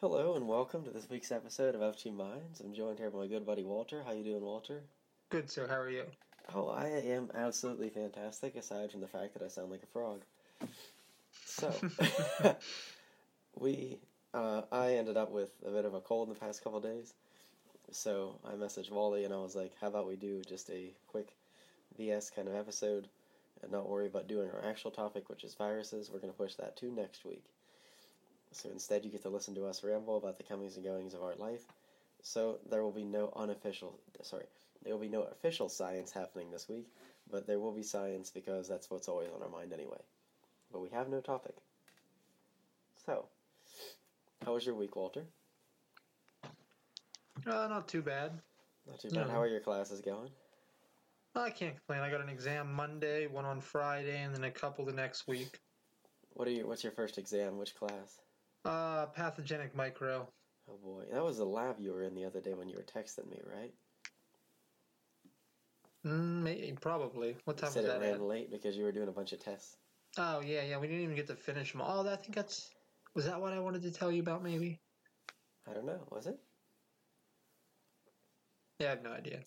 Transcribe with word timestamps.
Hello 0.00 0.36
and 0.36 0.46
welcome 0.46 0.84
to 0.84 0.92
this 0.92 1.10
week's 1.10 1.32
episode 1.32 1.74
of 1.74 1.80
FG 1.80 2.14
Minds. 2.14 2.60
I'm 2.60 2.72
joined 2.72 3.00
here 3.00 3.10
by 3.10 3.18
my 3.18 3.26
good 3.26 3.44
buddy 3.44 3.64
Walter. 3.64 4.04
How 4.06 4.12
you 4.12 4.22
doing, 4.22 4.44
Walter? 4.44 4.84
Good, 5.28 5.50
sir. 5.50 5.66
How 5.66 5.80
are 5.80 5.90
you? 5.90 6.04
Oh, 6.54 6.68
I 6.68 6.86
am 6.86 7.32
absolutely 7.34 7.88
fantastic. 7.88 8.54
Aside 8.54 8.92
from 8.92 9.00
the 9.00 9.08
fact 9.08 9.34
that 9.34 9.42
I 9.42 9.48
sound 9.48 9.72
like 9.72 9.82
a 9.82 9.86
frog. 9.86 10.22
So, 11.44 11.74
we, 13.58 13.98
uh, 14.32 14.62
I 14.70 14.92
ended 14.92 15.16
up 15.16 15.32
with 15.32 15.50
a 15.66 15.70
bit 15.72 15.84
of 15.84 15.94
a 15.94 16.00
cold 16.00 16.28
in 16.28 16.34
the 16.34 16.38
past 16.38 16.62
couple 16.62 16.78
days. 16.78 17.14
So 17.90 18.38
I 18.44 18.52
messaged 18.52 18.92
Wally 18.92 19.24
and 19.24 19.34
I 19.34 19.38
was 19.38 19.56
like, 19.56 19.72
"How 19.80 19.88
about 19.88 20.06
we 20.06 20.14
do 20.14 20.42
just 20.48 20.70
a 20.70 20.94
quick 21.08 21.34
VS 21.96 22.30
kind 22.30 22.46
of 22.46 22.54
episode, 22.54 23.08
and 23.64 23.72
not 23.72 23.88
worry 23.88 24.06
about 24.06 24.28
doing 24.28 24.48
our 24.48 24.64
actual 24.64 24.92
topic, 24.92 25.28
which 25.28 25.42
is 25.42 25.54
viruses. 25.54 26.08
We're 26.08 26.20
going 26.20 26.32
to 26.32 26.38
push 26.38 26.54
that 26.54 26.76
to 26.76 26.86
next 26.86 27.24
week." 27.24 27.46
So 28.52 28.70
instead, 28.70 29.04
you 29.04 29.10
get 29.10 29.22
to 29.22 29.28
listen 29.28 29.54
to 29.56 29.66
us 29.66 29.84
ramble 29.84 30.16
about 30.16 30.38
the 30.38 30.44
comings 30.44 30.76
and 30.76 30.84
goings 30.84 31.14
of 31.14 31.22
our 31.22 31.34
life. 31.36 31.62
So 32.22 32.58
there 32.68 32.82
will 32.82 32.92
be 32.92 33.04
no 33.04 33.32
unofficial, 33.36 33.98
sorry, 34.22 34.46
there 34.82 34.92
will 34.92 35.00
be 35.00 35.08
no 35.08 35.22
official 35.22 35.68
science 35.68 36.10
happening 36.10 36.50
this 36.50 36.68
week, 36.68 36.88
but 37.30 37.46
there 37.46 37.60
will 37.60 37.72
be 37.72 37.82
science 37.82 38.30
because 38.30 38.68
that's 38.68 38.90
what's 38.90 39.08
always 39.08 39.28
on 39.34 39.42
our 39.42 39.48
mind 39.48 39.72
anyway. 39.72 40.00
But 40.72 40.80
we 40.80 40.88
have 40.90 41.08
no 41.08 41.20
topic. 41.20 41.54
So, 43.06 43.26
how 44.44 44.54
was 44.54 44.66
your 44.66 44.74
week, 44.74 44.96
Walter? 44.96 45.24
Uh, 47.46 47.68
not 47.68 47.88
too 47.88 48.02
bad. 48.02 48.32
Not 48.86 49.00
too 49.00 49.10
bad. 49.10 49.26
No. 49.26 49.32
How 49.32 49.40
are 49.40 49.46
your 49.46 49.60
classes 49.60 50.00
going? 50.00 50.30
I 51.34 51.50
can't 51.50 51.76
complain. 51.76 52.00
I 52.00 52.10
got 52.10 52.20
an 52.20 52.28
exam 52.28 52.72
Monday, 52.72 53.26
one 53.26 53.44
on 53.44 53.60
Friday, 53.60 54.22
and 54.22 54.34
then 54.34 54.44
a 54.44 54.50
couple 54.50 54.84
the 54.84 54.92
next 54.92 55.28
week. 55.28 55.60
What 56.34 56.48
are 56.48 56.50
you? 56.50 56.66
What's 56.66 56.82
your 56.82 56.92
first 56.92 57.18
exam? 57.18 57.58
Which 57.58 57.74
class? 57.74 58.18
Uh, 58.64 59.06
pathogenic 59.06 59.74
micro. 59.74 60.28
Oh 60.70 60.76
boy, 60.82 61.04
that 61.12 61.22
was 61.24 61.38
the 61.38 61.44
lab 61.44 61.76
you 61.80 61.92
were 61.92 62.02
in 62.02 62.14
the 62.14 62.24
other 62.24 62.40
day 62.40 62.54
when 62.54 62.68
you 62.68 62.76
were 62.76 62.82
texting 62.82 63.30
me, 63.30 63.40
right? 63.50 63.72
Mm, 66.04 66.42
maybe, 66.42 66.76
probably. 66.80 67.36
What 67.44 67.56
time 67.56 67.68
You 67.68 67.72
said 67.74 67.84
was 67.84 67.90
it 67.92 67.94
that? 67.94 68.00
ran 68.00 68.14
At? 68.14 68.20
late 68.20 68.50
because 68.50 68.76
you 68.76 68.84
were 68.84 68.92
doing 68.92 69.08
a 69.08 69.12
bunch 69.12 69.32
of 69.32 69.42
tests. 69.42 69.76
Oh 70.16 70.40
yeah, 70.40 70.62
yeah. 70.62 70.78
We 70.78 70.86
didn't 70.86 71.02
even 71.02 71.16
get 71.16 71.26
to 71.28 71.34
finish 71.36 71.72
them. 71.72 71.82
Oh, 71.84 72.06
I 72.08 72.16
think 72.16 72.34
that's. 72.34 72.70
Was 73.14 73.26
that 73.26 73.40
what 73.40 73.52
I 73.52 73.58
wanted 73.58 73.82
to 73.82 73.90
tell 73.90 74.12
you 74.12 74.20
about? 74.20 74.42
Maybe. 74.42 74.78
I 75.68 75.72
don't 75.72 75.86
know. 75.86 76.00
Was 76.10 76.26
it? 76.26 76.38
Yeah, 78.80 78.88
I 78.88 78.90
have 78.90 79.02
no 79.02 79.12
idea. 79.12 79.40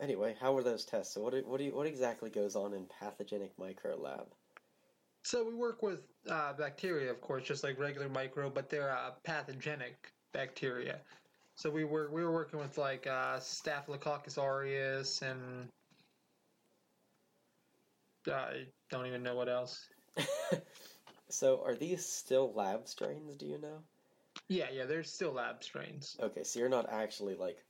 Anyway, 0.00 0.36
how 0.40 0.52
were 0.52 0.62
those 0.62 0.84
tests? 0.84 1.14
So 1.14 1.22
what? 1.22 1.34
What 1.46 1.58
do 1.58 1.64
you? 1.64 1.74
What 1.74 1.86
exactly 1.86 2.30
goes 2.30 2.56
on 2.56 2.72
in 2.74 2.86
pathogenic 2.86 3.58
micro 3.58 3.96
lab? 3.96 4.26
So 5.26 5.42
we 5.42 5.54
work 5.54 5.82
with 5.82 6.04
uh, 6.30 6.52
bacteria, 6.52 7.10
of 7.10 7.20
course, 7.20 7.42
just 7.42 7.64
like 7.64 7.80
regular 7.80 8.08
micro, 8.08 8.48
but 8.48 8.70
they're 8.70 8.96
uh, 8.96 9.10
pathogenic 9.24 10.12
bacteria. 10.32 11.00
So 11.56 11.68
we 11.68 11.82
were 11.82 12.08
we 12.12 12.22
were 12.22 12.30
working 12.30 12.60
with 12.60 12.78
like 12.78 13.08
uh, 13.08 13.40
Staphylococcus 13.40 14.38
aureus 14.38 15.22
and 15.22 15.66
uh, 18.28 18.34
I 18.34 18.66
don't 18.88 19.08
even 19.08 19.24
know 19.24 19.34
what 19.34 19.48
else. 19.48 19.88
so 21.28 21.60
are 21.66 21.74
these 21.74 22.06
still 22.06 22.52
lab 22.54 22.86
strains? 22.86 23.34
Do 23.34 23.46
you 23.46 23.60
know? 23.60 23.78
Yeah, 24.46 24.66
yeah, 24.72 24.84
they're 24.84 25.02
still 25.02 25.32
lab 25.32 25.64
strains. 25.64 26.16
Okay, 26.22 26.44
so 26.44 26.60
you're 26.60 26.68
not 26.68 26.88
actually 26.88 27.34
like, 27.34 27.64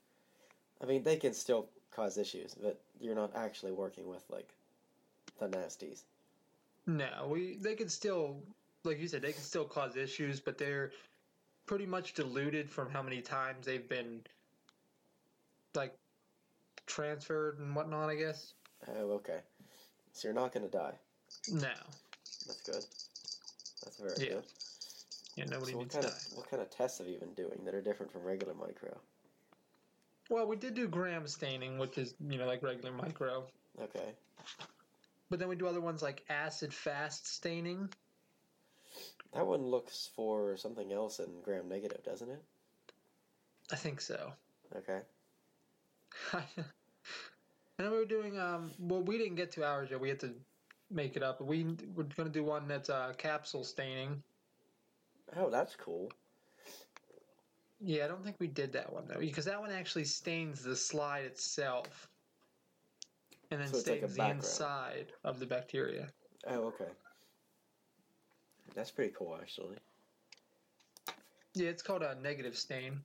I 0.82 0.84
mean, 0.84 1.02
they 1.04 1.16
can 1.16 1.32
still 1.32 1.70
cause 1.90 2.18
issues, 2.18 2.54
but 2.54 2.82
you're 3.00 3.14
not 3.14 3.34
actually 3.34 3.72
working 3.72 4.06
with 4.06 4.24
like 4.28 4.50
the 5.40 5.48
nasties. 5.48 6.02
No, 6.86 7.28
we 7.28 7.56
they 7.60 7.74
can 7.74 7.88
still, 7.88 8.42
like 8.84 9.00
you 9.00 9.08
said, 9.08 9.22
they 9.22 9.32
can 9.32 9.42
still 9.42 9.64
cause 9.64 9.96
issues, 9.96 10.40
but 10.40 10.56
they're 10.58 10.92
pretty 11.66 11.86
much 11.86 12.14
diluted 12.14 12.70
from 12.70 12.88
how 12.90 13.02
many 13.02 13.20
times 13.20 13.66
they've 13.66 13.88
been 13.88 14.20
like 15.74 15.94
transferred 16.86 17.58
and 17.58 17.74
whatnot. 17.74 18.08
I 18.08 18.14
guess. 18.14 18.54
Oh, 18.88 19.10
okay. 19.12 19.40
So 20.12 20.28
you're 20.28 20.34
not 20.34 20.52
gonna 20.52 20.68
die. 20.68 20.94
No, 21.48 21.68
That's 22.46 22.62
good. 22.62 22.84
That's 23.84 23.96
very 23.98 24.14
Yeah. 24.18 24.34
good. 24.34 24.44
yeah, 25.36 25.44
nobody 25.44 25.72
So 25.72 25.78
what 25.78 25.82
needs 25.84 25.94
kind 25.94 26.06
to 26.06 26.12
of 26.12 26.16
die. 26.18 26.36
what 26.36 26.50
kind 26.50 26.62
of 26.62 26.70
tests 26.70 26.98
have 26.98 27.08
you 27.08 27.18
been 27.18 27.34
doing 27.34 27.64
that 27.64 27.74
are 27.74 27.82
different 27.82 28.12
from 28.12 28.22
regular 28.22 28.54
micro? 28.54 28.96
Well, 30.30 30.46
we 30.46 30.56
did 30.56 30.74
do 30.74 30.88
gram 30.88 31.26
staining, 31.26 31.78
which 31.78 31.98
is 31.98 32.14
you 32.20 32.38
know 32.38 32.46
like 32.46 32.62
regular 32.62 32.92
micro, 32.92 33.44
Okay. 33.82 34.14
But 35.30 35.38
then 35.38 35.48
we 35.48 35.56
do 35.56 35.66
other 35.66 35.80
ones 35.80 36.02
like 36.02 36.24
acid 36.28 36.72
fast 36.72 37.26
staining. 37.26 37.88
That 39.34 39.46
one 39.46 39.62
looks 39.62 40.10
for 40.14 40.56
something 40.56 40.92
else 40.92 41.18
in 41.18 41.26
gram 41.42 41.68
negative, 41.68 42.02
doesn't 42.04 42.30
it? 42.30 42.42
I 43.72 43.76
think 43.76 44.00
so. 44.00 44.32
Okay. 44.76 45.00
and 46.32 46.44
then 47.78 47.90
we 47.90 47.98
were 47.98 48.04
doing 48.04 48.38
um 48.38 48.70
well 48.78 49.02
we 49.02 49.18
didn't 49.18 49.34
get 49.36 49.52
to 49.52 49.64
ours 49.64 49.90
yet 49.90 50.00
we 50.00 50.08
had 50.08 50.18
to 50.20 50.30
make 50.90 51.16
it 51.16 51.22
up 51.22 51.40
we 51.40 51.64
we're 51.94 52.04
going 52.04 52.26
to 52.26 52.30
do 52.30 52.42
one 52.42 52.66
that's 52.66 52.88
uh 52.88 53.12
capsule 53.18 53.64
staining 53.64 54.22
Oh, 55.36 55.50
that's 55.50 55.74
cool. 55.76 56.10
yeah 57.80 58.04
i 58.04 58.08
don't 58.08 58.24
think 58.24 58.36
we 58.38 58.46
did 58.46 58.72
that 58.72 58.90
one 58.92 59.04
though 59.08 59.18
because 59.20 59.44
that 59.44 59.60
one 59.60 59.70
actually 59.70 60.04
stains 60.04 60.62
the 60.62 60.74
slide 60.76 61.24
itself 61.24 62.08
and 63.50 63.60
then 63.60 63.68
So 63.68 63.78
it's 63.78 63.86
like 63.88 63.98
stains 64.00 64.14
the 64.14 64.30
inside 64.30 65.12
of 65.24 65.38
the 65.38 65.46
bacteria 65.46 66.08
Oh, 66.48 66.66
okay. 66.66 66.90
That's 68.74 68.90
pretty 68.90 69.12
cool, 69.18 69.36
actually. 69.40 69.76
yeah 71.54 71.68
it's 71.68 71.82
called 71.82 72.02
a 72.02 72.14
negative 72.22 72.56
stain 72.56 73.00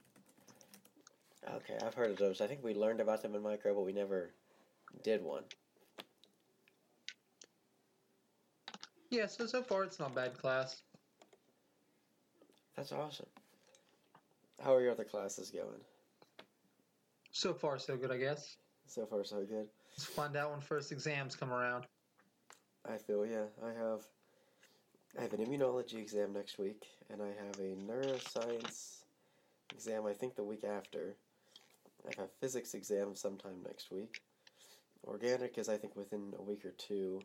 Okay, 1.55 1.75
I've 1.83 1.95
heard 1.95 2.11
of 2.11 2.17
those. 2.17 2.39
I 2.39 2.45
think 2.45 2.63
we 2.63 2.75
learned 2.75 2.99
about 3.01 3.23
them 3.23 3.33
in 3.33 3.41
micro, 3.41 3.73
but 3.73 3.81
we 3.81 3.91
never 3.93 4.29
did 5.03 5.23
one. 5.23 5.43
yeah 9.09 9.25
so 9.25 9.45
so 9.45 9.61
far 9.63 9.83
it's 9.83 9.99
not 9.99 10.13
bad 10.15 10.37
class 10.37 10.83
That's 12.77 12.91
awesome. 12.93 13.25
How 14.63 14.73
are 14.75 14.81
your 14.81 14.91
other 14.91 15.03
classes 15.03 15.49
going? 15.51 15.81
so 17.33 17.53
far 17.53 17.79
so 17.79 17.95
good 17.97 18.11
i 18.11 18.17
guess 18.17 18.57
So 18.87 19.05
far, 19.05 19.23
so 19.23 19.43
good. 19.45 19.67
Let's 19.91 20.05
find 20.05 20.35
out 20.35 20.51
when 20.51 20.61
first 20.61 20.91
exams 20.91 21.35
come 21.35 21.51
around 21.51 21.85
I 22.89 22.97
feel 22.97 23.25
yeah. 23.25 23.45
I 23.63 23.67
have 23.67 24.01
I 25.17 25.21
have 25.21 25.33
an 25.33 25.45
immunology 25.45 25.95
exam 25.95 26.33
next 26.33 26.57
week, 26.57 26.87
and 27.09 27.21
I 27.21 27.27
have 27.27 27.59
a 27.59 27.75
neuroscience 27.75 29.03
exam. 29.73 30.05
I 30.05 30.13
think 30.13 30.35
the 30.35 30.43
week 30.43 30.63
after. 30.63 31.15
I 32.05 32.09
have 32.17 32.25
a 32.25 32.39
physics 32.39 32.73
exam 32.73 33.15
sometime 33.15 33.61
next 33.63 33.91
week. 33.91 34.21
Organic 35.05 35.57
is 35.59 35.69
I 35.69 35.77
think 35.77 35.95
within 35.95 36.33
a 36.39 36.41
week 36.41 36.65
or 36.65 36.71
two, 36.71 37.21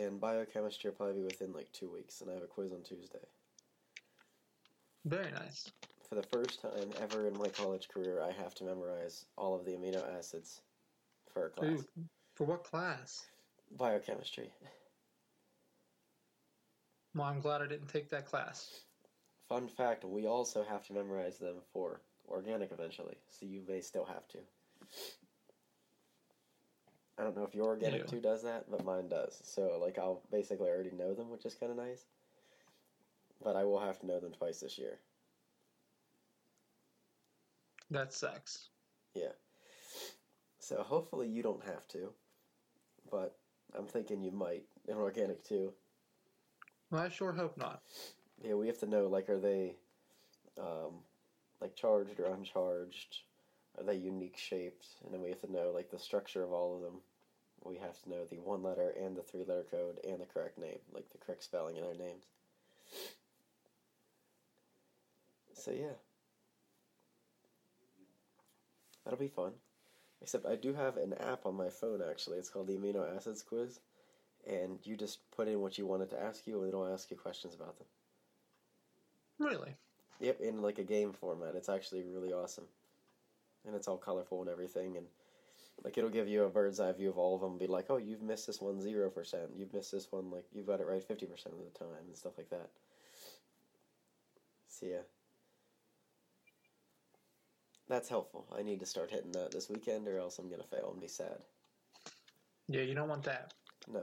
and 0.00 0.20
biochemistry 0.20 0.90
will 0.90 0.96
probably 0.96 1.20
be 1.20 1.26
within 1.26 1.52
like 1.52 1.70
two 1.72 1.88
weeks. 1.88 2.20
And 2.20 2.30
I 2.30 2.34
have 2.34 2.42
a 2.42 2.46
quiz 2.46 2.72
on 2.72 2.82
Tuesday. 2.82 3.18
very 5.04 5.30
nice 5.30 5.70
For 6.08 6.16
the 6.16 6.22
first 6.24 6.60
time 6.60 6.90
ever 7.00 7.28
in 7.28 7.38
my 7.38 7.48
college 7.48 7.88
career, 7.88 8.20
I 8.20 8.32
have 8.32 8.54
to 8.56 8.64
memorize 8.64 9.26
all 9.36 9.54
of 9.54 9.64
the 9.64 9.72
amino 9.72 10.02
acids 10.18 10.62
for 11.32 11.46
a 11.46 11.50
class. 11.50 11.70
Ooh, 11.70 11.84
for 12.34 12.44
what 12.44 12.64
class 12.64 13.26
Biochemistry. 13.78 14.50
well 17.14 17.26
i'm 17.26 17.40
glad 17.40 17.62
i 17.62 17.66
didn't 17.66 17.88
take 17.88 18.08
that 18.10 18.26
class 18.26 18.80
Fun 19.48 19.66
fact, 19.66 20.04
we 20.04 20.28
also 20.28 20.62
have 20.62 20.86
to 20.86 20.92
memorize 20.92 21.38
them 21.38 21.56
for 21.72 22.00
organic 22.28 22.70
eventually, 22.70 23.16
so 23.28 23.44
you 23.46 23.62
may 23.66 23.80
still 23.80 24.04
have 24.04 24.28
to. 24.28 24.38
I 27.18 27.24
don't 27.24 27.36
know 27.36 27.42
if 27.42 27.52
your 27.52 27.66
organic 27.66 28.02
Yeah. 28.02 28.06
too 28.06 28.20
does 28.20 28.44
that, 28.44 28.70
but 28.70 28.84
mine 28.84 29.08
does. 29.08 29.40
So, 29.42 29.76
like, 29.78 29.98
I'll 29.98 30.22
basically 30.30 30.70
already 30.70 30.92
know 30.92 31.14
them, 31.14 31.30
which 31.30 31.44
is 31.46 31.56
kind 31.56 31.72
of 31.72 31.78
nice. 31.78 32.06
But 33.42 33.56
I 33.56 33.64
will 33.64 33.80
have 33.80 33.98
to 33.98 34.06
know 34.06 34.20
them 34.20 34.30
twice 34.32 34.60
this 34.60 34.78
year. 34.78 35.00
that 37.90 38.12
sucks 38.12 38.68
So, 40.70 40.84
hopefully, 40.84 41.26
you 41.26 41.42
don't 41.42 41.64
have 41.64 41.88
to. 41.88 42.12
But 43.10 43.36
I'm 43.76 43.86
thinking 43.86 44.22
you 44.22 44.30
might 44.30 44.62
in 44.86 44.94
organic 44.94 45.42
too. 45.42 45.72
Well, 46.92 47.02
I 47.02 47.08
sure 47.08 47.32
hope 47.32 47.58
not. 47.58 47.82
Yeah, 48.40 48.54
we 48.54 48.68
have 48.68 48.78
to 48.78 48.86
know 48.86 49.08
like, 49.08 49.28
are 49.28 49.40
they 49.40 49.74
um, 50.56 51.00
like 51.60 51.74
charged 51.74 52.20
or 52.20 52.26
uncharged? 52.26 53.18
Are 53.78 53.82
they 53.82 53.96
unique 53.96 54.36
shaped? 54.36 54.86
And 55.04 55.12
then 55.12 55.20
we 55.22 55.30
have 55.30 55.40
to 55.40 55.50
know 55.50 55.72
like 55.74 55.90
the 55.90 55.98
structure 55.98 56.44
of 56.44 56.52
all 56.52 56.76
of 56.76 56.82
them. 56.82 57.00
We 57.64 57.76
have 57.78 58.00
to 58.02 58.08
know 58.08 58.24
the 58.30 58.36
one 58.36 58.62
letter 58.62 58.94
and 58.96 59.16
the 59.16 59.22
three 59.22 59.44
letter 59.44 59.66
code 59.68 59.98
and 60.08 60.20
the 60.20 60.24
correct 60.24 60.56
name, 60.56 60.78
like 60.94 61.10
the 61.10 61.18
correct 61.18 61.42
spelling 61.42 61.78
of 61.78 61.82
their 61.82 61.94
names. 61.94 62.26
So 65.52 65.72
yeah, 65.72 65.98
that'll 69.04 69.18
be 69.18 69.26
fun. 69.26 69.54
Except 70.22 70.46
I 70.46 70.56
do 70.56 70.74
have 70.74 70.96
an 70.96 71.14
app 71.14 71.46
on 71.46 71.54
my 71.54 71.70
phone 71.70 72.02
actually. 72.08 72.38
It's 72.38 72.50
called 72.50 72.66
the 72.66 72.76
Amino 72.76 73.16
Acids 73.16 73.42
Quiz, 73.42 73.80
and 74.46 74.78
you 74.84 74.96
just 74.96 75.18
put 75.30 75.48
in 75.48 75.60
what 75.60 75.78
you 75.78 75.86
wanted 75.86 76.10
to 76.10 76.22
ask 76.22 76.46
you, 76.46 76.58
and 76.60 76.68
it'll 76.68 76.92
ask 76.92 77.10
you 77.10 77.16
questions 77.16 77.54
about 77.54 77.78
them. 77.78 77.86
Really? 79.38 79.76
Yep, 80.20 80.40
in 80.40 80.60
like 80.60 80.78
a 80.78 80.84
game 80.84 81.12
format. 81.12 81.54
It's 81.54 81.70
actually 81.70 82.04
really 82.04 82.32
awesome, 82.32 82.66
and 83.66 83.74
it's 83.74 83.88
all 83.88 83.96
colorful 83.96 84.42
and 84.42 84.50
everything. 84.50 84.98
And 84.98 85.06
like 85.82 85.96
it'll 85.96 86.10
give 86.10 86.28
you 86.28 86.44
a 86.44 86.50
bird's 86.50 86.78
eye 86.78 86.92
view 86.92 87.08
of 87.08 87.16
all 87.16 87.34
of 87.34 87.40
them. 87.40 87.52
And 87.52 87.58
be 87.58 87.66
like, 87.66 87.86
oh, 87.88 87.96
you've 87.96 88.20
missed 88.20 88.46
this 88.46 88.60
one 88.60 88.78
zero 88.78 89.08
percent. 89.08 89.52
You've 89.56 89.72
missed 89.72 89.92
this 89.92 90.12
one 90.12 90.30
like 90.30 90.44
you've 90.52 90.66
got 90.66 90.80
it 90.80 90.86
right 90.86 91.02
fifty 91.02 91.24
percent 91.24 91.54
of 91.54 91.64
the 91.64 91.78
time 91.78 92.04
and 92.06 92.16
stuff 92.16 92.36
like 92.36 92.50
that. 92.50 92.68
So 94.68 94.86
yeah, 94.86 95.02
that's 97.90 98.08
helpful. 98.08 98.46
I 98.56 98.62
need 98.62 98.80
to 98.80 98.86
start 98.86 99.10
hitting 99.10 99.32
that 99.32 99.50
this 99.50 99.68
weekend, 99.68 100.06
or 100.08 100.18
else 100.18 100.38
I'm 100.38 100.48
gonna 100.48 100.62
fail 100.62 100.90
and 100.92 101.00
be 101.00 101.08
sad. 101.08 101.38
Yeah, 102.68 102.82
you 102.82 102.94
don't 102.94 103.08
want 103.08 103.24
that. 103.24 103.52
No. 103.92 104.02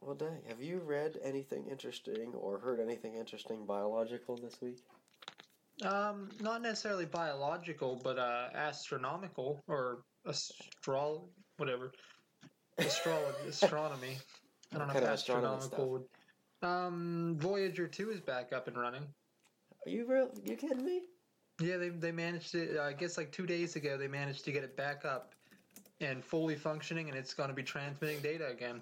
Well, 0.00 0.14
dang. 0.14 0.42
Have 0.48 0.62
you 0.62 0.78
read 0.78 1.18
anything 1.22 1.66
interesting 1.70 2.32
or 2.34 2.58
heard 2.58 2.80
anything 2.80 3.14
interesting 3.14 3.66
biological 3.66 4.36
this 4.36 4.60
week? 4.60 4.78
Um, 5.82 6.30
not 6.40 6.62
necessarily 6.62 7.04
biological, 7.06 8.00
but 8.02 8.18
uh, 8.18 8.48
astronomical 8.54 9.62
or 9.68 9.98
astro 10.26 11.22
whatever. 11.56 11.92
Astrology, 12.78 13.38
astronomy. 13.48 14.16
I 14.72 14.78
don't 14.78 14.88
What 14.88 14.96
know 14.96 15.02
if 15.02 15.08
astronomical 15.08 15.90
would. 15.90 16.68
Um, 16.68 17.36
Voyager 17.38 17.86
two 17.86 18.10
is 18.10 18.20
back 18.20 18.52
up 18.52 18.68
and 18.68 18.76
running. 18.76 19.06
Are 19.86 19.90
you 19.90 20.06
real? 20.06 20.30
You 20.44 20.56
kidding 20.56 20.84
me? 20.84 21.02
Yeah, 21.60 21.76
they 21.76 21.88
they 21.90 22.12
managed 22.12 22.54
it. 22.54 22.76
Uh, 22.76 22.82
I 22.82 22.92
guess 22.92 23.16
like 23.16 23.32
two 23.32 23.46
days 23.46 23.76
ago 23.76 23.96
they 23.96 24.08
managed 24.08 24.44
to 24.46 24.52
get 24.52 24.64
it 24.64 24.76
back 24.76 25.04
up 25.04 25.34
and 26.00 26.24
fully 26.24 26.56
functioning, 26.56 27.08
and 27.08 27.16
it's 27.16 27.34
going 27.34 27.48
to 27.48 27.54
be 27.54 27.62
transmitting 27.62 28.20
data 28.20 28.48
again. 28.48 28.80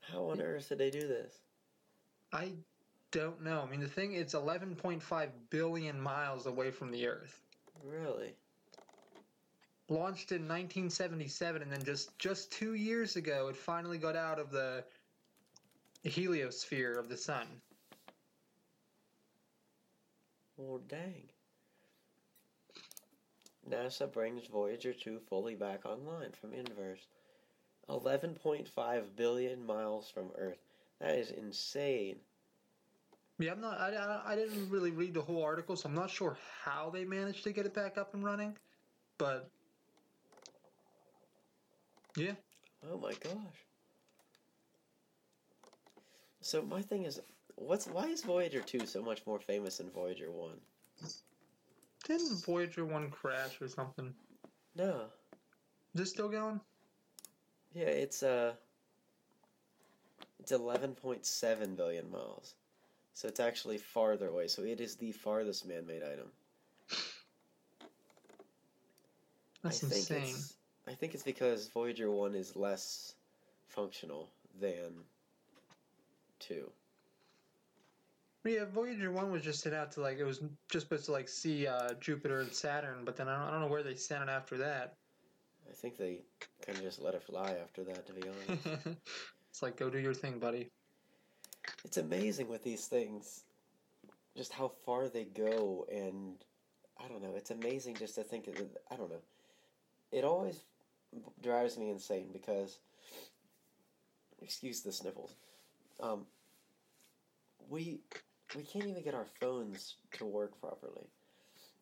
How 0.00 0.30
on 0.30 0.40
earth 0.40 0.68
did 0.68 0.78
they 0.78 0.90
do 0.90 1.06
this? 1.06 1.34
I 2.32 2.52
don't 3.10 3.42
know. 3.42 3.62
I 3.66 3.70
mean, 3.70 3.80
the 3.80 3.88
thing 3.88 4.12
it's 4.14 4.34
11.5 4.34 5.28
billion 5.50 6.00
miles 6.00 6.46
away 6.46 6.70
from 6.70 6.90
the 6.90 7.06
Earth. 7.06 7.40
Really? 7.84 8.34
Launched 9.88 10.32
in 10.32 10.42
1977, 10.42 11.62
and 11.62 11.72
then 11.72 11.82
just 11.82 12.18
just 12.18 12.52
two 12.52 12.74
years 12.74 13.16
ago, 13.16 13.48
it 13.48 13.56
finally 13.56 13.96
got 13.96 14.16
out 14.16 14.38
of 14.38 14.50
the 14.50 14.84
heliosphere 16.04 16.98
of 16.98 17.08
the 17.08 17.16
sun. 17.16 17.46
Well, 20.58 20.80
dang. 20.88 21.30
NASA 23.68 24.12
brings 24.12 24.46
Voyager 24.46 24.92
2 24.92 25.20
fully 25.28 25.54
back 25.54 25.86
online 25.86 26.32
from 26.32 26.52
Inverse. 26.52 27.06
11.5 27.88 29.16
billion 29.16 29.64
miles 29.64 30.10
from 30.10 30.30
Earth. 30.36 30.58
That 31.00 31.16
is 31.16 31.30
insane. 31.30 32.16
Yeah, 33.38 33.52
I'm 33.52 33.60
not. 33.60 33.78
I, 33.80 33.94
I, 33.94 34.32
I 34.32 34.36
didn't 34.36 34.68
really 34.68 34.90
read 34.90 35.14
the 35.14 35.22
whole 35.22 35.42
article, 35.42 35.76
so 35.76 35.88
I'm 35.88 35.94
not 35.94 36.10
sure 36.10 36.36
how 36.64 36.90
they 36.90 37.04
managed 37.04 37.44
to 37.44 37.52
get 37.52 37.66
it 37.66 37.74
back 37.74 37.96
up 37.96 38.14
and 38.14 38.24
running. 38.24 38.56
But 39.16 39.48
yeah, 42.16 42.32
Oh 42.86 42.98
my 42.98 43.12
gosh. 43.12 43.66
So 46.40 46.62
my 46.62 46.82
thing 46.82 47.04
is, 47.04 47.20
what's 47.60 47.86
why 47.86 48.06
is 48.06 48.22
Voyager 48.22 48.60
2 48.60 48.86
so 48.86 49.02
much 49.02 49.26
more 49.26 49.38
famous 49.38 49.78
than 49.78 49.90
Voyager 49.90 50.30
1? 50.30 50.50
didn't 52.06 52.44
Voyager 52.44 52.84
one 52.84 53.10
crash 53.10 53.60
or 53.60 53.68
something? 53.68 54.14
No. 54.76 55.06
Is 55.94 56.00
it 56.00 56.06
still 56.06 56.28
going? 56.28 56.60
Yeah, 57.74 57.86
it's 57.86 58.22
uh 58.22 58.52
it's 60.40 60.52
11.7 60.52 61.76
billion 61.76 62.10
miles. 62.10 62.54
So 63.12 63.28
it's 63.28 63.40
actually 63.40 63.78
farther 63.78 64.28
away. 64.28 64.48
So 64.48 64.62
it 64.62 64.80
is 64.80 64.94
the 64.96 65.12
farthest 65.12 65.66
man-made 65.66 66.02
item. 66.02 66.30
That's 69.62 69.82
I 69.82 69.88
think 69.88 70.10
insane. 70.10 70.22
It's, 70.22 70.54
I 70.86 70.92
think 70.92 71.14
it's 71.14 71.24
because 71.24 71.68
Voyager 71.68 72.10
1 72.10 72.34
is 72.34 72.56
less 72.56 73.14
functional 73.66 74.30
than 74.60 74.92
2. 76.38 76.70
Yeah, 78.44 78.64
Voyager 78.72 79.10
one 79.10 79.30
was 79.30 79.42
just 79.42 79.60
sent 79.60 79.74
out 79.74 79.92
to 79.92 80.00
like 80.00 80.18
it 80.18 80.24
was 80.24 80.40
just 80.70 80.86
supposed 80.86 81.06
to 81.06 81.12
like 81.12 81.28
see 81.28 81.66
uh, 81.66 81.94
Jupiter 82.00 82.40
and 82.40 82.52
Saturn, 82.52 83.04
but 83.04 83.16
then 83.16 83.28
I 83.28 83.36
don't, 83.36 83.48
I 83.48 83.50
don't 83.50 83.60
know 83.60 83.66
where 83.66 83.82
they 83.82 83.94
sent 83.94 84.22
it 84.22 84.28
after 84.28 84.56
that. 84.58 84.94
I 85.68 85.74
think 85.74 85.98
they 85.98 86.20
kind 86.64 86.78
of 86.78 86.84
just 86.84 87.00
let 87.02 87.14
it 87.14 87.22
fly 87.22 87.56
after 87.62 87.84
that, 87.84 88.06
to 88.06 88.12
be 88.12 88.22
honest. 88.22 88.66
it's 89.50 89.62
like 89.62 89.76
go 89.76 89.90
do 89.90 89.98
your 89.98 90.14
thing, 90.14 90.38
buddy. 90.38 90.70
it's 91.84 91.98
amazing 91.98 92.48
with 92.48 92.62
these 92.62 92.86
things, 92.86 93.42
just 94.36 94.52
how 94.52 94.72
far 94.86 95.08
they 95.08 95.24
go, 95.24 95.84
and 95.92 96.36
I 97.04 97.08
don't 97.08 97.22
know. 97.22 97.34
It's 97.36 97.50
amazing 97.50 97.96
just 97.96 98.14
to 98.14 98.22
think 98.22 98.46
that 98.46 98.70
I 98.90 98.96
don't 98.96 99.10
know. 99.10 99.22
It 100.10 100.24
always 100.24 100.62
drives 101.42 101.76
me 101.76 101.90
insane 101.90 102.28
because, 102.32 102.78
excuse 104.40 104.80
the 104.80 104.92
sniffles, 104.92 105.34
um, 106.00 106.24
we 107.68 108.00
we 108.56 108.62
can't 108.62 108.86
even 108.86 109.02
get 109.02 109.14
our 109.14 109.26
phones 109.40 109.96
to 110.12 110.24
work 110.24 110.58
properly. 110.60 111.06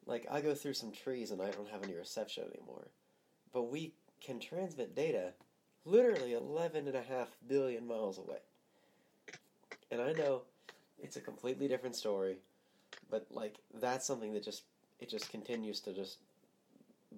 Like 0.06 0.26
I 0.30 0.40
go 0.40 0.54
through 0.54 0.74
some 0.74 0.92
trees 0.92 1.30
and 1.30 1.42
I 1.42 1.50
don't 1.50 1.68
have 1.68 1.82
any 1.82 1.94
reception 1.94 2.44
anymore, 2.44 2.88
but 3.52 3.70
we 3.70 3.92
can 4.20 4.40
transmit 4.40 4.94
data 4.94 5.32
literally 5.84 6.34
11 6.34 6.86
and 6.88 6.96
a 6.96 7.02
half 7.02 7.28
billion 7.48 7.86
miles 7.86 8.18
away. 8.18 8.38
And 9.90 10.00
I 10.00 10.12
know 10.12 10.42
it's 10.98 11.16
a 11.16 11.20
completely 11.20 11.68
different 11.68 11.96
story, 11.96 12.36
but 13.10 13.26
like 13.30 13.56
that's 13.80 14.06
something 14.06 14.32
that 14.34 14.44
just 14.44 14.64
it 14.98 15.08
just 15.08 15.30
continues 15.30 15.80
to 15.80 15.92
just 15.92 16.19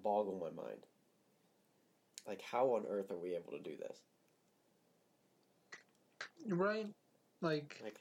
boggle 0.02 0.38
my 0.38 0.62
mind. 0.62 0.80
Like 2.26 2.42
how 2.42 2.66
on 2.74 2.84
earth 2.88 3.10
are 3.10 3.18
we 3.18 3.34
able 3.34 3.52
to 3.52 3.58
do 3.58 3.76
this? 3.76 3.98
Right? 6.46 6.86
Like 7.40 7.80
Like 7.82 8.00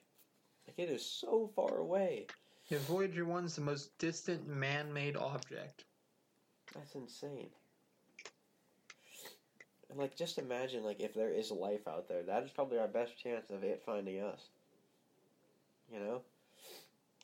like 0.68 0.78
it 0.78 0.92
is 0.92 1.06
so 1.06 1.50
far 1.56 1.78
away. 1.78 2.28
yeah, 2.68 2.80
Voyager 2.88 3.26
one's 3.26 3.56
the 3.56 3.62
most 3.62 3.98
distant 3.98 4.48
man-made 4.48 5.16
object. 5.16 5.86
That's 6.76 6.96
insane. 6.96 7.50
And 9.90 9.98
like 9.98 10.16
just 10.18 10.38
imagine 10.38 10.84
like 10.84 11.00
if 11.00 11.14
there 11.14 11.32
is 11.32 11.50
life 11.52 11.88
out 11.88 12.08
there, 12.10 12.24
that 12.24 12.44
is 12.44 12.52
probably 12.52 12.78
our 12.78 12.88
best 12.90 13.18
chance 13.18 13.50
of 13.50 13.64
it 13.64 13.82
finding 13.86 14.22
us. 14.22 14.50
You 15.92 16.00
know? 16.00 16.22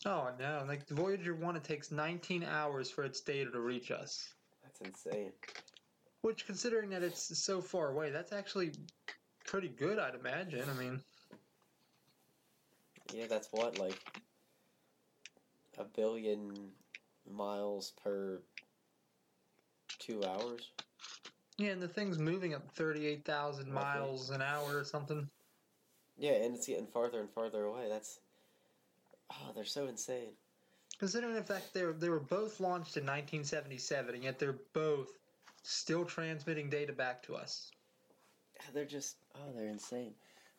Oh 0.05 0.29
no! 0.39 0.63
Like 0.67 0.88
Voyager 0.89 1.35
one, 1.35 1.55
it 1.55 1.63
takes 1.63 1.91
19 1.91 2.43
hours 2.43 2.89
for 2.89 3.03
its 3.03 3.21
data 3.21 3.51
to 3.51 3.59
reach 3.59 3.91
us. 3.91 4.33
That's 4.63 4.81
insane. 4.81 5.31
Which, 6.21 6.45
considering 6.45 6.89
that 6.91 7.03
it's 7.03 7.38
so 7.38 7.62
far 7.62 7.89
away, 7.89 8.09
that's 8.09 8.31
actually 8.31 8.71
pretty 9.45 9.67
good, 9.67 10.00
I'd 10.00 10.15
imagine. 10.15 10.63
I 10.69 10.73
mean, 10.81 11.01
Yeah, 13.13 13.25
that's 13.29 13.50
what, 13.51 13.77
like 13.77 14.00
a 15.77 15.84
billion 15.84 16.72
miles 17.29 17.93
per 18.03 18.41
two 20.00 20.24
hours? 20.25 20.70
yeah, 21.58 21.72
and 21.72 21.82
the 21.82 21.88
thing's 21.88 22.17
moving 22.17 22.53
at 22.53 22.70
38,000 22.72 23.72
miles 23.72 24.29
an 24.32 24.41
hour 24.41 24.77
or 24.77 24.84
something. 24.84 25.29
Yeah, 26.17 26.34
and 26.34 26.55
it's 26.55 26.67
getting 26.67 26.88
farther 26.88 27.20
and 27.20 27.29
farther 27.29 27.63
away. 27.63 27.88
That's 27.89 28.20
oh, 29.32 29.51
they're 29.55 29.65
so 29.65 29.88
insane. 29.88 30.34
Considering 31.00 31.34
the 31.36 31.43
fact 31.43 31.74
they 31.74 31.84
were, 31.84 31.93
they 31.93 32.10
were 32.10 32.20
both 32.20 32.60
launched 32.60 32.98
in 32.98 33.03
1977, 33.03 34.15
and 34.15 34.24
yet 34.24 34.39
they're 34.39 34.60
both 34.74 35.10
still 35.63 36.05
transmitting 36.05 36.70
data 36.70 36.93
back 36.93 37.24
to 37.24 37.36
us. 37.36 37.72
They're 38.74 38.86
just 38.86 39.17
oh, 39.36 39.51
they're 39.55 39.70
insane. 39.70 40.13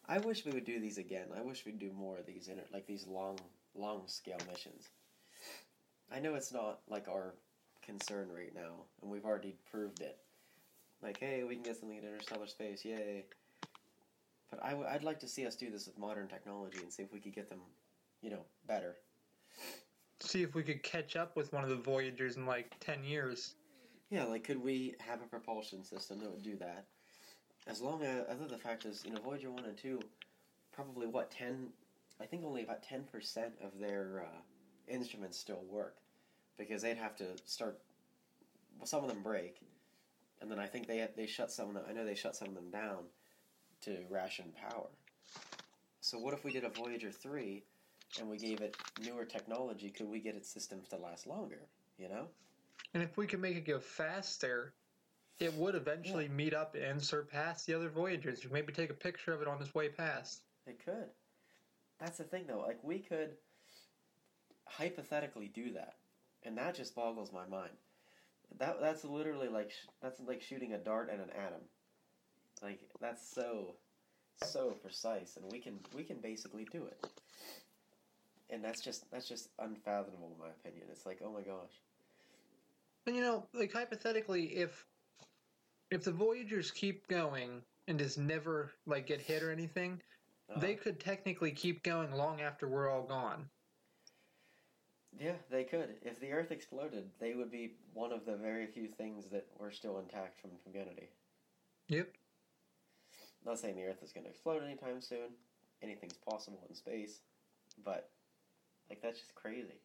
I 0.08 0.18
wish 0.18 0.44
we 0.44 0.52
would 0.52 0.64
do 0.64 0.80
these 0.80 0.98
again. 0.98 1.28
I 1.36 1.40
wish 1.40 1.64
we'd 1.64 1.78
do 1.78 1.92
more 1.92 2.18
of 2.18 2.26
these 2.26 2.48
inter 2.48 2.64
like 2.72 2.86
these 2.86 3.06
long 3.06 3.38
long 3.74 4.02
scale 4.06 4.38
missions. 4.50 4.88
I 6.12 6.20
know 6.20 6.34
it's 6.34 6.52
not 6.52 6.80
like 6.88 7.08
our 7.08 7.34
concern 7.82 8.28
right 8.34 8.54
now, 8.54 8.84
and 9.02 9.10
we've 9.10 9.24
already 9.24 9.54
proved 9.70 10.00
it. 10.00 10.18
Like, 11.02 11.18
hey, 11.18 11.44
we 11.44 11.54
can 11.54 11.62
get 11.62 11.76
something 11.76 11.98
in 11.98 12.04
interstellar 12.04 12.46
space, 12.46 12.84
yay! 12.84 13.24
But 14.50 14.62
I 14.62 14.70
w- 14.70 14.88
I'd 14.88 15.02
like 15.02 15.20
to 15.20 15.28
see 15.28 15.46
us 15.46 15.56
do 15.56 15.70
this 15.70 15.86
with 15.86 15.98
modern 15.98 16.28
technology 16.28 16.78
and 16.82 16.92
see 16.92 17.02
if 17.02 17.12
we 17.12 17.18
could 17.20 17.34
get 17.34 17.48
them, 17.48 17.60
you 18.22 18.30
know, 18.30 18.44
better. 18.66 18.96
See 20.20 20.42
if 20.42 20.54
we 20.54 20.62
could 20.62 20.82
catch 20.82 21.16
up 21.16 21.36
with 21.36 21.52
one 21.52 21.64
of 21.64 21.70
the 21.70 21.76
Voyagers 21.76 22.36
in 22.36 22.46
like 22.46 22.74
10 22.80 23.04
years. 23.04 23.54
Yeah, 24.10 24.24
like 24.24 24.44
could 24.44 24.62
we 24.62 24.94
have 25.00 25.20
a 25.22 25.26
propulsion 25.26 25.82
system 25.82 26.20
that 26.20 26.30
would 26.30 26.42
do 26.42 26.56
that? 26.56 26.84
As 27.66 27.80
long 27.80 28.02
as 28.02 28.24
other 28.28 28.46
the 28.46 28.58
fact 28.58 28.84
is, 28.84 29.02
you 29.04 29.12
know, 29.12 29.20
Voyager 29.20 29.50
one 29.50 29.64
and 29.64 29.76
two, 29.76 30.00
probably 30.72 31.06
what 31.06 31.30
ten? 31.30 31.68
I 32.20 32.26
think 32.26 32.44
only 32.44 32.62
about 32.62 32.82
ten 32.82 33.04
percent 33.04 33.54
of 33.62 33.78
their 33.78 34.24
uh, 34.26 34.40
instruments 34.92 35.38
still 35.38 35.62
work, 35.70 35.96
because 36.58 36.82
they'd 36.82 36.96
have 36.96 37.16
to 37.16 37.26
start. 37.46 37.80
Well, 38.78 38.86
some 38.86 39.02
of 39.02 39.08
them 39.08 39.22
break, 39.22 39.60
and 40.40 40.50
then 40.50 40.58
I 40.58 40.66
think 40.66 40.86
they 40.86 41.08
they 41.16 41.26
shut 41.26 41.50
some 41.50 41.68
of 41.68 41.74
them. 41.74 41.84
I 41.88 41.92
know 41.92 42.04
they 42.04 42.14
shut 42.14 42.36
some 42.36 42.48
of 42.48 42.54
them 42.54 42.70
down 42.70 43.04
to 43.82 43.98
ration 44.10 44.52
power. 44.60 44.88
So 46.00 46.18
what 46.18 46.34
if 46.34 46.44
we 46.44 46.52
did 46.52 46.64
a 46.64 46.68
Voyager 46.68 47.10
three, 47.10 47.62
and 48.20 48.28
we 48.28 48.36
gave 48.36 48.60
it 48.60 48.76
newer 49.02 49.24
technology, 49.24 49.88
could 49.88 50.08
we 50.08 50.20
get 50.20 50.34
its 50.34 50.50
systems 50.50 50.88
to 50.88 50.96
last 50.96 51.26
longer? 51.26 51.62
You 51.98 52.08
know? 52.10 52.26
And 52.92 53.02
if 53.02 53.16
we 53.16 53.26
could 53.26 53.40
make 53.40 53.56
it 53.56 53.66
go 53.66 53.78
faster, 53.78 54.74
it 55.40 55.52
would 55.54 55.74
eventually 55.74 56.28
meet 56.28 56.54
up 56.54 56.74
and 56.74 57.02
surpass 57.02 57.64
the 57.64 57.74
other 57.74 57.88
Voyagers. 57.88 58.44
You 58.44 58.50
maybe 58.52 58.72
take 58.72 58.90
a 58.90 58.94
picture 58.94 59.32
of 59.32 59.42
it 59.42 59.48
on 59.48 59.60
its 59.60 59.74
way 59.74 59.88
past. 59.88 60.42
It 60.66 60.84
could. 60.84 61.10
That's 61.98 62.18
the 62.18 62.24
thing, 62.24 62.44
though. 62.46 62.60
Like, 62.60 62.78
we 62.82 62.98
could 62.98 63.36
hypothetically 64.66 65.50
do 65.54 65.72
that, 65.72 65.94
and 66.42 66.56
that 66.58 66.74
just 66.74 66.94
boggles 66.94 67.32
my 67.32 67.46
mind. 67.46 67.72
That 68.58 68.80
that's 68.80 69.04
literally 69.04 69.48
like 69.48 69.70
sh- 69.70 69.88
that's 70.00 70.20
like 70.20 70.42
shooting 70.42 70.74
a 70.74 70.78
dart 70.78 71.10
at 71.10 71.18
an 71.18 71.30
atom. 71.30 71.60
Like 72.62 72.80
that's 73.00 73.26
so 73.28 73.74
so 74.42 74.70
precise, 74.82 75.36
and 75.36 75.50
we 75.50 75.58
can 75.58 75.80
we 75.94 76.04
can 76.04 76.18
basically 76.18 76.66
do 76.70 76.86
it. 76.86 77.06
And 78.50 78.62
that's 78.62 78.80
just 78.82 79.10
that's 79.10 79.28
just 79.28 79.48
unfathomable 79.58 80.32
in 80.32 80.38
my 80.38 80.50
opinion. 80.50 80.86
It's 80.90 81.06
like, 81.06 81.20
oh 81.24 81.32
my 81.32 81.42
gosh. 81.42 81.72
And 83.06 83.16
you 83.16 83.22
know, 83.22 83.46
like 83.52 83.72
hypothetically, 83.72 84.44
if 84.56 84.86
if 85.94 86.04
the 86.04 86.12
Voyagers 86.12 86.70
keep 86.70 87.06
going 87.08 87.62
and 87.88 87.98
just 87.98 88.18
never 88.18 88.72
like 88.86 89.06
get 89.06 89.20
hit 89.20 89.42
or 89.42 89.50
anything, 89.50 90.00
Uh, 90.50 90.58
they 90.60 90.74
could 90.74 91.00
technically 91.00 91.52
keep 91.52 91.82
going 91.82 92.12
long 92.12 92.40
after 92.42 92.68
we're 92.68 92.90
all 92.90 93.02
gone. 93.02 93.48
Yeah, 95.18 95.36
they 95.48 95.64
could. 95.64 95.96
If 96.02 96.20
the 96.20 96.32
Earth 96.32 96.50
exploded, 96.50 97.08
they 97.18 97.34
would 97.34 97.50
be 97.50 97.76
one 97.94 98.12
of 98.12 98.26
the 98.26 98.36
very 98.36 98.66
few 98.66 98.88
things 98.88 99.26
that 99.30 99.46
were 99.58 99.70
still 99.70 99.98
intact 100.00 100.38
from 100.38 100.50
humanity. 100.64 101.08
Yep. 101.88 102.08
Not 103.46 103.58
saying 103.58 103.76
the 103.76 103.84
Earth 103.84 104.02
is 104.02 104.12
going 104.12 104.24
to 104.24 104.30
explode 104.30 104.62
anytime 104.64 105.00
soon. 105.00 105.30
Anything's 105.82 106.14
possible 106.14 106.66
in 106.68 106.74
space, 106.74 107.20
but 107.84 108.10
like 108.90 109.00
that's 109.00 109.20
just 109.20 109.34
crazy. 109.34 109.80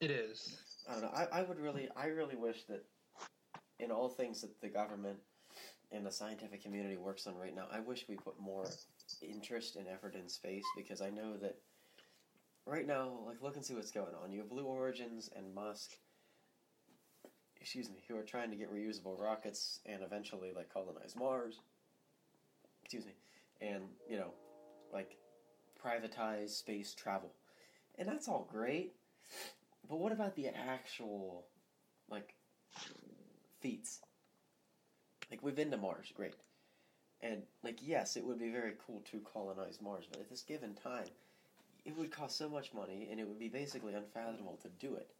It 0.00 0.10
is. 0.10 0.58
I 0.88 0.92
don't 0.92 1.02
know. 1.02 1.10
I, 1.14 1.40
I 1.40 1.42
would 1.42 1.58
really, 1.60 1.88
I 1.96 2.06
really 2.06 2.36
wish 2.36 2.64
that 2.64 2.84
in 3.78 3.90
all 3.90 4.08
things 4.08 4.40
that 4.42 4.60
the 4.60 4.68
government 4.68 5.18
and 5.90 6.04
the 6.04 6.10
scientific 6.10 6.62
community 6.62 6.96
works 6.96 7.26
on 7.26 7.36
right 7.36 7.54
now, 7.54 7.66
I 7.72 7.80
wish 7.80 8.06
we 8.08 8.16
put 8.16 8.38
more 8.38 8.66
interest 9.22 9.76
and 9.76 9.86
effort 9.88 10.14
in 10.14 10.28
space 10.28 10.64
because 10.76 11.00
I 11.00 11.10
know 11.10 11.36
that 11.38 11.56
right 12.66 12.86
now, 12.86 13.20
like, 13.26 13.42
look 13.42 13.56
and 13.56 13.64
see 13.64 13.74
what's 13.74 13.90
going 13.90 14.14
on. 14.22 14.30
You 14.30 14.40
have 14.40 14.50
Blue 14.50 14.64
Origins 14.64 15.30
and 15.34 15.54
Musk, 15.54 15.92
excuse 17.60 17.88
me, 17.88 18.02
who 18.06 18.16
are 18.16 18.22
trying 18.22 18.50
to 18.50 18.56
get 18.56 18.72
reusable 18.72 19.18
rockets 19.18 19.80
and 19.86 20.02
eventually, 20.02 20.52
like, 20.54 20.72
colonize 20.72 21.16
Mars. 21.16 21.60
Excuse 22.82 23.06
me. 23.06 23.12
And, 23.60 23.84
you 24.08 24.16
know, 24.16 24.32
like, 24.92 25.16
privatize 25.82 26.50
space 26.50 26.94
travel. 26.94 27.32
And 27.98 28.06
that's 28.06 28.28
all 28.28 28.48
great. 28.50 28.94
But 29.88 29.98
what 29.98 30.12
about 30.12 30.36
the 30.36 30.48
actual, 30.48 31.46
like, 32.10 32.34
feats? 33.60 34.00
Like, 35.30 35.42
we've 35.42 35.56
been 35.56 35.70
to 35.70 35.76
Mars, 35.76 36.12
great. 36.14 36.34
And, 37.20 37.42
like, 37.62 37.78
yes, 37.82 38.16
it 38.16 38.24
would 38.24 38.38
be 38.38 38.50
very 38.50 38.74
cool 38.86 39.02
to 39.10 39.18
colonize 39.20 39.80
Mars, 39.82 40.06
but 40.10 40.20
at 40.20 40.30
this 40.30 40.42
given 40.42 40.74
time, 40.74 41.08
it 41.84 41.96
would 41.96 42.10
cost 42.10 42.38
so 42.38 42.48
much 42.48 42.72
money, 42.72 43.08
and 43.10 43.18
it 43.18 43.26
would 43.26 43.38
be 43.38 43.48
basically 43.48 43.94
unfathomable 43.94 44.58
to 44.62 44.68
do 44.68 44.94
it. 44.94 45.10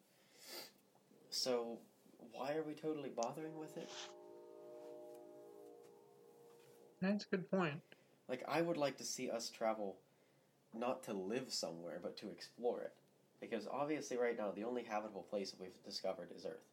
So, 1.31 1.79
why 2.33 2.55
are 2.55 2.63
we 2.63 2.75
totally 2.75 3.11
bothering 3.11 3.59
with 3.59 3.77
it? 3.77 3.91
That's 7.01 7.25
a 7.25 7.29
good 7.29 7.51
point. 7.51 7.81
Like, 8.29 8.45
I 8.49 8.63
would 8.63 8.77
like 8.77 8.97
to 8.99 9.05
see 9.05 9.31
us 9.31 9.51
travel 9.51 9.97
not 10.75 11.03
to 11.05 11.13
live 11.13 11.53
somewhere, 11.53 11.99
but 12.03 12.17
to 12.19 12.31
explore 12.31 12.81
it. 12.83 12.93
Because 13.41 13.69
obviously, 13.71 14.17
right 14.17 14.37
now, 14.37 14.51
the 14.51 14.65
only 14.65 14.83
habitable 14.83 15.23
place 15.23 15.51
that 15.51 15.61
we've 15.61 15.83
discovered 15.85 16.31
is 16.37 16.45
Earth. 16.45 16.67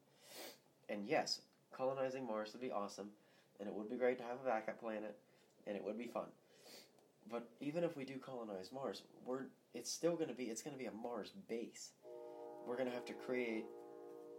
And 0.90 1.08
yes, 1.08 1.42
colonizing 1.76 2.26
Mars 2.26 2.54
would 2.54 2.62
be 2.62 2.72
awesome, 2.72 3.10
and 3.60 3.68
it 3.68 3.74
would 3.76 3.90
be 3.90 3.98
great 3.98 4.18
to 4.18 4.24
have 4.24 4.38
a 4.44 4.48
backup 4.48 4.80
planet, 4.80 5.16
and 5.68 5.76
it 5.76 5.84
would 5.84 5.98
be 5.98 6.08
fun. 6.08 6.26
But 7.32 7.48
even 7.60 7.84
if 7.84 7.98
we 7.98 8.06
do 8.06 8.18
colonize 8.18 8.72
Mars, 8.72 9.02
we're 9.26 9.46
it's 9.74 9.92
still 9.92 10.16
going 10.16 10.30
to 10.30 10.36
be 10.36 10.46
it's 10.46 10.62
going 10.62 10.76
to 10.76 10.80
be 10.80 10.86
a 10.86 10.92
Mars 10.92 11.32
base. 11.50 11.92
We're 12.68 12.78
going 12.78 12.88
to 12.88 12.94
have 12.94 13.06
to 13.06 13.14
create, 13.14 13.66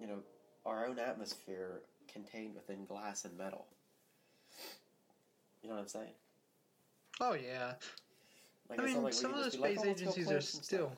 you 0.00 0.06
know, 0.06 0.18
our 0.64 0.86
own 0.86 0.98
atmosphere 0.98 1.82
contained 2.12 2.54
within 2.54 2.84
glass 2.84 3.24
and 3.24 3.36
metal. 3.36 3.66
You 5.62 5.68
know 5.68 5.76
what 5.76 5.82
I'm 5.82 5.88
saying? 5.88 6.14
Oh 7.20 7.34
yeah. 7.34 7.74
Like, 8.68 8.80
I 8.80 8.84
mean, 8.84 9.02
like 9.02 9.12
some 9.12 9.34
of 9.34 9.44
the 9.44 9.50
be 9.50 9.58
like, 9.58 9.78
space 9.78 9.84
"Oh, 9.86 9.90
agencies 9.90 10.30
are 10.30 10.40
still. 10.40 10.92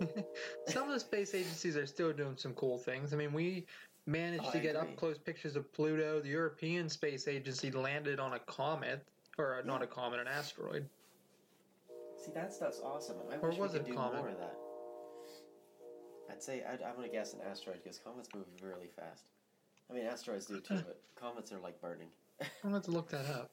Some 0.66 0.88
of 0.88 0.94
the 0.94 1.00
space 1.00 1.34
agencies 1.34 1.76
are 1.76 1.86
still 1.86 2.12
doing 2.12 2.34
some 2.36 2.54
cool 2.54 2.78
things. 2.78 3.12
I 3.12 3.16
mean, 3.16 3.32
we 3.32 3.66
managed 4.06 4.44
Oh, 4.46 4.52
to 4.52 4.58
get 4.60 4.76
up 4.76 4.94
close 4.96 5.18
pictures 5.18 5.56
of 5.56 5.70
Pluto. 5.72 6.20
The 6.20 6.28
European 6.28 6.88
Space 6.88 7.28
Agency 7.28 7.70
landed 7.70 8.18
on 8.20 8.34
a 8.34 8.38
comet, 8.40 9.06
or 9.38 9.58
uh, 9.60 9.62
not 9.64 9.82
a 9.82 9.86
comet, 9.86 10.20
an 10.20 10.26
asteroid. 10.28 10.88
See, 12.24 12.32
that 12.34 12.52
stuff's 12.52 12.80
awesome, 12.84 13.16
I 13.32 13.36
Or 13.36 13.48
wish 13.50 13.58
was 13.58 13.72
we 13.72 13.78
it 13.78 13.82
could 13.84 13.90
do 13.92 13.94
comet? 13.96 14.18
more 14.18 14.28
of 14.28 14.38
that. 14.38 14.56
I'd 16.30 16.42
say 16.42 16.62
I'd, 16.64 16.82
I'm 16.82 16.94
gonna 16.96 17.08
guess 17.08 17.34
an 17.34 17.40
asteroid 17.48 17.82
because 17.82 17.98
comets 17.98 18.28
move 18.34 18.46
really 18.62 18.86
fast. 18.96 19.24
I 19.90 19.94
mean, 19.94 20.06
asteroids 20.06 20.46
do 20.46 20.60
too, 20.60 20.74
but 20.86 21.00
comets 21.16 21.52
are 21.52 21.58
like 21.58 21.80
burning. 21.80 22.08
I'm 22.40 22.46
gonna 22.62 22.76
have 22.76 22.84
to 22.84 22.90
look 22.90 23.08
that 23.10 23.26
up. 23.26 23.50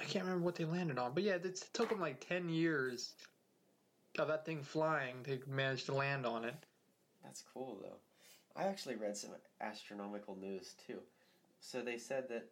I 0.00 0.04
can't 0.04 0.24
remember 0.24 0.44
what 0.44 0.54
they 0.56 0.64
landed 0.64 0.98
on, 0.98 1.12
but 1.14 1.22
yeah, 1.22 1.34
it 1.34 1.68
took 1.72 1.88
them 1.90 2.00
like 2.00 2.26
ten 2.26 2.48
years 2.48 3.14
of 4.18 4.28
that 4.28 4.46
thing 4.46 4.62
flying 4.62 5.22
to 5.24 5.38
manage 5.48 5.84
to 5.84 5.94
land 5.94 6.24
on 6.24 6.44
it. 6.44 6.54
That's 7.22 7.42
cool 7.52 7.78
though. 7.82 7.96
I 8.56 8.64
actually 8.64 8.96
read 8.96 9.16
some 9.16 9.30
astronomical 9.60 10.36
news 10.36 10.74
too. 10.86 11.00
So 11.60 11.80
they 11.80 11.98
said 11.98 12.28
that 12.28 12.48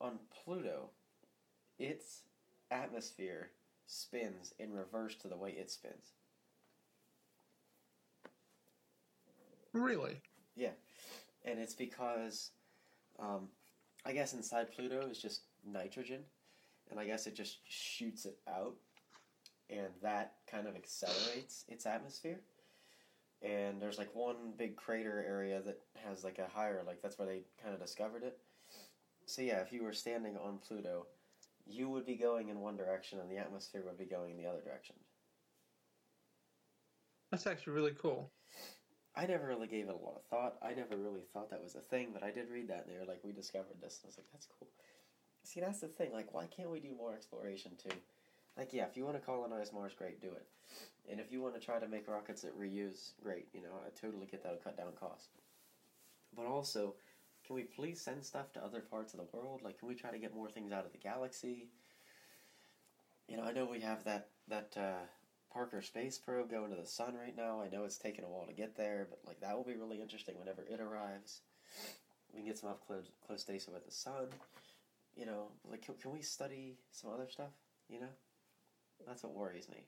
on 0.00 0.18
Pluto, 0.44 0.90
its 1.78 2.22
atmosphere 2.70 3.50
spins 3.86 4.54
in 4.58 4.72
reverse 4.72 5.14
to 5.16 5.28
the 5.28 5.36
way 5.36 5.50
it 5.50 5.70
spins. 5.70 6.12
Really? 9.72 10.20
Yeah. 10.54 10.70
And 11.44 11.58
it's 11.58 11.74
because 11.74 12.50
um, 13.18 13.48
I 14.06 14.12
guess 14.12 14.32
inside 14.32 14.72
Pluto 14.72 15.08
is 15.08 15.20
just 15.20 15.42
nitrogen, 15.66 16.20
and 16.90 17.00
I 17.00 17.04
guess 17.04 17.26
it 17.26 17.34
just 17.34 17.58
shoots 17.68 18.24
it 18.24 18.38
out, 18.48 18.74
and 19.68 19.88
that 20.02 20.34
kind 20.50 20.66
of 20.66 20.76
accelerates 20.76 21.64
its 21.68 21.86
atmosphere. 21.86 22.40
And 23.42 23.80
there's 23.80 23.98
like 23.98 24.14
one 24.14 24.54
big 24.56 24.76
crater 24.76 25.24
area 25.26 25.60
that 25.62 25.80
has 26.06 26.24
like 26.24 26.38
a 26.38 26.48
higher, 26.48 26.82
like 26.86 27.02
that's 27.02 27.18
where 27.18 27.28
they 27.28 27.42
kind 27.62 27.74
of 27.74 27.80
discovered 27.80 28.22
it. 28.22 28.38
So 29.26 29.42
yeah, 29.42 29.60
if 29.60 29.72
you 29.72 29.82
were 29.82 29.92
standing 29.92 30.36
on 30.36 30.58
Pluto, 30.66 31.06
you 31.66 31.88
would 31.88 32.06
be 32.06 32.16
going 32.16 32.48
in 32.48 32.60
one 32.60 32.76
direction, 32.76 33.20
and 33.20 33.30
the 33.30 33.38
atmosphere 33.38 33.82
would 33.86 33.98
be 33.98 34.04
going 34.04 34.32
in 34.32 34.36
the 34.36 34.46
other 34.46 34.60
direction. 34.60 34.96
That's 37.30 37.46
actually 37.46 37.72
really 37.72 37.94
cool. 38.00 38.30
I 39.16 39.26
never 39.26 39.46
really 39.46 39.68
gave 39.68 39.88
it 39.88 39.94
a 39.94 40.04
lot 40.04 40.16
of 40.16 40.24
thought. 40.24 40.56
I 40.62 40.74
never 40.74 40.96
really 40.96 41.22
thought 41.32 41.50
that 41.50 41.62
was 41.62 41.74
a 41.74 41.80
thing, 41.80 42.08
but 42.12 42.22
I 42.22 42.30
did 42.30 42.50
read 42.50 42.68
that 42.68 42.86
they 42.88 42.98
were 42.98 43.06
like, 43.06 43.20
we 43.24 43.32
discovered 43.32 43.80
this. 43.80 44.00
And 44.02 44.06
I 44.06 44.08
was 44.08 44.18
like, 44.18 44.26
that's 44.32 44.48
cool. 44.58 44.68
See, 45.44 45.60
that's 45.60 45.80
the 45.80 45.88
thing. 45.88 46.12
Like, 46.12 46.34
why 46.34 46.46
can't 46.46 46.70
we 46.70 46.80
do 46.80 46.94
more 46.96 47.14
exploration 47.14 47.72
too? 47.82 47.96
Like, 48.56 48.72
yeah, 48.72 48.84
if 48.84 48.96
you 48.96 49.04
want 49.04 49.16
to 49.16 49.24
colonize 49.24 49.72
Mars, 49.72 49.92
great, 49.96 50.20
do 50.20 50.28
it. 50.28 50.46
And 51.10 51.20
if 51.20 51.32
you 51.32 51.42
want 51.42 51.54
to 51.54 51.60
try 51.60 51.78
to 51.78 51.88
make 51.88 52.08
rockets 52.08 52.42
that 52.42 52.58
reuse, 52.58 53.12
great. 53.22 53.48
You 53.52 53.62
know, 53.62 53.80
I 53.84 53.90
totally 54.00 54.26
get 54.26 54.42
that'll 54.42 54.58
cut 54.58 54.76
down 54.76 54.92
costs. 54.98 55.28
But 56.36 56.46
also, 56.46 56.94
can 57.46 57.56
we 57.56 57.64
please 57.64 58.00
send 58.00 58.24
stuff 58.24 58.52
to 58.52 58.64
other 58.64 58.80
parts 58.80 59.12
of 59.12 59.20
the 59.20 59.36
world? 59.36 59.60
Like, 59.62 59.78
can 59.78 59.88
we 59.88 59.94
try 59.94 60.10
to 60.10 60.18
get 60.18 60.34
more 60.34 60.48
things 60.48 60.72
out 60.72 60.86
of 60.86 60.92
the 60.92 60.98
galaxy? 60.98 61.68
You 63.28 63.36
know, 63.36 63.42
I 63.42 63.52
know 63.52 63.66
we 63.66 63.80
have 63.80 64.04
that 64.04 64.28
that 64.48 64.76
uh, 64.76 65.04
Parker 65.52 65.82
space 65.82 66.18
probe 66.18 66.50
going 66.50 66.70
to 66.70 66.76
the 66.76 66.86
sun 66.86 67.14
right 67.14 67.36
now. 67.36 67.60
I 67.60 67.68
know 67.68 67.84
it's 67.84 67.96
taken 67.96 68.24
a 68.24 68.28
while 68.28 68.46
to 68.46 68.52
get 68.52 68.76
there, 68.76 69.06
but 69.08 69.20
like 69.26 69.40
that 69.40 69.56
will 69.56 69.64
be 69.64 69.76
really 69.76 70.00
interesting 70.00 70.38
whenever 70.38 70.62
it 70.62 70.80
arrives. 70.80 71.40
We 72.32 72.40
can 72.40 72.48
get 72.48 72.58
some 72.58 72.70
up 72.70 72.84
close 72.86 73.10
close 73.26 73.44
data 73.44 73.70
with 73.72 73.84
the 73.84 73.92
sun. 73.92 74.28
You 75.16 75.26
know, 75.26 75.48
like 75.70 75.82
can, 75.82 75.94
can 75.94 76.12
we 76.12 76.22
study 76.22 76.76
some 76.90 77.10
other 77.10 77.28
stuff? 77.30 77.52
You 77.88 78.00
know, 78.00 78.08
that's 79.06 79.22
what 79.22 79.34
worries 79.34 79.68
me. 79.68 79.86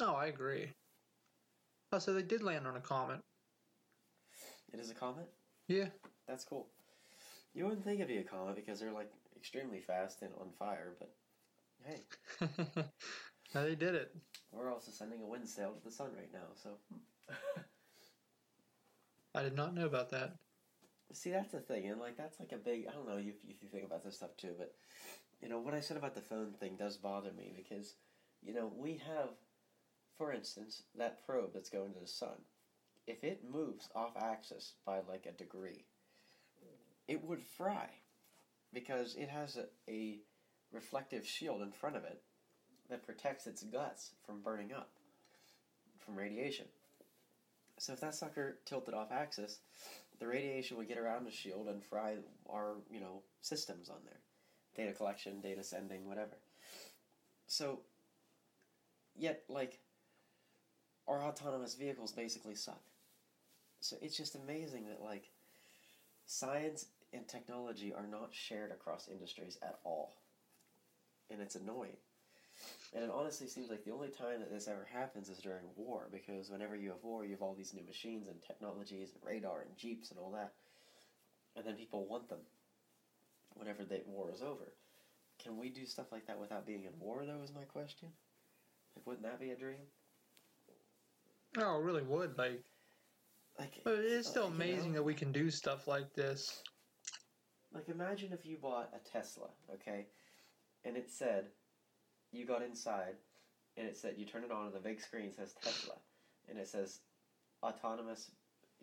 No, 0.00 0.14
I 0.14 0.26
agree. 0.26 0.72
Oh, 1.92 1.98
so 1.98 2.12
they 2.12 2.22
did 2.22 2.42
land 2.42 2.66
on 2.66 2.76
a 2.76 2.80
comet. 2.80 3.20
It 4.72 4.80
is 4.80 4.90
a 4.90 4.94
comet. 4.94 5.28
Yeah. 5.68 5.86
That's 6.28 6.44
cool. 6.44 6.68
You 7.54 7.64
wouldn't 7.64 7.84
think 7.84 8.00
it'd 8.00 8.08
be 8.08 8.18
a 8.18 8.24
comet 8.24 8.56
because 8.56 8.80
they're 8.80 8.92
like 8.92 9.10
extremely 9.36 9.80
fast 9.80 10.22
and 10.22 10.32
on 10.38 10.50
fire, 10.58 10.94
but 10.98 11.14
hey, 11.84 12.00
no, 13.54 13.64
they 13.64 13.74
did 13.74 13.94
it. 13.94 14.14
we're 14.52 14.72
also 14.72 14.90
sending 14.90 15.22
a 15.22 15.26
wind 15.26 15.48
sail 15.48 15.72
to 15.72 15.84
the 15.84 15.90
sun 15.90 16.10
right 16.16 16.32
now. 16.32 16.48
So 16.62 16.70
I 19.34 19.42
did 19.42 19.54
not 19.56 19.74
know 19.74 19.86
about 19.86 20.10
that. 20.10 20.34
See, 21.12 21.30
that's 21.30 21.52
the 21.52 21.60
thing, 21.60 21.86
and 21.86 22.00
like 22.00 22.16
that's 22.16 22.38
like 22.40 22.52
a 22.52 22.56
big. 22.56 22.86
I 22.88 22.92
don't 22.92 23.08
know 23.08 23.16
if, 23.16 23.36
if 23.48 23.62
you 23.62 23.68
think 23.70 23.84
about 23.84 24.04
this 24.04 24.16
stuff 24.16 24.36
too, 24.36 24.54
but 24.58 24.74
you 25.40 25.48
know, 25.48 25.58
what 25.58 25.74
I 25.74 25.80
said 25.80 25.96
about 25.96 26.14
the 26.14 26.20
phone 26.20 26.52
thing 26.52 26.76
does 26.76 26.96
bother 26.96 27.30
me 27.36 27.52
because, 27.54 27.94
you 28.42 28.54
know, 28.54 28.72
we 28.76 29.00
have, 29.06 29.30
for 30.16 30.32
instance, 30.32 30.82
that 30.96 31.24
probe 31.26 31.50
that's 31.54 31.70
going 31.70 31.92
to 31.92 32.00
the 32.00 32.06
sun. 32.06 32.42
If 33.06 33.22
it 33.22 33.44
moves 33.48 33.88
off 33.94 34.16
axis 34.16 34.72
by 34.84 35.00
like 35.08 35.26
a 35.26 35.32
degree, 35.32 35.84
it 37.06 37.22
would 37.22 37.42
fry 37.42 37.88
because 38.72 39.14
it 39.14 39.28
has 39.28 39.56
a, 39.56 39.90
a 39.90 40.18
reflective 40.72 41.26
shield 41.26 41.62
in 41.62 41.70
front 41.70 41.96
of 41.96 42.04
it 42.04 42.22
that 42.90 43.06
protects 43.06 43.46
its 43.46 43.62
guts 43.62 44.12
from 44.24 44.42
burning 44.42 44.72
up 44.72 44.90
from 46.04 46.16
radiation. 46.16 46.66
So 47.78 47.92
if 47.92 48.00
that 48.00 48.14
sucker 48.14 48.58
tilted 48.64 48.94
off 48.94 49.12
axis, 49.12 49.58
the 50.18 50.26
radiation 50.26 50.76
would 50.76 50.88
get 50.88 50.98
around 50.98 51.26
the 51.26 51.30
shield 51.30 51.68
and 51.68 51.82
fry 51.82 52.16
our, 52.50 52.76
you 52.90 53.00
know, 53.00 53.22
systems 53.40 53.88
on 53.88 53.98
there. 54.04 54.20
Data 54.76 54.92
collection, 54.92 55.40
data 55.40 55.62
sending, 55.62 56.06
whatever. 56.06 56.36
So 57.46 57.80
yet 59.14 59.42
like 59.48 59.78
our 61.08 61.22
autonomous 61.22 61.74
vehicles 61.74 62.12
basically 62.12 62.54
suck. 62.54 62.82
So 63.80 63.96
it's 64.02 64.16
just 64.16 64.34
amazing 64.34 64.88
that 64.88 65.02
like 65.02 65.30
science 66.26 66.86
and 67.12 67.26
technology 67.28 67.92
are 67.94 68.06
not 68.06 68.30
shared 68.32 68.72
across 68.72 69.08
industries 69.08 69.58
at 69.62 69.78
all. 69.84 70.14
And 71.30 71.40
it's 71.40 71.56
annoying. 71.56 71.96
And 72.94 73.04
it 73.04 73.10
honestly 73.12 73.46
seems 73.46 73.68
like 73.68 73.84
the 73.84 73.92
only 73.92 74.08
time 74.08 74.40
that 74.40 74.50
this 74.50 74.68
ever 74.68 74.86
happens 74.90 75.28
is 75.28 75.38
during 75.38 75.64
war, 75.76 76.08
because 76.10 76.50
whenever 76.50 76.76
you 76.76 76.90
have 76.90 77.02
war, 77.02 77.24
you 77.24 77.32
have 77.32 77.42
all 77.42 77.54
these 77.54 77.74
new 77.74 77.84
machines 77.84 78.28
and 78.28 78.42
technologies 78.42 79.12
and 79.12 79.22
radar 79.24 79.60
and 79.62 79.76
jeeps 79.76 80.10
and 80.10 80.18
all 80.18 80.30
that. 80.32 80.52
And 81.56 81.64
then 81.66 81.74
people 81.74 82.06
want 82.06 82.28
them 82.28 82.38
whenever 83.54 83.84
the 83.84 84.00
war 84.06 84.30
is 84.32 84.42
over. 84.42 84.72
Can 85.42 85.58
we 85.58 85.68
do 85.68 85.84
stuff 85.86 86.12
like 86.12 86.26
that 86.26 86.38
without 86.38 86.66
being 86.66 86.84
in 86.84 86.98
war, 86.98 87.24
though, 87.26 87.42
is 87.42 87.52
my 87.54 87.64
question? 87.64 88.08
Like, 88.94 89.06
wouldn't 89.06 89.24
that 89.24 89.40
be 89.40 89.50
a 89.50 89.56
dream? 89.56 89.86
Oh, 91.58 91.78
it 91.80 91.84
really 91.84 92.02
would. 92.02 92.36
Like, 92.38 92.62
Like, 93.58 93.80
but 93.84 93.94
it 93.94 94.04
is 94.04 94.26
still 94.26 94.44
uh, 94.44 94.46
you 94.46 94.52
know? 94.52 94.64
amazing 94.64 94.92
that 94.92 95.02
we 95.02 95.14
can 95.14 95.32
do 95.32 95.50
stuff 95.50 95.86
like 95.86 96.12
this. 96.14 96.62
Like, 97.74 97.88
imagine 97.88 98.32
if 98.32 98.46
you 98.46 98.56
bought 98.56 98.90
a 98.94 99.08
Tesla, 99.10 99.48
okay, 99.74 100.06
and 100.84 100.96
it 100.96 101.10
said, 101.10 101.46
you 102.32 102.46
got 102.46 102.62
inside, 102.62 103.14
and 103.76 103.86
it 103.86 103.96
said, 103.96 104.14
you 104.16 104.24
turn 104.24 104.44
it 104.44 104.50
on, 104.50 104.66
and 104.66 104.74
the 104.74 104.80
big 104.80 105.00
screen 105.00 105.32
says 105.32 105.54
Tesla, 105.62 105.94
and 106.48 106.58
it 106.58 106.68
says, 106.68 107.00
autonomous 107.62 108.30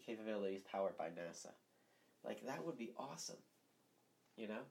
capabilities 0.05 0.62
powered 0.71 0.97
by 0.97 1.05
NASA. 1.05 1.51
Like, 2.23 2.45
that 2.45 2.65
would 2.65 2.77
be 2.77 2.93
awesome, 2.97 3.41
you 4.38 4.47
know? 4.47 4.63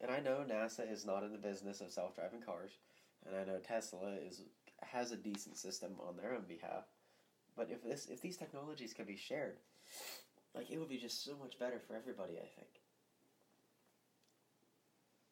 And 0.00 0.10
I 0.10 0.20
know 0.20 0.44
NASA 0.48 0.90
is 0.90 1.06
not 1.06 1.22
in 1.22 1.32
the 1.32 1.38
business 1.38 1.80
of 1.80 1.90
self 1.90 2.14
driving 2.14 2.42
cars, 2.42 2.72
and 3.26 3.34
I 3.34 3.44
know 3.44 3.58
Tesla 3.58 4.14
is 4.26 4.42
has 4.82 5.10
a 5.10 5.16
decent 5.16 5.56
system 5.56 5.92
on 6.06 6.16
their 6.16 6.34
own 6.34 6.44
behalf. 6.46 6.84
But 7.56 7.70
if 7.70 7.82
this 7.82 8.06
if 8.10 8.20
these 8.20 8.36
technologies 8.36 8.92
could 8.92 9.06
be 9.06 9.16
shared, 9.16 9.56
like 10.54 10.70
it 10.70 10.78
would 10.78 10.90
be 10.90 10.98
just 10.98 11.24
so 11.24 11.32
much 11.42 11.58
better 11.58 11.80
for 11.86 11.96
everybody, 11.96 12.34
I 12.34 12.46
think. 12.56 12.68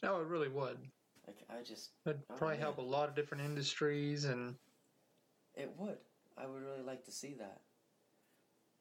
No, 0.03 0.21
it 0.21 0.27
really 0.27 0.49
would. 0.49 0.79
Like 1.27 1.39
I 1.49 1.63
just 1.63 1.91
Oh, 2.07 2.15
probably 2.37 2.59
help 2.59 2.79
a 2.79 2.83
lot 2.83 3.09
of 3.09 3.15
different 3.15 3.45
industries 3.45 4.25
and 4.25 4.55
it 5.55 5.73
would. 5.79 5.99
I 6.37 6.47
would 6.47 6.63
really 6.63 6.83
like 6.83 7.05
to 7.05 7.13
see 7.13 7.35
that. 7.39 7.61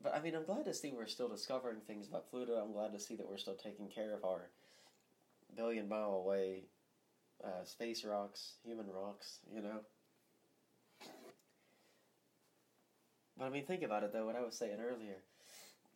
But 0.01 0.15
I 0.15 0.21
mean, 0.21 0.35
I'm 0.35 0.45
glad 0.45 0.65
to 0.65 0.73
see 0.73 0.91
we're 0.91 1.07
still 1.07 1.29
discovering 1.29 1.77
things 1.87 2.07
about 2.07 2.29
Pluto. 2.29 2.53
I'm 2.55 2.73
glad 2.73 2.91
to 2.93 2.99
see 2.99 3.15
that 3.15 3.29
we're 3.29 3.37
still 3.37 3.55
taking 3.55 3.87
care 3.87 4.13
of 4.13 4.25
our 4.25 4.49
billion 5.55 5.87
mile 5.87 6.13
away 6.13 6.63
uh, 7.43 7.63
space 7.63 8.03
rocks, 8.03 8.53
human 8.65 8.87
rocks, 8.87 9.39
you 9.53 9.61
know. 9.61 9.79
But 13.37 13.45
I 13.45 13.49
mean, 13.49 13.65
think 13.65 13.83
about 13.83 14.03
it 14.03 14.13
though. 14.13 14.25
What 14.25 14.35
I 14.35 14.41
was 14.41 14.55
saying 14.55 14.77
earlier, 14.79 15.17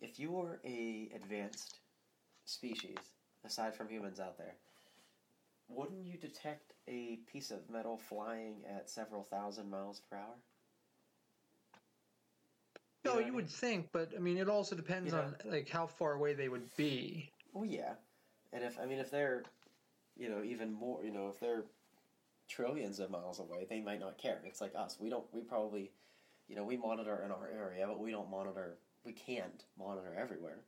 if 0.01 0.19
you 0.19 0.31
were 0.31 0.59
a 0.65 1.11
advanced 1.15 1.79
species 2.45 2.97
aside 3.45 3.75
from 3.75 3.89
humans 3.89 4.19
out 4.19 4.37
there, 4.37 4.55
wouldn't 5.69 6.05
you 6.05 6.17
detect 6.17 6.73
a 6.87 7.17
piece 7.31 7.51
of 7.51 7.69
metal 7.69 7.97
flying 7.97 8.63
at 8.69 8.89
several 8.89 9.23
thousand 9.23 9.69
miles 9.69 10.01
per 10.09 10.17
hour? 10.17 10.35
no, 13.05 13.11
know 13.11 13.15
what 13.15 13.23
I 13.23 13.27
you 13.27 13.33
mean? 13.33 13.35
would 13.35 13.49
think, 13.49 13.89
but 13.91 14.11
I 14.15 14.19
mean, 14.19 14.37
it 14.37 14.49
also 14.49 14.75
depends 14.75 15.11
You 15.11 15.13
know? 15.13 15.23
on 15.23 15.35
like 15.45 15.69
how 15.69 15.87
far 15.87 16.13
away 16.13 16.33
they 16.33 16.49
would 16.49 16.75
be. 16.75 17.31
Well, 17.53 17.65
yeah, 17.65 17.93
and 18.53 18.63
if 18.63 18.79
I 18.79 18.85
mean 18.85 18.99
if 18.99 19.09
they're, 19.11 19.43
you 20.15 20.29
know, 20.29 20.43
even 20.43 20.71
more, 20.73 21.03
you 21.03 21.11
know, 21.11 21.29
if 21.29 21.39
they're 21.39 21.63
trillions 22.49 22.99
of 22.99 23.09
miles 23.09 23.39
away, 23.39 23.65
they 23.69 23.81
might 23.81 23.99
not 23.99 24.17
care. 24.17 24.39
It's 24.45 24.61
like 24.61 24.73
us. 24.75 24.97
We 24.99 25.09
don't. 25.09 25.25
We 25.33 25.41
probably, 25.41 25.91
you 26.47 26.55
know, 26.55 26.63
we 26.63 26.77
monitor 26.77 27.21
in 27.25 27.31
our 27.31 27.47
area, 27.49 27.85
but 27.87 27.99
we 27.99 28.11
don't 28.11 28.29
monitor. 28.29 28.77
We 29.05 29.13
can't 29.13 29.63
monitor 29.79 30.15
everywhere. 30.19 30.59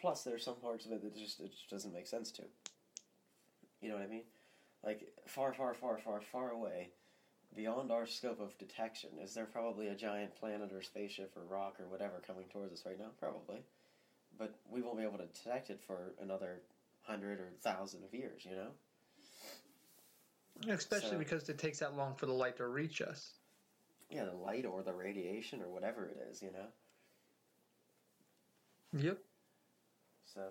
Plus, 0.00 0.22
there's 0.22 0.44
some 0.44 0.56
parts 0.56 0.86
of 0.86 0.92
it 0.92 1.02
that 1.02 1.16
just 1.16 1.40
it 1.40 1.50
just 1.52 1.70
doesn't 1.70 1.92
make 1.92 2.06
sense 2.06 2.30
to. 2.32 2.42
You 3.80 3.88
know 3.90 3.96
what 3.96 4.04
I 4.04 4.08
mean? 4.08 4.24
Like 4.84 5.12
far, 5.26 5.52
far, 5.52 5.74
far, 5.74 5.98
far, 5.98 6.20
far 6.20 6.50
away, 6.50 6.90
beyond 7.54 7.90
our 7.90 8.06
scope 8.06 8.40
of 8.40 8.56
detection, 8.58 9.10
is 9.22 9.34
there 9.34 9.46
probably 9.46 9.88
a 9.88 9.94
giant 9.94 10.34
planet 10.36 10.72
or 10.72 10.82
spaceship 10.82 11.32
or 11.36 11.42
rock 11.42 11.76
or 11.80 11.86
whatever 11.86 12.22
coming 12.26 12.44
towards 12.52 12.72
us 12.72 12.84
right 12.86 12.98
now? 12.98 13.10
Probably, 13.18 13.58
but 14.38 14.54
we 14.70 14.82
won't 14.82 14.98
be 14.98 15.04
able 15.04 15.18
to 15.18 15.26
detect 15.26 15.70
it 15.70 15.80
for 15.86 16.14
another 16.20 16.60
hundred 17.02 17.40
or 17.40 17.50
thousand 17.60 18.04
of 18.04 18.14
years. 18.14 18.44
You 18.44 18.56
know? 18.56 18.70
Especially 20.74 21.10
So- 21.10 21.18
because 21.18 21.48
it 21.48 21.58
takes 21.58 21.78
that 21.78 21.94
long 21.96 22.14
for 22.14 22.26
the 22.26 22.32
light 22.32 22.56
to 22.58 22.66
reach 22.66 23.00
us. 23.00 23.32
Yeah, 24.10 24.24
the 24.24 24.32
light 24.34 24.64
or 24.64 24.82
the 24.82 24.92
radiation 24.94 25.60
or 25.62 25.68
whatever 25.68 26.06
it 26.06 26.16
is. 26.30 26.42
You 26.42 26.50
know? 26.52 26.66
Yep. 28.92 29.18
So 30.34 30.50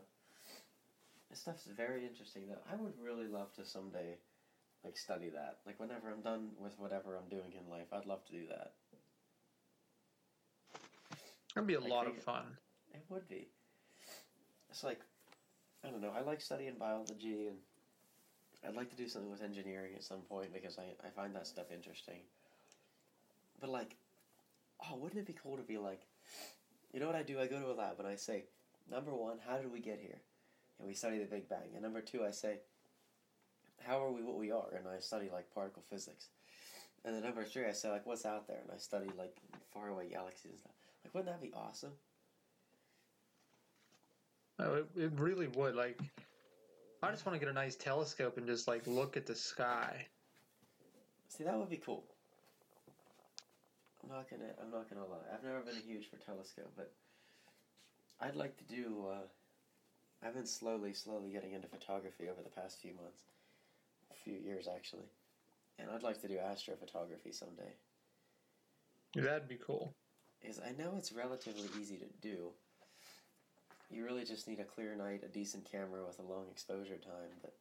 this 1.30 1.40
stuff's 1.40 1.66
very 1.66 2.06
interesting. 2.06 2.44
Though 2.48 2.62
I 2.72 2.76
would 2.76 2.94
really 3.02 3.28
love 3.28 3.54
to 3.56 3.66
someday, 3.66 4.18
like, 4.84 4.98
study 4.98 5.30
that. 5.30 5.58
Like, 5.66 5.80
whenever 5.80 6.10
I'm 6.10 6.22
done 6.22 6.50
with 6.60 6.78
whatever 6.80 7.16
I'm 7.16 7.30
doing 7.30 7.54
in 7.60 7.70
life, 7.70 7.88
I'd 7.92 8.06
love 8.06 8.26
to 8.26 8.32
do 8.32 8.48
that. 8.50 8.74
That'd 11.56 11.68
be 11.68 11.74
a 11.74 11.80
lot 11.80 12.08
of 12.08 12.18
fun. 12.22 12.44
It 12.94 13.04
would 13.10 13.28
be. 13.28 13.48
It's 14.70 14.84
like, 14.84 15.00
I 15.84 15.90
don't 15.90 16.02
know. 16.02 16.14
I 16.16 16.22
like 16.22 16.42
studying 16.42 16.76
biology, 16.78 17.48
and 17.48 17.58
I'd 18.68 18.76
like 18.76 18.90
to 18.92 18.96
do 18.96 19.08
something 19.08 19.32
with 19.32 19.42
engineering 19.42 19.94
at 19.96 20.04
some 20.04 20.22
point 20.22 20.54
because 20.54 20.78
I 20.78 20.94
I 21.06 21.10
find 21.10 21.34
that 21.36 21.48
stuff 21.48 21.72
interesting. 21.74 22.20
But 23.60 23.70
like, 23.70 23.96
oh, 24.86 24.98
wouldn't 24.98 25.20
it 25.20 25.26
be 25.26 25.36
cool 25.42 25.58
to 25.58 25.64
be 25.64 25.78
like, 25.78 26.02
you 26.94 27.00
know 27.00 27.08
what 27.08 27.16
I 27.16 27.24
do? 27.24 27.40
I 27.40 27.48
go 27.48 27.60
to 27.60 27.72
a 27.72 27.74
lab 27.74 28.00
and 28.00 28.08
I 28.08 28.16
say, 28.16 28.46
number 28.90 29.14
one, 29.14 29.40
how 29.48 29.58
did 29.58 29.72
we 29.72 29.80
get 29.80 30.00
here? 30.00 30.20
And 30.80 30.88
we 30.88 30.94
study 30.94 31.20
the 31.20 31.26
Big 31.26 31.50
Bang. 31.50 31.74
And 31.74 31.82
number 31.82 32.02
two, 32.02 32.24
I 32.26 32.32
say, 32.32 32.60
how 33.86 34.04
are 34.04 34.12
we 34.12 34.24
what 34.24 34.38
we 34.38 34.52
are? 34.52 34.74
And 34.76 34.88
I 34.88 35.00
study 35.00 35.30
like 35.32 35.54
particle 35.54 35.84
physics. 35.90 36.30
And 37.06 37.16
then 37.16 37.24
number 37.24 37.44
three, 37.44 37.66
I 37.66 37.72
say 37.72 37.90
like, 37.90 38.06
what's 38.06 38.26
out 38.26 38.48
there? 38.48 38.60
And 38.62 38.72
I 38.74 38.78
study 38.78 39.08
like 39.18 39.38
faraway 39.74 40.10
galaxies 40.10 40.52
and 40.52 40.60
stuff. 40.60 40.72
Like, 41.04 41.14
wouldn't 41.14 41.34
that 41.34 41.42
be 41.42 41.54
awesome? 41.56 41.94
Oh, 44.60 44.76
it, 44.76 44.88
it 44.96 45.12
really 45.16 45.48
would. 45.48 45.76
Like, 45.76 46.00
I 47.04 47.12
just 47.12 47.26
want 47.26 47.40
to 47.40 47.40
get 47.40 47.50
a 47.50 47.54
nice 47.54 47.76
telescope 47.76 48.38
and 48.38 48.48
just 48.48 48.68
like 48.68 48.88
look 48.88 49.16
at 49.16 49.26
the 49.26 49.36
sky. 49.36 50.08
See, 51.30 51.44
that 51.44 51.58
would 51.58 51.70
be 51.70 51.78
cool. 51.78 52.04
I'm 54.04 54.10
not 54.10 54.30
gonna. 54.30 54.52
I'm 54.62 54.72
not 54.72 54.90
gonna 54.90 55.06
lie. 55.06 55.18
I've 55.34 55.44
never 55.44 55.60
been 55.60 55.76
a 55.76 55.86
huge 55.86 56.10
for 56.10 56.18
telescope, 56.18 56.72
but 56.76 56.92
I'd 58.20 58.36
like 58.36 58.58
to 58.58 58.64
do. 58.64 59.06
Uh, 59.12 59.28
I've 60.24 60.34
been 60.34 60.46
slowly, 60.46 60.94
slowly 60.94 61.32
getting 61.32 61.54
into 61.54 61.68
photography 61.68 62.28
over 62.30 62.42
the 62.42 62.62
past 62.62 62.82
few 62.82 62.94
months, 62.94 63.24
a 64.12 64.16
few 64.16 64.34
years 64.34 64.68
actually, 64.68 65.10
and 65.80 65.90
I'd 65.90 66.04
like 66.04 66.22
to 66.22 66.28
do 66.28 66.36
astrophotography 66.36 67.34
someday. 67.34 67.74
That'd 69.16 69.48
be 69.48 69.60
cool. 69.64 69.94
Is 70.42 70.60
I 70.60 70.72
know 70.72 70.96
it's 70.98 71.12
relatively 71.12 71.70
easy 71.80 71.98
to 71.98 72.06
do. 72.22 72.50
You 73.90 74.04
really 74.04 74.26
just 74.26 74.48
need 74.48 74.60
a 74.60 74.66
clear 74.66 74.96
night, 74.96 75.24
a 75.24 75.28
decent 75.28 75.70
camera 75.72 76.06
with 76.06 76.20
a 76.20 76.34
long 76.34 76.46
exposure 76.52 76.98
time, 76.98 77.32
but 77.42 77.54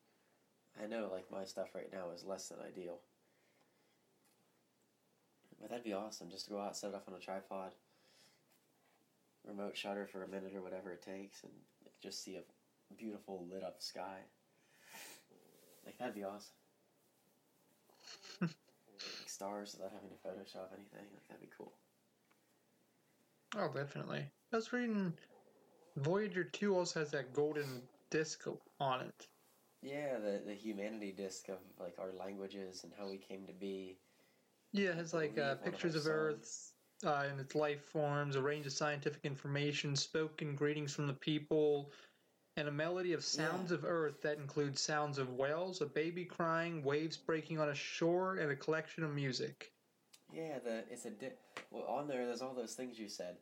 I 0.83 0.87
know 0.87 1.09
like 1.13 1.31
my 1.31 1.45
stuff 1.45 1.75
right 1.75 1.93
now 1.93 2.11
is 2.15 2.25
less 2.25 2.49
than 2.49 2.59
ideal. 2.67 2.99
But 5.61 5.71
that'd 5.71 5.85
be 5.85 5.93
awesome 5.93 6.31
just 6.31 6.47
to 6.47 6.51
go 6.51 6.61
out, 6.61 6.77
set 6.77 6.91
it 6.91 6.97
up 6.97 7.09
on 7.09 7.15
a 7.15 7.19
tripod, 7.19 7.73
remote 9.47 9.77
shutter 9.77 10.07
for 10.07 10.23
a 10.23 10.29
minute 10.29 10.55
or 10.55 10.63
whatever 10.63 10.91
it 10.91 11.03
takes, 11.03 11.43
and 11.43 11.53
just 12.03 12.23
see 12.25 12.37
a 12.37 12.43
beautiful 12.97 13.47
lit 13.51 13.63
up 13.63 13.83
sky. 13.83 14.19
Like 15.85 15.99
that'd 15.99 16.15
be 16.15 16.25
awesome. 16.25 16.55
like 18.41 18.51
stars 19.27 19.77
without 19.77 19.93
having 19.93 20.11
to 20.11 20.17
Photoshop 20.17 20.73
anything. 20.75 21.07
Like 21.15 21.29
that'd 21.29 21.41
be 21.41 21.51
cool. 21.57 21.73
Oh, 23.57 23.71
definitely. 23.73 24.25
I 24.53 24.57
was 24.57 24.73
reading 24.73 25.13
Voyager 25.97 26.45
2 26.45 26.77
also 26.77 27.01
has 27.01 27.11
that 27.13 27.33
golden 27.33 27.83
disc 28.11 28.47
on 28.81 29.01
it. 29.03 29.27
Yeah, 29.83 30.19
the 30.19 30.43
the 30.45 30.55
humanity 30.55 31.13
disc 31.13 31.49
of 31.49 31.59
like 31.79 31.97
our 31.99 32.13
languages 32.19 32.83
and 32.85 32.93
how 32.99 33.09
we 33.09 33.19
came 33.19 33.47
to 33.47 33.53
be. 33.53 33.99
Yeah, 34.73 34.91
it 34.91 34.97
has 34.97 35.15
like 35.15 35.39
uh, 35.39 35.43
one 35.43 35.51
of 35.51 35.65
pictures 35.65 35.95
of 35.95 36.07
Earth 36.07 36.45
songs. 36.45 36.73
Uh, 37.05 37.25
and 37.29 37.39
its 37.41 37.55
life 37.55 37.83
forms, 37.85 38.37
a 38.37 38.43
range 38.43 38.67
of 38.67 38.73
scientific 38.73 39.25
information, 39.25 39.95
spoken 39.97 40.55
greetings 40.55 40.95
from 40.95 41.07
the 41.07 41.13
people, 41.13 41.93
and 42.57 42.69
a 42.69 42.73
melody 42.73 43.13
of 43.13 43.25
sounds 43.25 43.71
Yeah. 43.71 43.73
of 43.73 43.85
Earth 43.85 44.21
that 44.23 44.39
includes 44.39 44.81
sounds 44.81 45.19
of 45.19 45.33
whales, 45.35 45.81
a 45.81 45.87
baby 45.87 46.25
crying, 46.25 46.83
waves 46.83 47.17
breaking 47.17 47.59
on 47.59 47.69
a 47.69 47.75
shore, 47.75 48.37
and 48.37 48.51
a 48.51 48.57
collection 48.57 49.03
of 49.05 49.13
music. 49.15 49.73
Yeah, 50.33 50.59
the 50.59 50.85
it's 50.91 51.05
a 51.07 51.11
di- 51.11 51.33
well 51.71 51.85
on 51.85 52.07
there. 52.09 52.27
There's 52.27 52.43
all 52.43 52.55
those 52.55 52.75
things 52.75 52.99
you 52.99 53.09
said, 53.09 53.39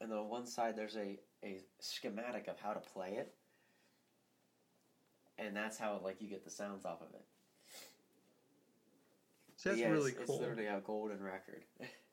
and 0.00 0.12
on 0.12 0.28
one 0.28 0.46
side 0.46 0.76
there's 0.76 0.96
a 0.96 1.20
a 1.44 1.60
schematic 1.80 2.46
of 2.48 2.58
how 2.60 2.72
to 2.74 2.80
play 2.80 3.14
it, 3.16 3.34
and 5.38 5.56
that's 5.56 5.78
how 5.78 5.98
like 6.02 6.20
you 6.20 6.28
get 6.28 6.44
the 6.44 6.50
sounds 6.50 6.84
off 6.84 7.00
of 7.02 7.14
it. 7.14 7.24
So 9.56 9.70
that's 9.70 9.80
Yeah, 9.80 9.88
really 9.90 10.10
it's, 10.10 10.16
cool. 10.26 10.36
It's 10.36 10.40
literally 10.40 10.66
a 10.66 10.80
golden 10.80 11.22
record. 11.22 11.64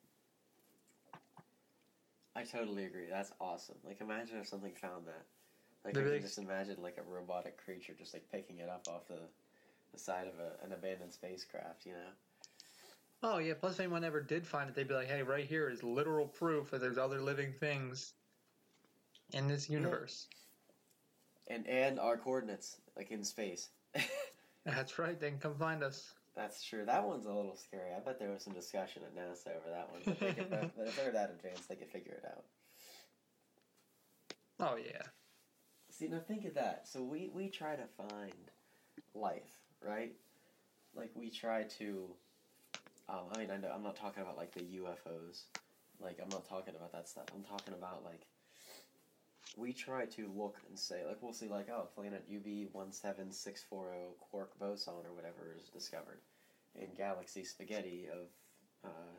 I 2.34 2.44
totally 2.44 2.84
agree. 2.84 3.06
That's 3.10 3.32
awesome. 3.40 3.76
Like, 3.84 4.00
imagine 4.00 4.38
if 4.38 4.48
something 4.48 4.72
found 4.74 5.06
that. 5.06 5.24
Like, 5.84 5.96
I 5.96 6.00
Maybe 6.00 6.10
can 6.10 6.18
they- 6.20 6.26
just 6.26 6.38
imagine 6.38 6.76
like 6.82 6.98
a 6.98 7.02
robotic 7.02 7.62
creature 7.62 7.92
just 7.98 8.14
like 8.14 8.30
picking 8.30 8.58
it 8.58 8.68
up 8.68 8.86
off 8.88 9.06
the, 9.08 9.18
the 9.92 9.98
side 9.98 10.26
of 10.28 10.34
a, 10.38 10.64
an 10.64 10.72
abandoned 10.72 11.12
spacecraft. 11.12 11.84
You 11.84 11.92
know. 11.92 12.10
Oh 13.24 13.38
yeah. 13.38 13.54
Plus, 13.54 13.74
if 13.74 13.80
anyone 13.80 14.04
ever 14.04 14.20
did 14.20 14.46
find 14.46 14.68
it, 14.68 14.74
they'd 14.74 14.88
be 14.88 14.94
like, 14.94 15.08
"Hey, 15.08 15.22
right 15.22 15.44
here 15.44 15.68
is 15.68 15.82
literal 15.82 16.26
proof 16.26 16.70
that 16.70 16.80
there's 16.80 16.98
other 16.98 17.20
living 17.20 17.52
things 17.52 18.14
in 19.32 19.46
this 19.48 19.68
universe." 19.68 20.28
And 21.48 21.66
and 21.66 21.98
our 22.00 22.16
coordinates 22.16 22.80
like 22.96 23.10
in 23.10 23.24
space. 23.24 23.70
That's 24.64 24.98
right. 24.98 25.18
They 25.18 25.30
can 25.30 25.38
come 25.38 25.56
find 25.56 25.82
us. 25.82 26.14
That's 26.34 26.62
true. 26.62 26.84
That 26.86 27.06
one's 27.06 27.26
a 27.26 27.32
little 27.32 27.56
scary. 27.56 27.90
I 27.94 28.00
bet 28.00 28.18
there 28.18 28.30
was 28.30 28.42
some 28.42 28.54
discussion 28.54 29.02
at 29.04 29.14
NASA 29.14 29.48
over 29.48 29.68
that 29.70 29.90
one. 29.90 30.00
But, 30.04 30.18
they 30.18 30.32
could, 30.32 30.50
but 30.50 30.86
if 30.86 30.96
they're 30.96 31.12
that 31.12 31.30
advanced, 31.30 31.68
they 31.68 31.76
could 31.76 31.90
figure 31.90 32.12
it 32.12 32.24
out. 32.26 32.44
Oh 34.58 34.76
yeah. 34.76 35.02
See, 35.90 36.08
now 36.08 36.20
think 36.20 36.44
of 36.46 36.54
that. 36.54 36.88
So 36.88 37.02
we 37.02 37.30
we 37.34 37.48
try 37.48 37.76
to 37.76 37.84
find 37.96 38.32
life, 39.14 39.42
right? 39.86 40.12
Like 40.94 41.10
we 41.14 41.30
try 41.30 41.64
to. 41.78 42.06
Um, 43.08 43.24
I 43.34 43.38
mean, 43.38 43.50
I 43.50 43.56
know 43.58 43.70
I'm 43.74 43.82
not 43.82 43.96
talking 43.96 44.22
about 44.22 44.36
like 44.36 44.54
the 44.54 44.60
UFOs. 44.60 45.42
Like 46.00 46.18
I'm 46.22 46.30
not 46.30 46.48
talking 46.48 46.74
about 46.74 46.92
that 46.92 47.08
stuff. 47.08 47.24
I'm 47.34 47.44
talking 47.44 47.74
about 47.74 48.04
like. 48.04 48.26
We 49.56 49.72
try 49.72 50.06
to 50.06 50.30
look 50.34 50.56
and 50.68 50.78
say 50.78 51.04
like 51.06 51.18
we'll 51.20 51.32
see 51.32 51.48
like 51.48 51.68
oh 51.70 51.88
planet 51.94 52.24
UB 52.34 52.72
one 52.72 52.90
seven 52.90 53.30
six 53.30 53.62
four 53.62 53.90
zero 53.92 54.14
quark 54.18 54.58
boson 54.58 54.94
or 55.04 55.14
whatever 55.14 55.54
is 55.60 55.68
discovered, 55.68 56.20
in 56.74 56.88
galaxy 56.96 57.44
spaghetti 57.44 58.06
of, 58.10 58.28
uh, 58.84 59.18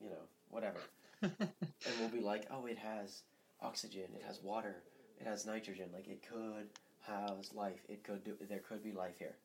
you 0.00 0.10
know 0.10 0.26
whatever, 0.50 0.80
and 1.22 1.94
we'll 2.00 2.08
be 2.08 2.20
like 2.20 2.46
oh 2.50 2.66
it 2.66 2.78
has 2.78 3.22
oxygen, 3.60 4.06
it 4.14 4.22
has 4.26 4.42
water, 4.42 4.82
it 5.20 5.26
has 5.26 5.46
nitrogen. 5.46 5.90
Like 5.92 6.08
it 6.08 6.26
could 6.28 6.68
house 7.08 7.50
life. 7.54 7.80
It 7.88 8.04
could 8.04 8.24
do. 8.24 8.34
There 8.48 8.60
could 8.60 8.82
be 8.82 8.92
life 8.92 9.18
here. 9.18 9.36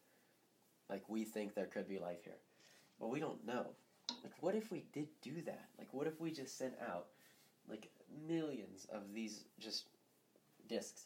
Like 0.89 1.03
we 1.07 1.23
think 1.23 1.53
there 1.55 1.65
could 1.65 1.87
be 1.87 1.99
life 1.99 2.23
here, 2.23 2.39
but 2.99 3.09
we 3.09 3.19
don't 3.19 3.45
know. 3.45 3.67
Like 4.23 4.33
what 4.41 4.55
if 4.55 4.71
we 4.71 4.85
did 4.93 5.07
do 5.21 5.41
that? 5.45 5.67
Like 5.77 5.93
what 5.93 6.07
if 6.07 6.19
we 6.19 6.31
just 6.31 6.57
sent 6.57 6.73
out 6.89 7.07
like 7.69 7.89
millions 8.27 8.85
of 8.91 9.13
these 9.13 9.45
just 9.59 9.85
discs 10.67 11.05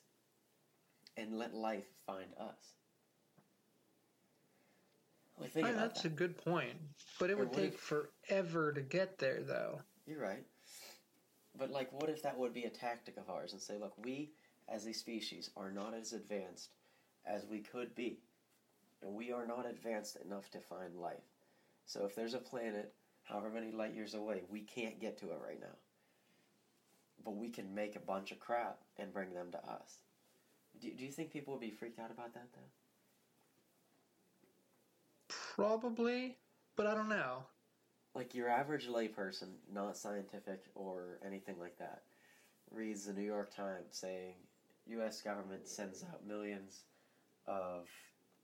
and 1.17 1.37
let 1.37 1.53
life 1.53 1.85
find 2.05 2.27
us? 2.39 2.73
Like 5.39 5.51
think 5.51 5.67
about 5.67 5.79
that's 5.79 6.01
that. 6.01 6.11
a 6.11 6.15
good 6.15 6.37
point. 6.43 6.73
But 7.19 7.29
it 7.29 7.33
Or 7.33 7.37
would 7.39 7.53
take 7.53 7.73
if- 7.73 7.79
forever 7.79 8.71
to 8.73 8.81
get 8.81 9.17
there, 9.19 9.41
though. 9.41 9.81
You're 10.07 10.21
right. 10.21 10.45
But 11.57 11.71
like, 11.71 11.91
what 11.91 12.09
if 12.09 12.21
that 12.23 12.37
would 12.37 12.53
be 12.53 12.63
a 12.65 12.69
tactic 12.69 13.17
of 13.17 13.29
ours 13.29 13.51
and 13.53 13.61
say, 13.61 13.77
look, 13.77 13.93
we 14.03 14.31
as 14.67 14.85
a 14.85 14.93
species 14.93 15.49
are 15.57 15.71
not 15.71 15.93
as 15.93 16.13
advanced 16.13 16.69
as 17.25 17.45
we 17.47 17.59
could 17.59 17.93
be, 17.95 18.19
and 19.01 19.13
we 19.15 19.31
are 19.31 19.45
not 19.47 19.65
advanced 19.65 20.17
enough 20.17 20.49
to 20.51 20.59
find 20.59 20.95
life. 20.95 21.23
So 21.85 22.05
if 22.05 22.15
there's 22.15 22.33
a 22.33 22.39
planet, 22.39 22.93
however 23.23 23.49
many 23.49 23.71
light 23.71 23.93
years 23.95 24.13
away, 24.13 24.43
we 24.49 24.61
can't 24.61 24.99
get 24.99 25.17
to 25.19 25.31
it 25.31 25.39
right 25.43 25.59
now. 25.59 25.75
But 27.23 27.35
we 27.35 27.49
can 27.49 27.73
make 27.75 27.95
a 27.95 27.99
bunch 27.99 28.31
of 28.31 28.39
crap 28.39 28.79
and 28.97 29.13
bring 29.13 29.33
them 29.33 29.51
to 29.51 29.57
us. 29.69 29.99
Do, 30.81 30.91
do 30.91 31.03
you 31.05 31.11
think 31.11 31.31
people 31.31 31.53
would 31.53 31.61
be 31.61 31.71
freaked 31.71 31.99
out 31.99 32.11
about 32.11 32.33
that, 32.35 32.47
though? 32.53 32.61
Probably, 35.55 36.37
but 36.75 36.87
I 36.87 36.93
don't 36.95 37.09
know. 37.09 37.45
like 38.15 38.33
your 38.33 38.49
average 38.49 38.87
layperson, 38.87 39.49
not 39.71 39.97
scientific 39.97 40.63
or 40.75 41.19
anything 41.25 41.59
like 41.59 41.77
that, 41.77 42.01
reads 42.71 43.05
the 43.05 43.13
New 43.13 43.21
York 43.23 43.55
Times 43.55 43.89
saying 43.91 44.35
U.S. 44.87 45.21
government 45.21 45.67
sends 45.67 46.03
out 46.03 46.25
millions 46.25 46.83
of 47.47 47.87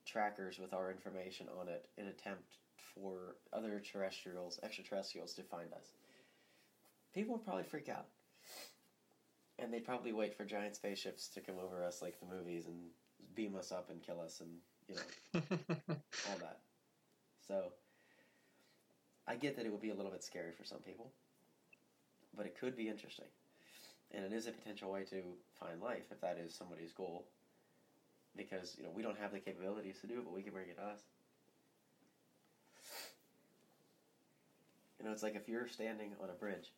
trackers 0.06 0.60
with 0.60 0.74
our 0.74 0.92
information 0.92 1.48
on 1.60 1.68
it 1.68 1.88
in 1.98 2.08
attempt 2.08 2.58
for 2.96 3.38
other 3.54 3.82
terrestrials, 3.82 4.60
extraterrestrials 4.64 5.34
to 5.34 5.44
find 5.44 5.74
us. 5.74 5.94
People 7.14 7.36
would 7.36 7.46
probably 7.46 7.64
freak 7.64 7.90
out. 7.90 8.08
And 9.60 9.72
they'd 9.72 9.86
probably 9.86 10.12
wait 10.13 10.36
for 10.36 10.46
giant 10.46 10.76
spaceships 10.76 11.28
to 11.30 11.42
come 11.42 11.56
over 11.63 11.84
us 11.84 12.02
like 12.02 12.20
the 12.20 12.26
movies 12.26 12.66
and 12.66 12.76
beam 13.36 13.56
us 13.56 13.72
up 13.72 13.89
and 13.89 14.02
kill 14.02 14.20
us 14.20 14.42
and, 14.42 14.50
you 14.88 14.96
know, 14.96 15.42
all 16.30 16.38
that. 16.39 16.60
So, 17.48 17.72
I 19.28 19.36
get 19.36 19.56
that 19.56 19.66
it 19.66 19.72
would 19.72 19.82
be 19.82 19.92
a 19.92 19.96
little 19.96 20.12
bit 20.12 20.24
scary 20.24 20.52
for 20.52 20.66
some 20.66 20.80
people, 20.80 21.12
but 22.36 22.46
it 22.46 22.58
could 22.60 22.76
be 22.76 22.89
interesting. 22.89 23.28
And 24.12 24.26
it 24.26 24.34
is 24.34 24.48
a 24.48 24.52
potential 24.52 24.92
way 24.92 25.04
to 25.06 25.22
find 25.60 25.82
life 25.82 26.06
if 26.12 26.22
that 26.22 26.38
is 26.38 26.54
somebody's 26.54 26.92
goal. 26.92 27.26
Because, 28.36 28.76
you 28.78 28.84
know, 28.84 28.89
we 28.94 29.02
don't 29.04 29.18
have 29.20 29.32
the 29.32 29.39
capabilities 29.39 30.00
to 30.02 30.08
do 30.08 30.16
it, 30.16 30.24
but 30.24 30.34
we 30.34 30.42
can 30.42 30.54
bring 30.54 30.68
it 30.68 30.78
to 30.78 30.84
us. 30.84 31.00
You 35.00 35.06
know, 35.06 35.12
it's 35.12 35.24
like 35.24 35.36
if 35.36 35.48
you're 35.48 35.68
standing 35.68 36.12
on 36.22 36.30
a 36.30 36.34
bridge 36.34 36.72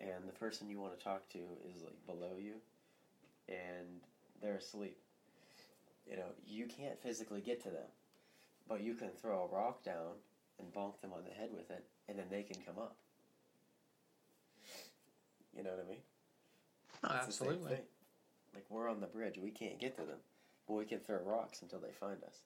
and 0.00 0.26
the 0.26 0.32
person 0.32 0.68
you 0.68 0.78
want 0.78 0.98
to 0.98 1.04
talk 1.04 1.28
to 1.30 1.38
is 1.38 1.82
like 1.82 2.06
below 2.06 2.36
you 2.38 2.54
and 3.48 4.00
they're 4.42 4.56
asleep. 4.56 4.98
You 6.08 6.16
know, 6.16 6.28
you 6.46 6.66
can't 6.66 7.00
physically 7.02 7.40
get 7.40 7.62
to 7.64 7.70
them, 7.70 7.88
but 8.68 8.80
you 8.80 8.94
can 8.94 9.10
throw 9.10 9.48
a 9.50 9.54
rock 9.54 9.84
down 9.84 10.14
and 10.58 10.72
bonk 10.72 11.00
them 11.00 11.12
on 11.12 11.24
the 11.24 11.34
head 11.34 11.50
with 11.52 11.70
it, 11.70 11.84
and 12.08 12.18
then 12.18 12.26
they 12.30 12.42
can 12.42 12.56
come 12.64 12.78
up. 12.78 12.96
You 15.56 15.64
know 15.64 15.70
what 15.70 15.84
I 15.86 15.88
mean? 15.88 16.02
Oh, 17.04 17.16
It's 17.16 17.26
the 17.26 17.32
same 17.32 17.48
absolutely. 17.48 17.78
Like 18.54 18.64
we're 18.70 18.88
on 18.88 19.00
the 19.00 19.06
bridge, 19.06 19.38
we 19.38 19.50
can't 19.50 19.80
get 19.80 19.96
to 19.96 20.02
them, 20.02 20.18
but 20.66 20.74
we 20.74 20.84
can 20.84 21.00
throw 21.00 21.18
rocks 21.18 21.60
until 21.62 21.80
they 21.80 21.92
find 21.98 22.22
us. 22.24 22.38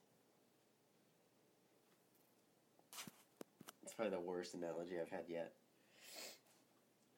It's 3.83 3.93
probably 3.95 4.15
the 4.15 4.21
worst 4.21 4.55
analogy 4.55 4.95
I've 5.01 5.11
had 5.11 5.25
yet. 5.29 5.53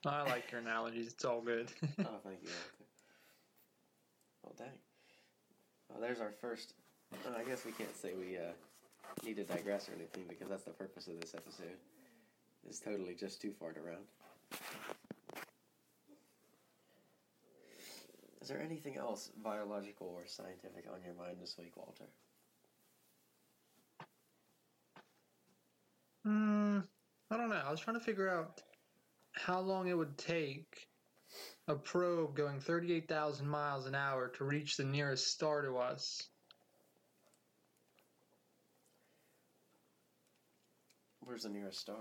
I 0.04 0.22
like 0.22 0.50
your 0.50 0.60
analogies. 0.60 1.08
It's 1.08 1.24
all 1.24 1.40
good. 1.40 1.70
Oh, 2.00 2.18
thank 2.24 2.42
you. 2.42 2.48
Walter. 4.42 4.54
Well, 4.54 4.54
dang. 4.58 4.78
Well, 5.88 6.00
there's 6.00 6.20
our 6.20 6.32
first. 6.40 6.74
Well, 7.12 7.36
I 7.36 7.44
guess 7.44 7.64
we 7.64 7.72
can't 7.72 7.94
say 7.96 8.12
we 8.18 8.36
uh, 8.36 8.52
need 9.24 9.36
to 9.36 9.44
digress 9.44 9.88
or 9.88 9.92
anything 9.92 10.24
because 10.28 10.48
that's 10.48 10.64
the 10.64 10.70
purpose 10.70 11.06
of 11.06 11.20
this 11.20 11.34
episode. 11.34 11.76
It's 12.68 12.80
totally 12.80 13.14
just 13.14 13.40
too 13.40 13.52
far 13.52 13.70
around. 13.70 14.04
Is 18.40 18.48
there 18.48 18.60
anything 18.60 18.96
else 18.96 19.30
biological 19.42 20.08
or 20.08 20.26
scientific 20.26 20.86
on 20.92 21.00
your 21.04 21.14
mind 21.14 21.36
this 21.40 21.56
week, 21.58 21.76
Walter? 21.76 22.04
Hmm. 26.24 26.80
I 27.30 27.36
don't 27.36 27.48
know. 27.48 27.62
I 27.64 27.70
was 27.70 27.80
trying 27.80 27.98
to 27.98 28.04
figure 28.04 28.28
out 28.28 28.60
how 29.32 29.60
long 29.60 29.88
it 29.88 29.96
would 29.96 30.16
take 30.18 30.88
a 31.68 31.74
probe 31.74 32.36
going 32.36 32.60
38,000 32.60 33.46
miles 33.46 33.86
an 33.86 33.94
hour 33.94 34.28
to 34.36 34.44
reach 34.44 34.76
the 34.76 34.84
nearest 34.84 35.28
star 35.28 35.62
to 35.62 35.78
us. 35.78 36.28
Where's 41.20 41.44
the 41.44 41.50
nearest 41.50 41.78
star? 41.78 41.96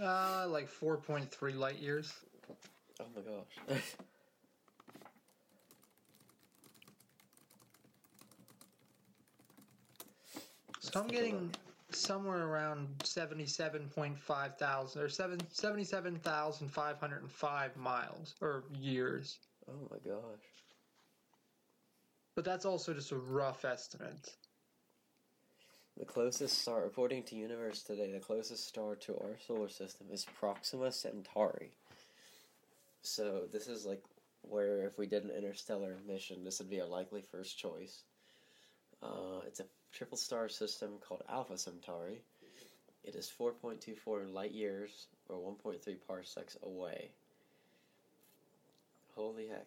Uh, 0.00 0.46
like 0.48 0.70
4.3 0.70 1.56
light 1.56 1.78
years. 1.80 2.12
Oh 3.00 3.06
my 3.14 3.20
gosh. 3.20 3.78
So 10.82 11.00
I'm 11.00 11.06
getting. 11.06 11.54
Somewhere 11.94 12.46
around 12.46 12.88
77.5 12.98 14.58
thousand 14.58 15.02
or 15.02 15.08
seven, 15.08 15.38
77,505 15.50 17.76
miles 17.76 18.34
or 18.40 18.64
years. 18.78 19.38
Oh 19.68 19.88
my 19.90 19.98
gosh. 19.98 20.52
But 22.34 22.44
that's 22.44 22.64
also 22.64 22.94
just 22.94 23.12
a 23.12 23.16
rough 23.16 23.64
estimate. 23.64 24.34
The 25.98 26.06
closest 26.06 26.62
star, 26.62 26.86
according 26.86 27.24
to 27.24 27.36
Universe 27.36 27.82
Today, 27.82 28.10
the 28.10 28.18
closest 28.18 28.66
star 28.66 28.96
to 28.96 29.14
our 29.18 29.36
solar 29.46 29.68
system 29.68 30.06
is 30.10 30.24
Proxima 30.38 30.90
Centauri. 30.90 31.72
So 33.02 33.42
this 33.52 33.68
is 33.68 33.84
like 33.84 34.02
where 34.40 34.86
if 34.86 34.98
we 34.98 35.06
did 35.06 35.24
an 35.24 35.30
interstellar 35.30 35.98
mission, 36.06 36.44
this 36.44 36.58
would 36.58 36.70
be 36.70 36.78
a 36.78 36.86
likely 36.86 37.20
first 37.20 37.58
choice. 37.58 38.04
Uh, 39.02 39.40
it's 39.46 39.60
a 39.60 39.64
triple 39.92 40.16
star 40.16 40.48
system 40.48 40.92
called 41.06 41.22
Alpha 41.28 41.58
Centauri. 41.58 42.22
It 43.04 43.14
is 43.14 43.30
4.24 43.38 44.32
light 44.32 44.52
years 44.52 45.06
or 45.28 45.36
1.3 45.36 45.78
parsecs 46.06 46.56
away. 46.62 47.10
Holy 49.14 49.48
heck. 49.48 49.66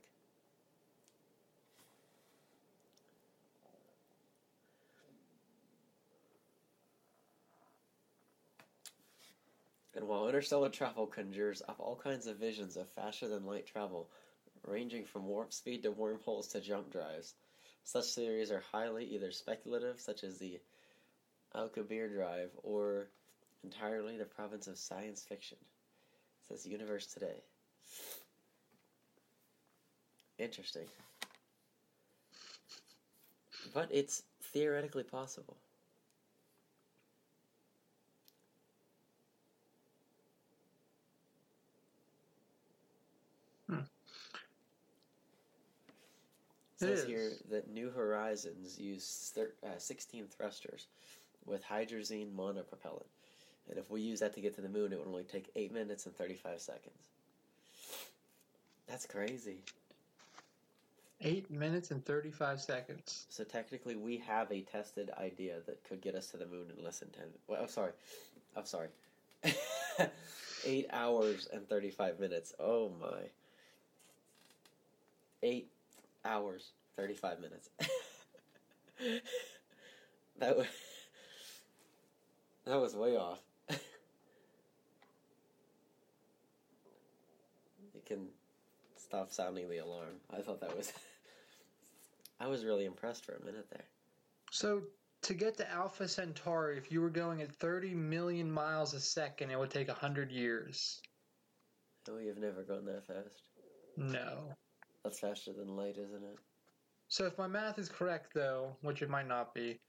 And 9.96 10.08
while 10.10 10.28
interstellar 10.28 10.70
travel 10.70 11.08
conjures 11.08 11.62
up 11.70 11.78
all 11.80 11.96
kinds 11.96 12.28
of 12.28 12.38
visions 12.38 12.76
of 12.76 12.90
faster 12.90 13.30
than 13.30 13.46
light 13.46 13.66
travel, 13.66 14.10
ranging 14.68 15.06
from 15.06 15.26
warp 15.26 15.54
speed 15.54 15.84
to 15.84 15.92
wormholes 15.92 16.48
to 16.50 16.60
jump 16.60 16.92
drives, 16.92 17.36
such 17.86 18.14
theories 18.14 18.52
are 18.52 18.64
highly 18.72 19.06
either 19.06 19.32
speculative, 19.32 20.00
such 20.00 20.24
as 20.24 20.38
the 20.40 20.60
Alcubierre 21.56 22.10
drive, 22.14 22.50
or 22.64 23.08
entirely 23.64 24.18
the 24.18 24.26
province 24.26 24.68
of 24.68 24.78
science 24.78 25.24
fiction. 25.24 25.58
Says 26.50 26.66
Universe 26.66 27.06
Today. 27.06 27.42
Interesting. 30.38 30.88
But 33.74 33.88
it's 33.92 34.24
theoretically 34.42 35.04
possible. 35.04 35.58
It 46.75 46.75
says 46.88 47.00
is. 47.00 47.06
here 47.06 47.32
that 47.50 47.72
New 47.72 47.90
Horizons 47.90 48.80
use 48.80 49.32
thir- 49.36 49.54
uh, 49.66 49.78
16 49.78 50.28
thrusters 50.28 50.88
with 51.46 51.66
hydrazine 51.66 52.34
monopropellant. 52.36 53.06
And 53.70 53.78
if 53.78 53.90
we 53.90 54.02
use 54.02 54.20
that 54.20 54.34
to 54.36 54.42
get 54.42 54.56
to 54.56 54.62
the 54.62 54.70
moon, 54.70 54.94
it 54.94 55.00
would 55.00 55.08
only 55.08 55.24
take 55.24 55.50
8 55.56 55.74
minutes 55.74 56.06
and 56.06 56.16
35 56.16 56.62
seconds. 56.62 57.10
That's 58.88 59.06
crazy. 59.06 59.58
Eight 61.22 61.50
minutes 61.50 61.92
and 61.92 62.04
35 62.06 62.62
seconds. 62.62 63.26
So 63.30 63.44
technically, 63.44 63.96
we 63.96 64.18
have 64.18 64.52
a 64.52 64.62
tested 64.62 65.10
idea 65.20 65.56
that 65.66 65.84
could 65.84 66.02
get 66.02 66.14
us 66.14 66.28
to 66.32 66.38
the 66.38 66.46
moon 66.46 66.68
in 66.78 66.84
less 66.84 67.00
than 67.00 67.10
10. 67.10 67.24
Well, 67.48 67.62
I'm 67.62 67.68
sorry. 67.68 67.94
I'm 68.56 68.66
sorry. 68.66 68.90
8 70.66 70.88
hours 70.92 71.48
and 71.52 71.68
35 71.68 72.20
minutes. 72.20 72.54
Oh 72.60 72.92
my. 73.02 73.30
8 75.42 75.68
hours, 76.26 76.72
35 76.98 77.40
minutes. 77.40 77.70
that 80.40 80.58
was 80.58 80.68
That 82.66 82.80
was 82.80 82.96
way 82.96 83.16
off. 83.16 83.42
you 83.70 83.78
can 88.06 88.28
stop 88.98 89.32
sounding 89.32 89.70
the 89.70 89.78
alarm. 89.78 90.16
I 90.36 90.42
thought 90.42 90.62
that 90.62 90.76
was 90.76 90.92
I 92.40 92.48
was 92.48 92.66
really 92.66 92.86
impressed 92.86 93.26
for 93.26 93.36
a 93.36 93.46
minute 93.46 93.68
there. 93.70 93.86
So, 94.52 94.82
to 95.24 95.34
get 95.34 95.58
to 95.58 95.72
Alpha 95.72 96.08
Centauri, 96.08 96.78
if 96.78 96.92
you 96.92 97.02
were 97.02 97.10
going 97.10 97.42
at 97.42 97.52
30 97.56 97.94
million 97.94 98.52
miles 98.52 98.94
a 98.94 99.00
second, 99.00 99.52
it 99.52 99.58
would 99.58 99.72
take 99.72 99.88
100 99.88 100.32
years. 100.32 101.02
Oh, 102.10 102.18
you've 102.20 102.38
never 102.38 102.64
gone 102.64 102.86
that 102.86 103.06
fast. 103.08 103.42
No. 103.98 104.54
That's 105.06 105.20
faster 105.20 105.54
than 105.54 105.78
light, 105.78 105.98
isn't 106.00 106.24
it? 106.24 106.40
So, 107.10 107.28
if 107.28 107.38
my 107.38 107.46
math 107.46 107.78
is 107.78 107.90
correct, 107.90 108.34
though, 108.34 108.76
which 108.82 109.04
it 109.04 109.10
might 109.10 109.28
not 109.28 109.54
be, 109.54 109.80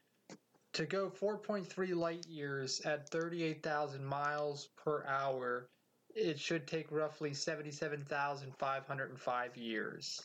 to 0.73 0.85
go 0.85 1.09
4.3 1.09 1.95
light 1.95 2.27
years 2.27 2.81
at 2.81 3.09
38,000 3.09 4.05
miles 4.05 4.69
per 4.77 5.03
hour, 5.07 5.69
it 6.13 6.39
should 6.39 6.67
take 6.67 6.91
roughly 6.91 7.33
77,505 7.33 9.57
years. 9.57 10.21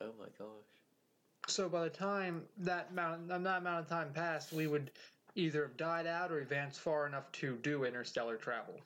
Oh 0.00 0.12
my 0.20 0.28
gosh. 0.38 0.46
So 1.48 1.68
by 1.68 1.82
the 1.82 1.90
time 1.90 2.44
that 2.58 2.90
amount, 2.92 3.26
that 3.26 3.58
amount 3.58 3.66
of 3.66 3.88
time 3.88 4.12
passed, 4.12 4.52
we 4.52 4.68
would 4.68 4.92
either 5.34 5.62
have 5.62 5.76
died 5.76 6.06
out 6.06 6.30
or 6.30 6.38
advanced 6.38 6.78
far 6.78 7.08
enough 7.08 7.32
to 7.32 7.56
do 7.56 7.82
interstellar 7.82 8.36
travel. 8.36 8.78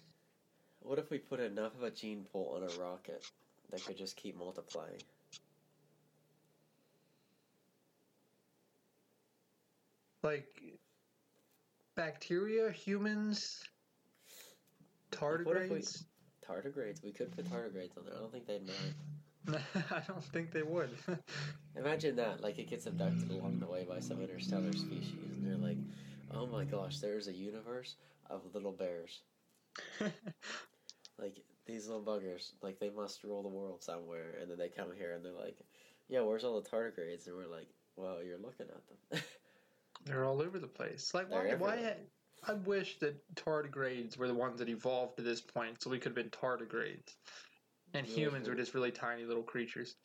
What 0.81 0.99
if 0.99 1.11
we 1.11 1.19
put 1.19 1.41
enough 1.41 1.75
of 1.75 1.83
a 1.83 1.91
gene 1.91 2.25
pool 2.33 2.55
on 2.57 2.63
a 2.63 2.71
rocket 2.83 3.31
that 3.71 3.85
could 3.85 3.97
just 3.99 4.17
keep 4.17 4.37
multiplying? 4.39 5.01
Like 10.23 10.47
bacteria, 11.95 12.71
humans, 12.71 13.63
Like, 15.13 15.21
what 15.47 15.57
if 15.57 15.71
we- 15.71 15.79
tardigrades. 15.79 16.05
Tardigrades. 16.47 17.03
We 17.05 17.13
could 17.13 17.31
put 17.33 17.45
tardigrades 17.47 17.97
on 17.99 18.05
there. 18.07 18.15
I 18.15 18.19
don't 18.19 18.33
think 18.33 18.47
they'd 18.47 18.67
mind. 18.67 18.95
I 19.91 20.01
don't 20.07 20.25
think 20.25 20.51
they 20.53 20.63
would. 20.63 20.91
Imagine 21.77 22.17
that, 22.17 22.41
like 22.41 22.59
it 22.59 22.69
gets 22.69 22.87
abducted 22.87 23.31
along 23.31 23.61
the 23.61 23.67
way 23.67 23.85
by 23.85 24.01
some 24.01 24.21
interstellar 24.21 24.73
species, 24.73 25.15
and 25.37 25.47
they're 25.47 25.57
like, 25.57 25.77
"Oh 26.33 26.47
my 26.47 26.65
gosh, 26.65 26.99
there's 26.99 27.29
a 27.29 27.33
universe 27.33 27.97
of 28.31 28.43
little 28.55 28.73
bears. 28.73 29.21
Like 31.21 31.37
these 31.69 31.87
little 31.87 32.03
buggers, 32.03 32.51
like 32.63 32.81
they 32.81 32.91
must 32.91 33.23
rule 33.23 33.43
the 33.45 33.49
world 33.49 33.85
somewhere." 33.85 34.35
And 34.41 34.51
then 34.51 34.59
they 34.59 34.69
come 34.69 34.89
here 34.97 35.13
and 35.13 35.25
they're 35.25 35.33
like, 35.33 35.57
"Yeah, 36.09 36.23
where's 36.23 36.43
all 36.43 36.61
the 36.61 36.69
tardigrades?" 36.69 37.29
And 37.29 37.37
we're 37.37 37.47
like, 37.47 37.69
"Well, 37.95 38.23
you're 38.25 38.39
looking 38.39 38.67
at 38.67 38.89
them." 38.89 39.23
They're 40.05 40.25
all 40.25 40.41
over 40.41 40.59
the 40.59 40.67
place. 40.69 41.13
Like 41.15 41.31
why? 41.31 41.55
Why? 41.55 41.95
I 42.47 42.53
wish 42.55 42.99
that 43.01 43.17
tardigrades 43.35 44.17
were 44.17 44.29
the 44.29 44.35
ones 44.35 44.61
that 44.61 44.69
evolved 44.69 45.17
to 45.17 45.23
this 45.23 45.41
point, 45.41 45.83
so 45.83 45.91
we 45.91 45.99
could 45.99 46.11
have 46.11 46.15
been 46.15 46.31
tardigrades, 46.31 47.17
and 47.95 48.07
You 48.07 48.15
humans 48.15 48.47
we- 48.47 48.55
were 48.55 48.61
just 48.61 48.75
really 48.75 48.93
tiny 48.93 49.25
little 49.25 49.43
creatures. 49.43 49.97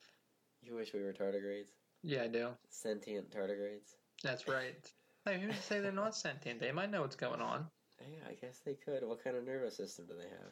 you 0.64 0.74
wish 0.76 0.94
we 0.94 1.04
were 1.04 1.14
tardigrades, 1.14 1.70
Yeah, 2.02 2.24
I 2.24 2.28
do. 2.28 2.50
sentient 2.70 3.30
tardigrades. 3.32 3.96
That's 4.24 4.48
right. 4.48 4.76
Hey, 5.26 5.40
who's 5.40 5.56
to 5.56 5.62
say 5.62 5.80
they're 5.80 5.94
not 5.94 6.18
sentient? 6.18 6.60
They 6.60 6.74
might 6.74 6.92
know 6.92 7.00
what's 7.02 7.16
going 7.16 7.40
on. 7.40 7.66
Yeah, 8.02 8.28
I 8.28 8.34
guess 8.34 8.60
they 8.66 8.74
could. 8.74 9.08
What 9.08 9.24
kind 9.24 9.38
of 9.38 9.46
nervous 9.46 9.78
system 9.78 10.06
do 10.06 10.16
they 10.16 10.28
have? 10.28 10.52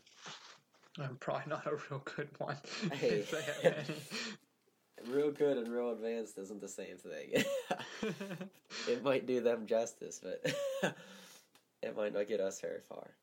I'm 0.99 1.15
probably 1.17 1.49
not 1.49 1.65
a 1.65 1.77
real 1.89 2.01
good 2.15 2.29
one. 2.37 2.57
Hey. 2.93 3.19
if 3.19 3.31
they 3.31 3.41
have 3.41 3.87
any. 3.87 5.13
Real 5.13 5.31
good 5.31 5.57
and 5.57 5.73
real 5.73 5.91
advanced 5.91 6.37
isn't 6.37 6.61
the 6.61 6.67
same 6.67 6.97
thing. 6.97 7.43
it 8.87 9.03
might 9.03 9.25
do 9.25 9.41
them 9.41 9.65
justice, 9.65 10.21
but 10.21 10.53
it 11.81 11.97
might 11.97 12.13
not 12.13 12.27
get 12.27 12.39
us 12.39 12.61
very 12.61 12.81
far. 12.87 13.15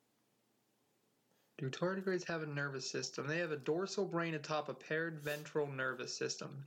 Do 1.58 1.70
tardigrades 1.70 2.26
have 2.26 2.42
a 2.42 2.46
nervous 2.46 2.90
system? 2.90 3.26
They 3.26 3.38
have 3.38 3.52
a 3.52 3.56
dorsal 3.56 4.06
brain 4.06 4.34
atop 4.34 4.68
a 4.68 4.74
paired 4.74 5.20
ventral 5.20 5.66
nervous 5.66 6.16
system. 6.16 6.64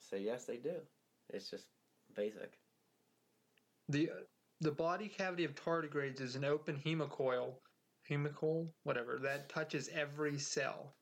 So 0.00 0.16
yes, 0.16 0.44
they 0.44 0.56
do. 0.56 0.76
It's 1.30 1.50
just 1.50 1.66
basic. 2.14 2.52
The 3.88 4.10
the 4.60 4.70
body 4.70 5.08
cavity 5.08 5.44
of 5.44 5.54
tardigrades 5.54 6.20
is 6.20 6.36
an 6.36 6.44
open 6.44 6.80
hemocoil, 6.84 7.54
hemocoil, 8.10 8.68
whatever, 8.82 9.18
that 9.22 9.48
touches 9.48 9.88
every 9.92 10.38
cell. 10.38 10.94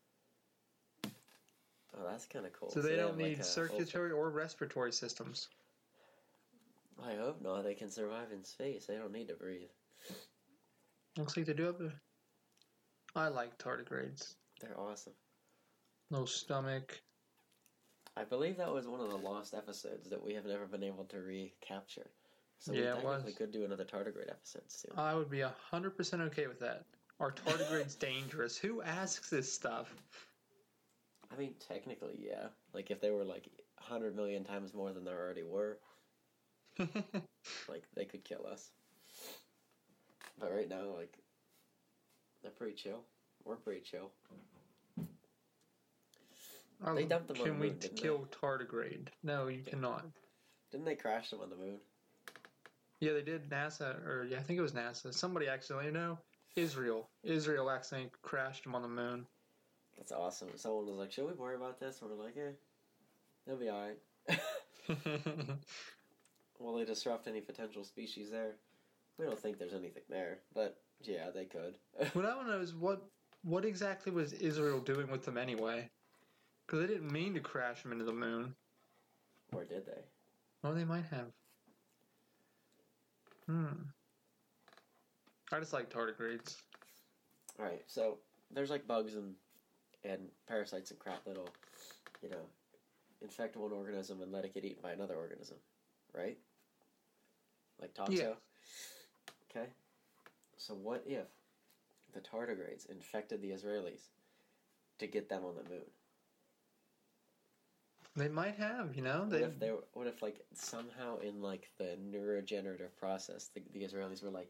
Oh, 1.95 2.09
that's 2.09 2.25
kind 2.25 2.45
of 2.45 2.53
cool. 2.53 2.71
So 2.71 2.81
they 2.81 2.95
don't 2.95 3.09
have, 3.09 3.17
like, 3.17 3.27
need 3.27 3.39
a 3.39 3.43
circulatory 3.43 4.11
or 4.11 4.31
respiratory 4.31 4.91
systems. 4.91 5.49
I 7.03 7.15
hope 7.15 7.41
not. 7.41 7.63
They 7.63 7.75
can 7.75 7.89
survive 7.89 8.31
in 8.31 8.43
space. 8.43 8.85
They 8.85 8.95
don't 8.95 9.11
need 9.11 9.27
to 9.27 9.35
breathe. 9.35 9.69
Looks 11.17 11.37
like 11.37 11.45
they 11.45 11.53
do 11.53 11.65
have 11.65 11.81
a. 11.81 11.91
I 13.15 13.27
like 13.27 13.57
tardigrades. 13.59 14.35
They're 14.59 14.79
awesome. 14.79 15.13
No 16.09 16.25
stomach. 16.25 16.99
I 18.15 18.23
believe 18.23 18.57
that 18.57 18.71
was 18.71 18.87
one 18.87 18.99
of 18.99 19.09
the 19.09 19.17
lost 19.17 19.53
episodes 19.53 20.09
that 20.09 20.23
we 20.23 20.33
have 20.33 20.45
never 20.45 20.65
been 20.65 20.83
able 20.83 21.05
to 21.05 21.17
recapture. 21.17 22.09
So 22.63 22.71
we 22.71 22.79
Yeah, 22.81 22.93
technically 22.93 23.23
was. 23.25 23.33
could 23.35 23.51
do 23.51 23.65
another 23.65 23.83
tardigrade 23.83 24.29
episode 24.29 24.63
soon. 24.71 24.97
I 24.97 25.13
would 25.15 25.29
be 25.29 25.41
a 25.41 25.53
hundred 25.69 25.97
percent 25.97 26.21
okay 26.21 26.47
with 26.47 26.61
that. 26.61 26.85
Are 27.19 27.33
tardigrades 27.33 27.99
dangerous? 27.99 28.57
Who 28.57 28.81
asks 28.81 29.29
this 29.29 29.51
stuff? 29.51 29.93
I 31.29 31.35
mean, 31.35 31.55
technically, 31.67 32.15
yeah. 32.19 32.47
Like 32.73 32.89
if 32.89 33.01
they 33.01 33.11
were 33.11 33.25
like 33.25 33.49
a 33.79 33.83
hundred 33.83 34.15
million 34.15 34.45
times 34.45 34.73
more 34.73 34.93
than 34.93 35.03
there 35.03 35.19
already 35.19 35.43
were, 35.43 35.77
like 36.79 37.83
they 37.95 38.05
could 38.05 38.23
kill 38.23 38.47
us. 38.49 38.71
But 40.39 40.53
right 40.53 40.69
now, 40.69 40.95
like 40.97 41.17
they're 42.43 42.51
pretty 42.51 42.75
chill. 42.75 43.03
We're 43.43 43.57
pretty 43.57 43.81
chill. 43.81 44.09
They 46.95 47.03
oh, 47.03 47.07
dumped 47.07 47.27
them 47.27 47.37
on 47.41 47.45
Can 47.45 47.55
the 47.55 47.61
we 47.61 47.67
moon, 47.69 47.77
they? 47.79 47.87
kill 47.89 48.27
tardigrade? 48.41 49.07
No, 49.21 49.47
you 49.47 49.63
cannot. 49.63 50.05
Didn't 50.71 50.85
they 50.85 50.95
crash 50.95 51.29
them 51.29 51.39
on 51.41 51.49
the 51.49 51.55
moon? 51.55 51.79
Yeah, 53.03 53.11
they 53.11 53.21
did. 53.21 53.49
NASA, 53.49 54.01
or 54.07 54.25
yeah, 54.29 54.37
I 54.37 54.41
think 54.43 54.57
it 54.57 54.61
was 54.61 54.71
NASA. 54.71 55.13
Somebody 55.13 55.49
accidentally, 55.49 55.91
no, 55.91 56.17
Israel. 56.55 57.09
Israel 57.21 57.69
accidentally 57.69 58.11
crashed 58.21 58.63
them 58.63 58.75
on 58.75 58.81
the 58.81 58.87
moon. 58.87 59.25
That's 59.97 60.13
awesome. 60.13 60.47
Someone 60.55 60.85
was 60.85 60.95
like, 60.95 61.11
"Should 61.11 61.27
we 61.27 61.33
worry 61.33 61.57
about 61.57 61.81
this?" 61.81 62.01
And 62.01 62.09
we're 62.09 62.23
like, 62.23 62.37
"Eh, 62.37 62.51
they'll 63.45 63.57
be 63.57 63.67
all 63.67 63.81
right." 63.81 64.39
Will 66.59 66.77
they 66.77 66.85
disrupt 66.85 67.27
any 67.27 67.41
potential 67.41 67.83
species 67.83 68.31
there? 68.31 68.55
We 69.17 69.25
don't 69.25 69.37
think 69.37 69.59
there's 69.59 69.73
anything 69.73 70.03
there, 70.09 70.39
but 70.55 70.77
yeah, 71.01 71.29
they 71.35 71.43
could. 71.43 71.75
what 72.13 72.23
I 72.23 72.33
want 72.37 72.47
to 72.47 72.53
know 72.53 72.61
is 72.61 72.73
what 72.73 73.03
what 73.43 73.65
exactly 73.65 74.13
was 74.13 74.31
Israel 74.31 74.79
doing 74.79 75.11
with 75.11 75.25
them 75.25 75.37
anyway? 75.37 75.89
Because 76.65 76.79
they 76.79 76.93
didn't 76.93 77.11
mean 77.11 77.33
to 77.33 77.41
crash 77.41 77.83
them 77.83 77.91
into 77.91 78.05
the 78.05 78.13
moon. 78.13 78.55
or 79.51 79.65
did 79.65 79.85
they? 79.85 80.01
Well, 80.61 80.73
they 80.73 80.85
might 80.85 81.03
have. 81.11 81.33
Hmm. 83.47 83.83
I 85.51 85.59
just 85.59 85.73
like 85.73 85.89
tardigrades. 85.89 86.55
All 87.59 87.65
right, 87.65 87.83
so 87.87 88.17
there's 88.51 88.69
like 88.69 88.87
bugs 88.87 89.15
and 89.15 89.33
and 90.03 90.21
parasites 90.47 90.91
and 90.91 90.99
crap 90.99 91.23
that'll, 91.25 91.49
you 92.21 92.29
know, 92.29 92.45
infect 93.21 93.55
one 93.55 93.71
organism 93.71 94.21
and 94.21 94.31
let 94.31 94.43
it 94.45 94.53
get 94.53 94.65
eaten 94.65 94.81
by 94.81 94.91
another 94.91 95.15
organism, 95.15 95.57
right? 96.13 96.37
Like 97.79 97.93
toxo. 97.93 98.11
Yeah. 98.11 98.33
Okay. 99.49 99.67
So 100.57 100.73
what 100.73 101.03
if 101.05 101.27
the 102.13 102.19
tardigrades 102.19 102.89
infected 102.89 103.41
the 103.41 103.51
Israelis 103.51 104.09
to 104.99 105.07
get 105.07 105.29
them 105.29 105.43
on 105.45 105.55
the 105.55 105.69
moon? 105.69 105.85
They 108.15 108.27
might 108.27 108.55
have, 108.57 108.95
you 108.95 109.01
know. 109.01 109.25
What 109.27 109.41
if 109.41 109.59
they 109.59 109.71
were, 109.71 109.83
what 109.93 110.07
if 110.07 110.21
like 110.21 110.41
somehow 110.53 111.17
in 111.17 111.41
like 111.41 111.69
the 111.77 111.97
neurogenerative 112.11 112.95
process 112.99 113.49
the, 113.55 113.63
the 113.73 113.81
Israelis 113.83 114.23
were 114.23 114.29
like, 114.29 114.49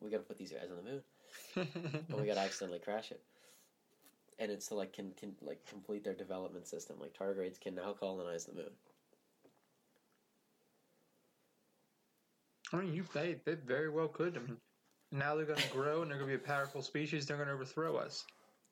we 0.00 0.10
got 0.10 0.18
to 0.18 0.22
put 0.22 0.38
these 0.38 0.52
guys 0.52 0.70
on 0.70 0.76
the 0.84 0.90
moon. 0.90 2.04
but 2.08 2.20
we 2.20 2.26
gotta 2.26 2.40
accidentally 2.40 2.78
crash 2.78 3.10
it. 3.10 3.20
And 4.38 4.50
it's 4.50 4.68
to 4.68 4.74
like 4.74 4.92
can, 4.94 5.12
can 5.12 5.34
like 5.42 5.64
complete 5.66 6.04
their 6.04 6.14
development 6.14 6.66
system. 6.66 6.96
Like 7.00 7.14
tardigrades 7.14 7.60
can 7.60 7.74
now 7.74 7.92
colonize 7.92 8.46
the 8.46 8.54
moon. 8.54 8.70
I 12.72 12.76
mean, 12.76 12.94
you 12.94 13.04
they, 13.12 13.36
they 13.44 13.54
very 13.54 13.90
well 13.90 14.08
could. 14.08 14.36
I 14.36 14.40
mean, 14.40 14.56
now 15.10 15.36
they're 15.36 15.44
going 15.46 15.60
to 15.60 15.68
grow 15.68 16.02
and 16.02 16.10
they're 16.10 16.18
going 16.18 16.30
to 16.30 16.38
be 16.38 16.42
a 16.42 16.46
powerful 16.46 16.82
species. 16.82 17.26
They're 17.26 17.36
going 17.36 17.48
to 17.48 17.54
overthrow 17.54 17.96
us. 17.96 18.24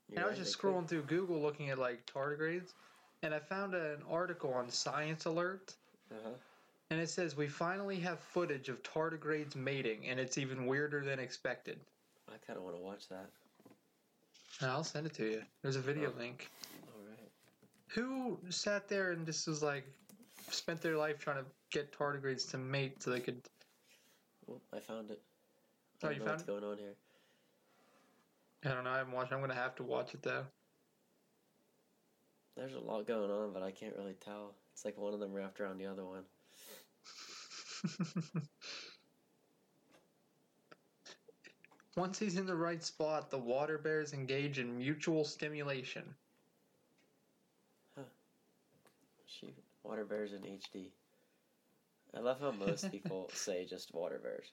You're 0.09 0.17
And 0.17 0.25
I 0.25 0.27
was 0.29 0.39
just 0.39 0.57
they 0.57 0.61
could. 0.61 0.75
scrolling 0.75 0.89
through 0.89 1.03
Google 1.03 1.41
looking 1.41 1.71
at 1.71 1.79
like 1.79 2.07
tardigrades, 2.07 2.73
and 3.23 3.35
I 3.35 3.39
found 3.39 3.75
an 3.75 3.99
article 4.11 4.53
on 4.53 4.71
Science 4.71 5.25
Alert, 5.27 5.75
Uh-huh. 6.11 6.31
and 6.91 7.01
it 7.01 7.09
says 7.09 7.37
we 7.37 7.49
finally 7.49 7.99
have 8.01 8.19
footage 8.21 8.69
of 8.69 8.83
tardigrades 8.83 9.55
mating, 9.55 10.07
and 10.07 10.19
it's 10.19 10.39
even 10.39 10.67
weirder 10.67 11.05
than 11.05 11.19
expected. 11.19 11.79
I 12.29 12.37
kind 12.47 12.57
of 12.57 12.65
want 12.65 12.77
to 12.77 12.83
watch 12.83 13.09
that. 13.09 13.31
And 14.61 14.71
I'll 14.71 14.85
send 14.85 15.07
it 15.07 15.15
to 15.15 15.25
you. 15.31 15.43
There's 15.63 15.77
a 15.77 15.81
video 15.81 16.11
Oh. 16.15 16.19
link. 16.19 16.51
All 16.95 17.03
right. 17.09 17.31
Who 17.89 18.39
sat 18.51 18.89
there 18.89 19.13
and 19.13 19.27
just 19.27 19.47
was 19.47 19.63
like, 19.63 19.85
spent 20.51 20.81
their 20.81 20.97
life 20.97 21.19
trying 21.19 21.43
to 21.45 21.51
get 21.71 21.93
tardigrades 21.93 22.49
to 22.51 22.59
mate 22.59 23.03
so 23.03 23.11
they 23.11 23.21
could? 23.21 23.41
Well, 24.47 24.61
I 24.73 24.81
found 24.81 25.11
it. 25.11 25.21
Oh, 26.03 26.09
I 26.09 26.13
you 26.13 26.19
don't 26.19 26.27
know 26.27 26.31
found 26.37 26.39
what's 26.49 26.63
going 26.63 26.65
on 26.65 26.79
here. 26.79 26.95
I 28.65 28.69
don't 28.75 28.85
know. 28.85 28.91
I 28.91 28.99
haven't 28.99 29.13
watched. 29.15 29.33
I'm 29.33 29.41
gonna 29.41 29.55
have 29.55 29.75
to 29.77 29.83
watch 29.83 30.13
it 30.15 30.23
though. 30.23 30.45
There's 32.61 32.75
a 32.75 32.79
lot 32.81 33.07
going 33.07 33.31
on, 33.31 33.55
but 33.55 33.63
I 33.63 33.71
can't 33.71 33.97
really 33.97 34.17
tell. 34.23 34.53
It's 34.75 34.85
like 34.85 34.99
one 34.99 35.15
of 35.15 35.21
them 35.21 35.33
wrapped 35.33 35.63
around 35.63 35.79
the 35.79 35.87
other 35.87 36.05
one. 36.05 36.25
Once 41.97 42.19
he's 42.19 42.37
in 42.37 42.45
the 42.45 42.55
right 42.55 42.85
spot, 42.85 43.31
the 43.31 43.39
water 43.39 43.79
bears 43.79 44.13
engage 44.13 44.59
in 44.59 44.77
mutual 44.77 45.25
stimulation. 45.25 46.03
Huh. 47.97 48.03
Shoot, 49.25 49.57
water 49.83 50.05
bears 50.05 50.35
in 50.35 50.41
HD. 50.43 50.91
I 52.15 52.21
love 52.21 52.41
how 52.41 52.51
most 52.51 52.91
people 52.93 53.31
say 53.33 53.65
just 53.65 53.95
water 53.95 54.21
bears. 54.23 54.53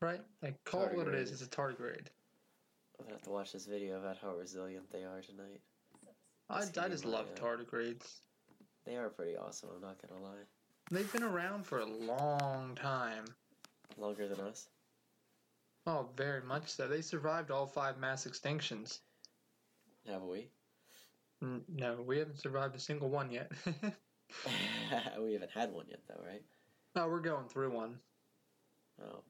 Right? 0.00 0.22
Like, 0.42 0.64
call 0.64 0.82
it 0.82 0.96
what 0.96 1.06
it 1.06 1.14
is. 1.14 1.30
It's 1.30 1.42
a 1.42 1.46
tardigrade. 1.46 2.08
I'm 2.98 3.04
gonna 3.06 3.16
have 3.16 3.22
to 3.22 3.30
watch 3.30 3.52
this 3.52 3.66
video 3.66 3.98
about 3.98 4.16
how 4.18 4.34
resilient 4.34 4.90
they 4.90 5.04
are 5.04 5.20
tonight. 5.20 5.60
I, 6.50 6.62
I 6.84 6.88
just 6.88 7.04
love 7.04 7.26
uh, 7.36 7.40
tardigrades. 7.40 8.20
They 8.86 8.96
are 8.96 9.08
pretty 9.10 9.36
awesome. 9.36 9.68
I'm 9.74 9.82
not 9.82 9.96
gonna 10.00 10.22
lie. 10.22 10.44
They've 10.90 11.12
been 11.12 11.22
around 11.22 11.66
for 11.66 11.80
a 11.80 11.86
long 11.86 12.74
time. 12.74 13.24
Longer 13.98 14.26
than 14.28 14.40
us. 14.40 14.66
Oh, 15.86 16.08
very 16.16 16.42
much 16.42 16.70
so. 16.70 16.88
They 16.88 17.02
survived 17.02 17.50
all 17.50 17.66
five 17.66 17.98
mass 17.98 18.26
extinctions. 18.26 19.00
Have 20.06 20.22
we? 20.22 20.48
N- 21.42 21.62
No, 21.68 22.02
we 22.06 22.18
haven't 22.18 22.38
survived 22.38 22.74
a 22.76 22.80
single 22.80 23.10
one 23.10 23.30
yet. 23.30 23.52
we 25.18 25.32
haven't 25.32 25.50
had 25.50 25.72
one 25.72 25.86
yet, 25.88 26.00
though, 26.08 26.22
right? 26.26 26.42
oh, 26.96 27.08
we're 27.08 27.20
going 27.20 27.48
through 27.48 27.70
one. 27.70 27.98
Oh. 29.02 29.22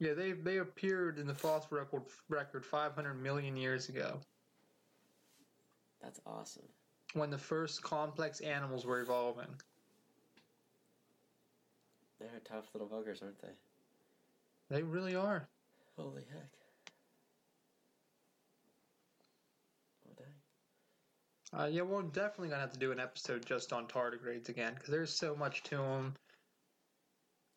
Yeah, 0.00 0.14
they 0.14 0.32
they 0.32 0.58
appeared 0.58 1.18
in 1.18 1.26
the 1.26 1.34
fossil 1.34 1.76
record 1.76 2.02
record 2.30 2.64
500 2.64 3.14
million 3.14 3.54
years 3.56 3.90
ago, 3.90 4.18
That's 6.02 6.20
awesome. 6.26 6.64
when 7.12 7.28
the 7.28 7.36
first 7.38 7.82
complex 7.82 8.40
animals 8.40 8.86
were 8.86 9.00
evolving. 9.00 9.54
They're 12.18 12.30
tough 12.44 12.66
little 12.74 12.88
buggers, 12.88 13.22
aren't 13.22 13.40
they? 13.42 13.52
They 14.70 14.82
really 14.82 15.14
are. 15.14 15.46
Holy 15.96 16.22
heck. 16.32 16.50
Oh, 20.08 20.12
dang. 21.52 21.60
Uh, 21.60 21.66
yeah, 21.66 21.82
we're 21.82 22.02
definitely 22.02 22.48
gonna 22.48 22.62
have 22.62 22.72
to 22.72 22.78
do 22.78 22.92
an 22.92 23.00
episode 23.00 23.44
just 23.44 23.72
on 23.74 23.86
tardigrades 23.86 24.48
again 24.48 24.72
because 24.74 24.88
there's 24.90 25.14
so 25.14 25.36
much 25.36 25.62
to 25.64 25.76
them. 25.76 26.14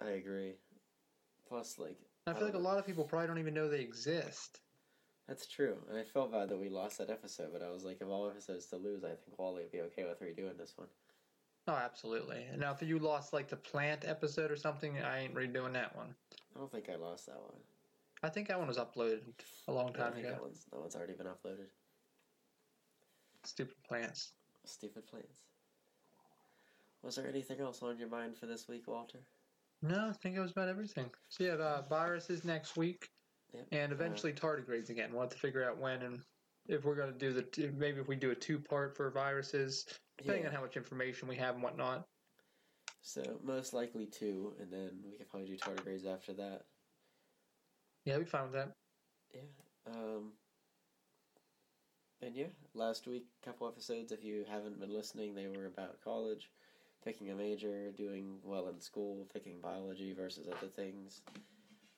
I 0.01 0.09
agree. 0.11 0.55
Plus, 1.47 1.77
like, 1.77 1.97
I 2.25 2.33
feel 2.33 2.45
like 2.45 2.53
a 2.53 2.59
lot 2.59 2.77
of 2.77 2.85
people 2.85 3.03
probably 3.03 3.27
don't 3.27 3.39
even 3.39 3.53
know 3.53 3.67
they 3.67 3.81
exist. 3.81 4.61
That's 5.27 5.45
true. 5.45 5.77
And 5.89 5.97
I 5.97 6.03
felt 6.03 6.31
bad 6.31 6.49
that 6.49 6.57
we 6.57 6.69
lost 6.69 6.97
that 6.97 7.09
episode, 7.09 7.49
but 7.51 7.61
I 7.61 7.69
was 7.69 7.83
like, 7.83 8.01
of 8.01 8.09
all 8.09 8.29
episodes 8.29 8.65
to 8.67 8.77
lose, 8.77 9.03
I 9.03 9.09
think 9.09 9.37
Wally 9.37 9.63
would 9.63 9.71
be 9.71 9.81
okay 9.81 10.05
with 10.05 10.21
redoing 10.21 10.57
this 10.57 10.73
one. 10.75 10.87
Oh, 11.67 11.73
absolutely. 11.73 12.45
And 12.51 12.59
now, 12.59 12.71
if 12.73 12.81
you 12.81 12.99
lost 12.99 13.31
like 13.31 13.47
the 13.47 13.55
plant 13.55 14.03
episode 14.05 14.51
or 14.51 14.57
something, 14.57 14.97
I 14.99 15.19
ain't 15.19 15.33
redoing 15.33 15.73
that 15.73 15.95
one. 15.95 16.13
I 16.55 16.59
don't 16.59 16.71
think 16.71 16.89
I 16.89 16.95
lost 16.95 17.27
that 17.27 17.39
one. 17.39 17.55
I 18.21 18.29
think 18.29 18.47
that 18.49 18.57
one 18.57 18.67
was 18.67 18.77
uploaded 18.77 19.21
a 19.67 19.71
long 19.71 19.93
time 19.93 20.13
think 20.13 20.25
ago. 20.25 20.35
that 20.35 20.41
one's, 20.41 20.65
that 20.71 20.79
one's 20.79 20.95
already 20.95 21.13
been 21.13 21.27
uploaded. 21.27 21.67
Stupid 23.43 23.75
plants. 23.87 24.31
Stupid 24.65 25.07
plants. 25.07 25.41
Was 27.01 27.15
there 27.15 27.27
anything 27.27 27.59
else 27.59 27.81
on 27.81 27.97
your 27.97 28.07
mind 28.09 28.37
for 28.37 28.45
this 28.45 28.67
week, 28.67 28.87
Walter? 28.87 29.19
No, 29.83 30.07
I 30.09 30.13
think 30.13 30.37
it 30.37 30.39
was 30.39 30.51
about 30.51 30.69
everything. 30.69 31.11
So 31.27 31.43
yeah, 31.43 31.51
uh, 31.55 31.81
viruses 31.89 32.45
next 32.45 32.77
week, 32.77 33.09
Yep. 33.53 33.67
and 33.71 33.91
eventually 33.91 34.33
tardigrades 34.33 34.89
again. 34.89 35.11
We'll 35.11 35.21
have 35.23 35.31
to 35.31 35.37
figure 35.37 35.63
out 35.69 35.77
when 35.77 36.01
and 36.01 36.25
if 36.67 36.85
we're 36.85 36.95
going 36.95 37.11
to 37.11 37.19
do 37.19 37.33
the 37.33 37.71
maybe 37.73 37.99
if 37.99 38.07
we 38.07 38.15
do 38.15 38.31
a 38.31 38.35
two 38.35 38.59
part 38.61 38.95
for 38.95 39.11
viruses, 39.11 39.85
depending 40.17 40.43
Yeah. 40.43 40.49
on 40.49 40.55
how 40.55 40.61
much 40.61 40.77
information 40.77 41.27
we 41.27 41.35
have 41.35 41.55
and 41.55 41.63
whatnot. 41.63 42.07
So 43.01 43.41
most 43.43 43.73
likely 43.73 44.07
two, 44.07 44.55
and 44.59 44.71
then 44.71 45.03
we 45.03 45.17
could 45.17 45.29
probably 45.29 45.49
do 45.49 45.57
tardigrades 45.57 46.05
after 46.05 46.33
that. 46.35 46.65
Yeah, 48.05 48.17
we 48.17 48.23
fine 48.25 48.43
with 48.43 48.53
that. 48.53 48.77
Yeah. 49.33 49.41
Um. 49.85 50.39
And 52.21 52.37
yeah, 52.37 52.47
last 52.73 53.05
week, 53.05 53.25
a 53.41 53.45
couple 53.45 53.67
episodes. 53.67 54.13
If 54.13 54.23
you 54.23 54.45
haven't 54.45 54.79
been 54.79 54.93
listening, 54.93 55.35
they 55.35 55.47
were 55.49 55.65
about 55.65 55.99
college, 55.99 56.49
picking 57.03 57.31
a 57.31 57.35
major, 57.35 57.91
doing 57.91 58.37
well 58.43 58.67
in 58.69 58.79
school, 58.79 59.27
picking 59.33 59.59
biology 59.61 60.13
versus 60.13 60.47
other 60.47 60.67
things. 60.67 61.21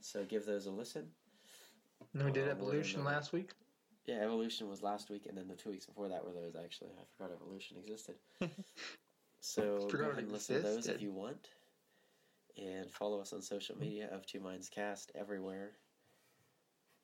So 0.01 0.23
give 0.23 0.45
those 0.45 0.65
a 0.65 0.71
listen. 0.71 1.07
And 2.13 2.25
we 2.25 2.31
did 2.31 2.45
we're 2.45 2.51
evolution 2.51 3.03
last 3.03 3.33
week. 3.33 3.51
Yeah, 4.05 4.17
evolution 4.21 4.69
was 4.69 4.83
last 4.83 5.09
week, 5.09 5.25
and 5.27 5.37
then 5.37 5.47
the 5.47 5.55
two 5.55 5.69
weeks 5.69 5.85
before 5.85 6.09
that 6.09 6.23
were 6.23 6.31
those. 6.31 6.55
Actually, 6.55 6.91
I 6.99 7.03
forgot 7.17 7.35
evolution 7.35 7.77
existed. 7.77 8.15
So 9.45 9.87
go 9.91 10.05
ahead 10.05 10.23
and 10.23 10.31
listen 10.31 10.55
to 10.55 10.61
those 10.63 10.87
if 10.87 11.03
you 11.03 11.11
want, 11.11 11.49
and 12.57 12.89
follow 12.91 13.21
us 13.21 13.31
on 13.31 13.43
social 13.43 13.77
media 13.77 14.09
of 14.11 14.25
Two 14.25 14.39
Minds 14.39 14.69
Cast 14.69 15.11
everywhere. 15.13 15.73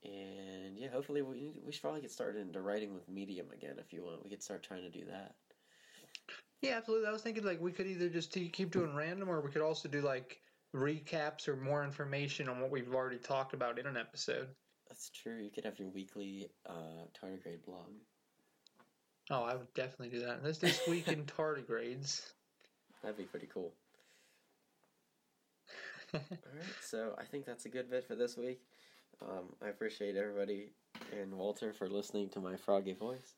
And 0.03 0.75
yeah, 0.75 0.87
hopefully 0.91 1.21
we 1.21 1.51
we 1.63 1.71
should 1.71 1.83
probably 1.83 2.01
get 2.01 2.09
started 2.09 2.41
into 2.41 2.59
writing 2.61 2.95
with 2.95 3.07
Medium 3.07 3.45
again 3.53 3.75
if 3.77 3.93
you 3.93 4.03
want. 4.03 4.23
We 4.23 4.31
could 4.31 4.41
start 4.41 4.63
trying 4.63 4.81
to 4.81 4.89
do 4.89 5.05
that. 5.05 5.35
Yeah, 6.61 6.77
absolutely. 6.77 7.07
I 7.07 7.11
was 7.11 7.21
thinking 7.21 7.43
like 7.43 7.59
we 7.59 7.71
could 7.71 7.87
either 7.87 8.09
just 8.09 8.33
t- 8.33 8.47
keep 8.49 8.71
doing 8.71 8.95
random, 8.95 9.29
or 9.29 9.41
we 9.41 9.51
could 9.51 9.63
also 9.63 9.89
do 9.89 10.01
like 10.01 10.39
recaps 10.75 11.47
or 11.47 11.55
more 11.55 11.83
information 11.83 12.47
on 12.47 12.59
what 12.61 12.71
we've 12.71 12.93
already 12.93 13.17
talked 13.17 13.53
about 13.53 13.79
in 13.79 13.87
an 13.87 13.97
episode. 13.97 14.47
That's 14.87 15.09
true. 15.09 15.37
You 15.37 15.49
could 15.49 15.65
have 15.65 15.79
your 15.79 15.89
weekly 15.89 16.49
uh, 16.67 17.05
tardigrade 17.19 17.65
blog. 17.65 17.89
Oh, 19.29 19.43
I 19.43 19.55
would 19.55 19.73
definitely 19.73 20.09
do 20.09 20.25
that. 20.25 20.43
This 20.43 20.59
this 20.59 20.81
week 20.87 21.07
in 21.07 21.23
tardigrades. 21.25 22.21
That'd 23.01 23.17
be 23.17 23.23
pretty 23.23 23.47
cool. 23.51 23.73
All 26.13 26.19
right, 26.19 26.75
so 26.81 27.15
I 27.17 27.23
think 27.23 27.45
that's 27.45 27.65
a 27.65 27.69
good 27.69 27.89
bit 27.89 28.05
for 28.05 28.15
this 28.15 28.37
week. 28.37 28.59
Um, 29.21 29.55
I 29.63 29.69
appreciate 29.69 30.15
everybody 30.15 30.71
and 31.19 31.33
Walter 31.33 31.73
for 31.73 31.87
listening 31.87 32.29
to 32.29 32.39
my 32.39 32.55
froggy 32.55 32.93
voice. 32.93 33.35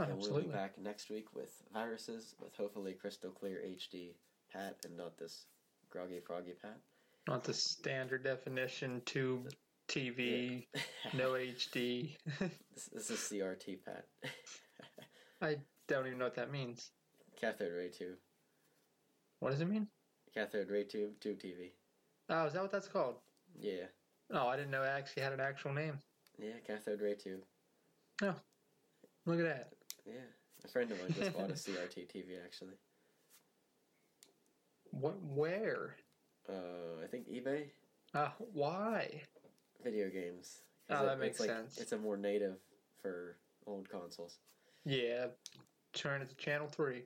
Oh, 0.00 0.04
and 0.04 0.18
we'll 0.18 0.40
be 0.40 0.48
back 0.48 0.78
next 0.78 1.10
week 1.10 1.34
with 1.34 1.50
viruses, 1.74 2.34
with 2.40 2.56
hopefully 2.56 2.94
crystal 2.94 3.30
clear 3.30 3.58
HD 3.66 4.14
Pat 4.50 4.76
and 4.84 4.96
not 4.96 5.18
this 5.18 5.44
groggy 5.90 6.20
froggy 6.20 6.54
Pat. 6.60 6.78
Not 7.28 7.44
the 7.44 7.52
standard 7.52 8.24
definition 8.24 9.02
tube 9.04 9.50
TV, 9.88 10.66
no 11.12 11.32
HD. 11.34 12.16
This, 12.38 12.86
this 12.92 13.10
is 13.10 13.18
CRT 13.18 13.84
Pat. 13.84 14.06
I 15.42 15.56
don't 15.86 16.06
even 16.06 16.18
know 16.18 16.24
what 16.24 16.34
that 16.36 16.50
means. 16.50 16.92
Cathode 17.38 17.72
ray 17.76 17.90
tube. 17.90 18.16
What 19.40 19.50
does 19.50 19.60
it 19.60 19.68
mean? 19.68 19.86
Cathode 20.34 20.70
ray 20.70 20.84
tube, 20.84 21.20
tube 21.20 21.38
TV. 21.38 21.72
Oh, 22.30 22.46
is 22.46 22.54
that 22.54 22.62
what 22.62 22.72
that's 22.72 22.88
called? 22.88 23.16
Yeah, 23.60 23.86
Oh, 24.32 24.46
I 24.46 24.56
didn't 24.56 24.70
know 24.70 24.82
it 24.84 24.88
actually 24.88 25.24
had 25.24 25.32
an 25.32 25.40
actual 25.40 25.72
name. 25.74 25.98
yeah, 26.38 26.52
cathode 26.66 27.00
ray 27.02 27.16
tube. 27.16 27.40
Oh, 28.22 28.34
look 29.26 29.40
at 29.40 29.44
that. 29.44 29.72
Yeah, 30.06 30.14
a 30.64 30.68
friend 30.68 30.90
of 30.90 31.00
mine 31.00 31.14
just 31.18 31.32
bought 31.36 31.50
a 31.50 31.54
CRT 31.54 32.08
TV 32.08 32.42
actually. 32.44 32.74
What? 34.90 35.20
Where? 35.22 35.96
Uh, 36.48 37.02
I 37.02 37.06
think 37.06 37.28
eBay 37.28 37.70
Uh, 38.14 38.30
why? 38.52 39.22
video 39.84 40.10
games. 40.10 40.62
Oh, 40.90 41.02
it- 41.02 41.06
that 41.06 41.18
makes 41.18 41.30
it's 41.32 41.40
like, 41.40 41.50
sense. 41.50 41.78
It's 41.78 41.92
a 41.92 41.98
more 41.98 42.16
native 42.16 42.56
for 43.00 43.36
old 43.66 43.88
consoles. 43.88 44.38
Yeah, 44.84 45.28
turn 45.92 46.22
it 46.22 46.28
to 46.30 46.34
channel 46.36 46.66
three. 46.68 47.04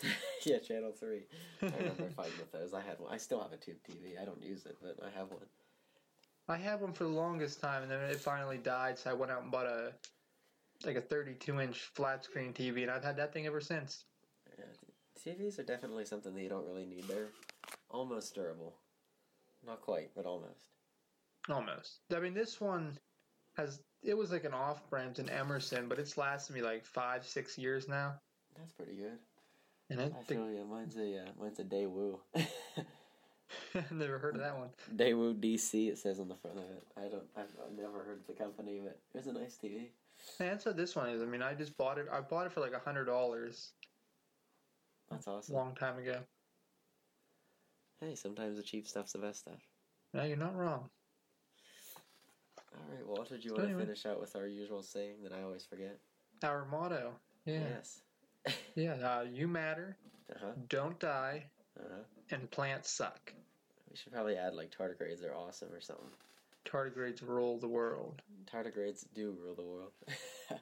yeah, 0.44 0.58
Channel 0.58 0.92
Three. 0.92 1.22
I 1.60 1.66
remember 1.76 2.08
fighting 2.10 2.38
with 2.38 2.52
those. 2.52 2.72
I 2.72 2.80
had 2.80 3.00
one. 3.00 3.12
I 3.12 3.16
still 3.16 3.40
have 3.42 3.52
a 3.52 3.56
tube 3.56 3.78
TV. 3.88 4.20
I 4.20 4.24
don't 4.24 4.40
use 4.40 4.64
it, 4.64 4.76
but 4.80 4.96
I 5.04 5.10
have 5.18 5.28
one. 5.30 5.42
I 6.48 6.56
had 6.56 6.80
one 6.80 6.92
for 6.92 7.02
the 7.02 7.10
longest 7.10 7.60
time, 7.60 7.82
and 7.82 7.90
then 7.90 8.00
it 8.08 8.20
finally 8.20 8.58
died. 8.58 8.96
So 8.96 9.10
I 9.10 9.14
went 9.14 9.32
out 9.32 9.42
and 9.42 9.50
bought 9.50 9.66
a 9.66 9.92
like 10.84 10.96
a 10.96 11.00
32 11.00 11.60
inch 11.60 11.78
flat 11.94 12.24
screen 12.24 12.52
TV, 12.52 12.82
and 12.82 12.90
I've 12.90 13.04
had 13.04 13.16
that 13.16 13.32
thing 13.32 13.46
ever 13.46 13.60
since. 13.60 14.04
Yeah, 14.58 14.64
TVs 15.24 15.58
are 15.58 15.64
definitely 15.64 16.04
something 16.04 16.34
that 16.34 16.42
you 16.42 16.48
don't 16.48 16.66
really 16.66 16.86
need. 16.86 17.04
They're 17.08 17.28
almost 17.90 18.34
durable. 18.34 18.74
Not 19.66 19.80
quite, 19.80 20.10
but 20.14 20.26
almost. 20.26 20.68
Almost. 21.48 22.00
I 22.14 22.20
mean, 22.20 22.34
this 22.34 22.60
one 22.60 22.98
has 23.56 23.80
it 24.02 24.16
was 24.16 24.30
like 24.30 24.44
an 24.44 24.54
off-brand 24.54 25.18
in 25.18 25.28
Emerson, 25.28 25.88
but 25.88 25.98
it's 25.98 26.16
lasted 26.16 26.54
me 26.54 26.62
like 26.62 26.84
five, 26.84 27.26
six 27.26 27.58
years 27.58 27.88
now. 27.88 28.14
That's 28.56 28.72
pretty 28.72 28.94
good. 28.94 29.18
And 29.90 30.00
I 30.00 30.04
I 30.04 30.08
think 30.08 30.26
feel 30.26 30.50
you. 30.50 30.64
Mine's 30.70 30.96
a 30.96 31.18
uh, 31.18 31.30
mine's 31.40 31.58
a 31.58 31.64
Daewoo. 31.64 32.18
never 33.90 34.18
heard 34.18 34.34
of 34.34 34.42
that 34.42 34.56
one. 34.58 34.68
Daewoo 34.94 35.34
DC. 35.34 35.88
It 35.88 35.98
says 35.98 36.20
on 36.20 36.28
the 36.28 36.34
front 36.36 36.58
of 36.58 36.64
it. 36.64 36.84
I 36.96 37.08
don't. 37.08 37.24
I've, 37.36 37.50
I've 37.64 37.76
never 37.76 38.02
heard 38.02 38.20
of 38.20 38.26
the 38.26 38.34
company, 38.34 38.80
but 38.82 38.98
it 39.14 39.18
was 39.18 39.26
a 39.26 39.32
nice 39.32 39.58
TV. 39.62 39.88
Man, 40.40 40.50
that's 40.50 40.64
what 40.66 40.76
this 40.76 40.94
one 40.96 41.10
is. 41.10 41.22
I 41.22 41.26
mean, 41.26 41.42
I 41.42 41.54
just 41.54 41.76
bought 41.76 41.98
it. 41.98 42.06
I 42.12 42.20
bought 42.20 42.46
it 42.46 42.52
for 42.52 42.60
like 42.60 42.72
a 42.72 42.78
hundred 42.78 43.04
dollars 43.06 43.72
That's 45.10 45.26
a 45.26 45.30
awesome. 45.30 45.54
long 45.54 45.74
time 45.74 45.98
ago. 45.98 46.18
Hey, 48.00 48.14
sometimes 48.14 48.56
the 48.56 48.62
cheap 48.62 48.86
stuff's 48.86 49.12
the 49.12 49.18
best 49.18 49.40
stuff. 49.40 49.60
No, 50.14 50.22
you're 50.24 50.36
not 50.36 50.56
wrong. 50.56 50.88
All 52.74 52.94
right, 52.94 53.06
Walter, 53.06 53.36
do 53.36 53.48
you 53.48 53.54
want 53.54 53.68
to 53.68 53.78
finish 53.78 54.06
out 54.06 54.20
with 54.20 54.36
our 54.36 54.46
usual 54.46 54.82
saying 54.82 55.16
that 55.24 55.32
I 55.32 55.42
always 55.42 55.64
forget? 55.64 55.98
Our 56.44 56.64
motto. 56.64 57.12
Yeah. 57.44 57.60
Yes. 57.76 58.00
Yeah. 58.76 58.94
Uh, 58.94 59.24
you 59.30 59.48
matter. 59.48 59.96
Uh 60.30 60.38
huh. 60.40 60.52
Don't 60.68 60.98
die. 61.00 61.44
Uh 61.78 61.82
huh. 61.90 62.02
And 62.30 62.50
plants 62.50 62.90
suck. 62.90 63.32
We 63.90 63.96
should 63.96 64.12
probably 64.12 64.36
add 64.36 64.54
like 64.54 64.70
tardigrades 64.70 65.24
are 65.28 65.34
awesome 65.34 65.68
or 65.72 65.80
something. 65.80 66.06
Tardigrades 66.70 67.26
rule 67.26 67.58
the 67.58 67.68
world. 67.68 68.22
Tardigrades 68.44 69.04
do 69.14 69.36
rule 69.42 69.54
the 69.54 69.64
world. 69.64 69.92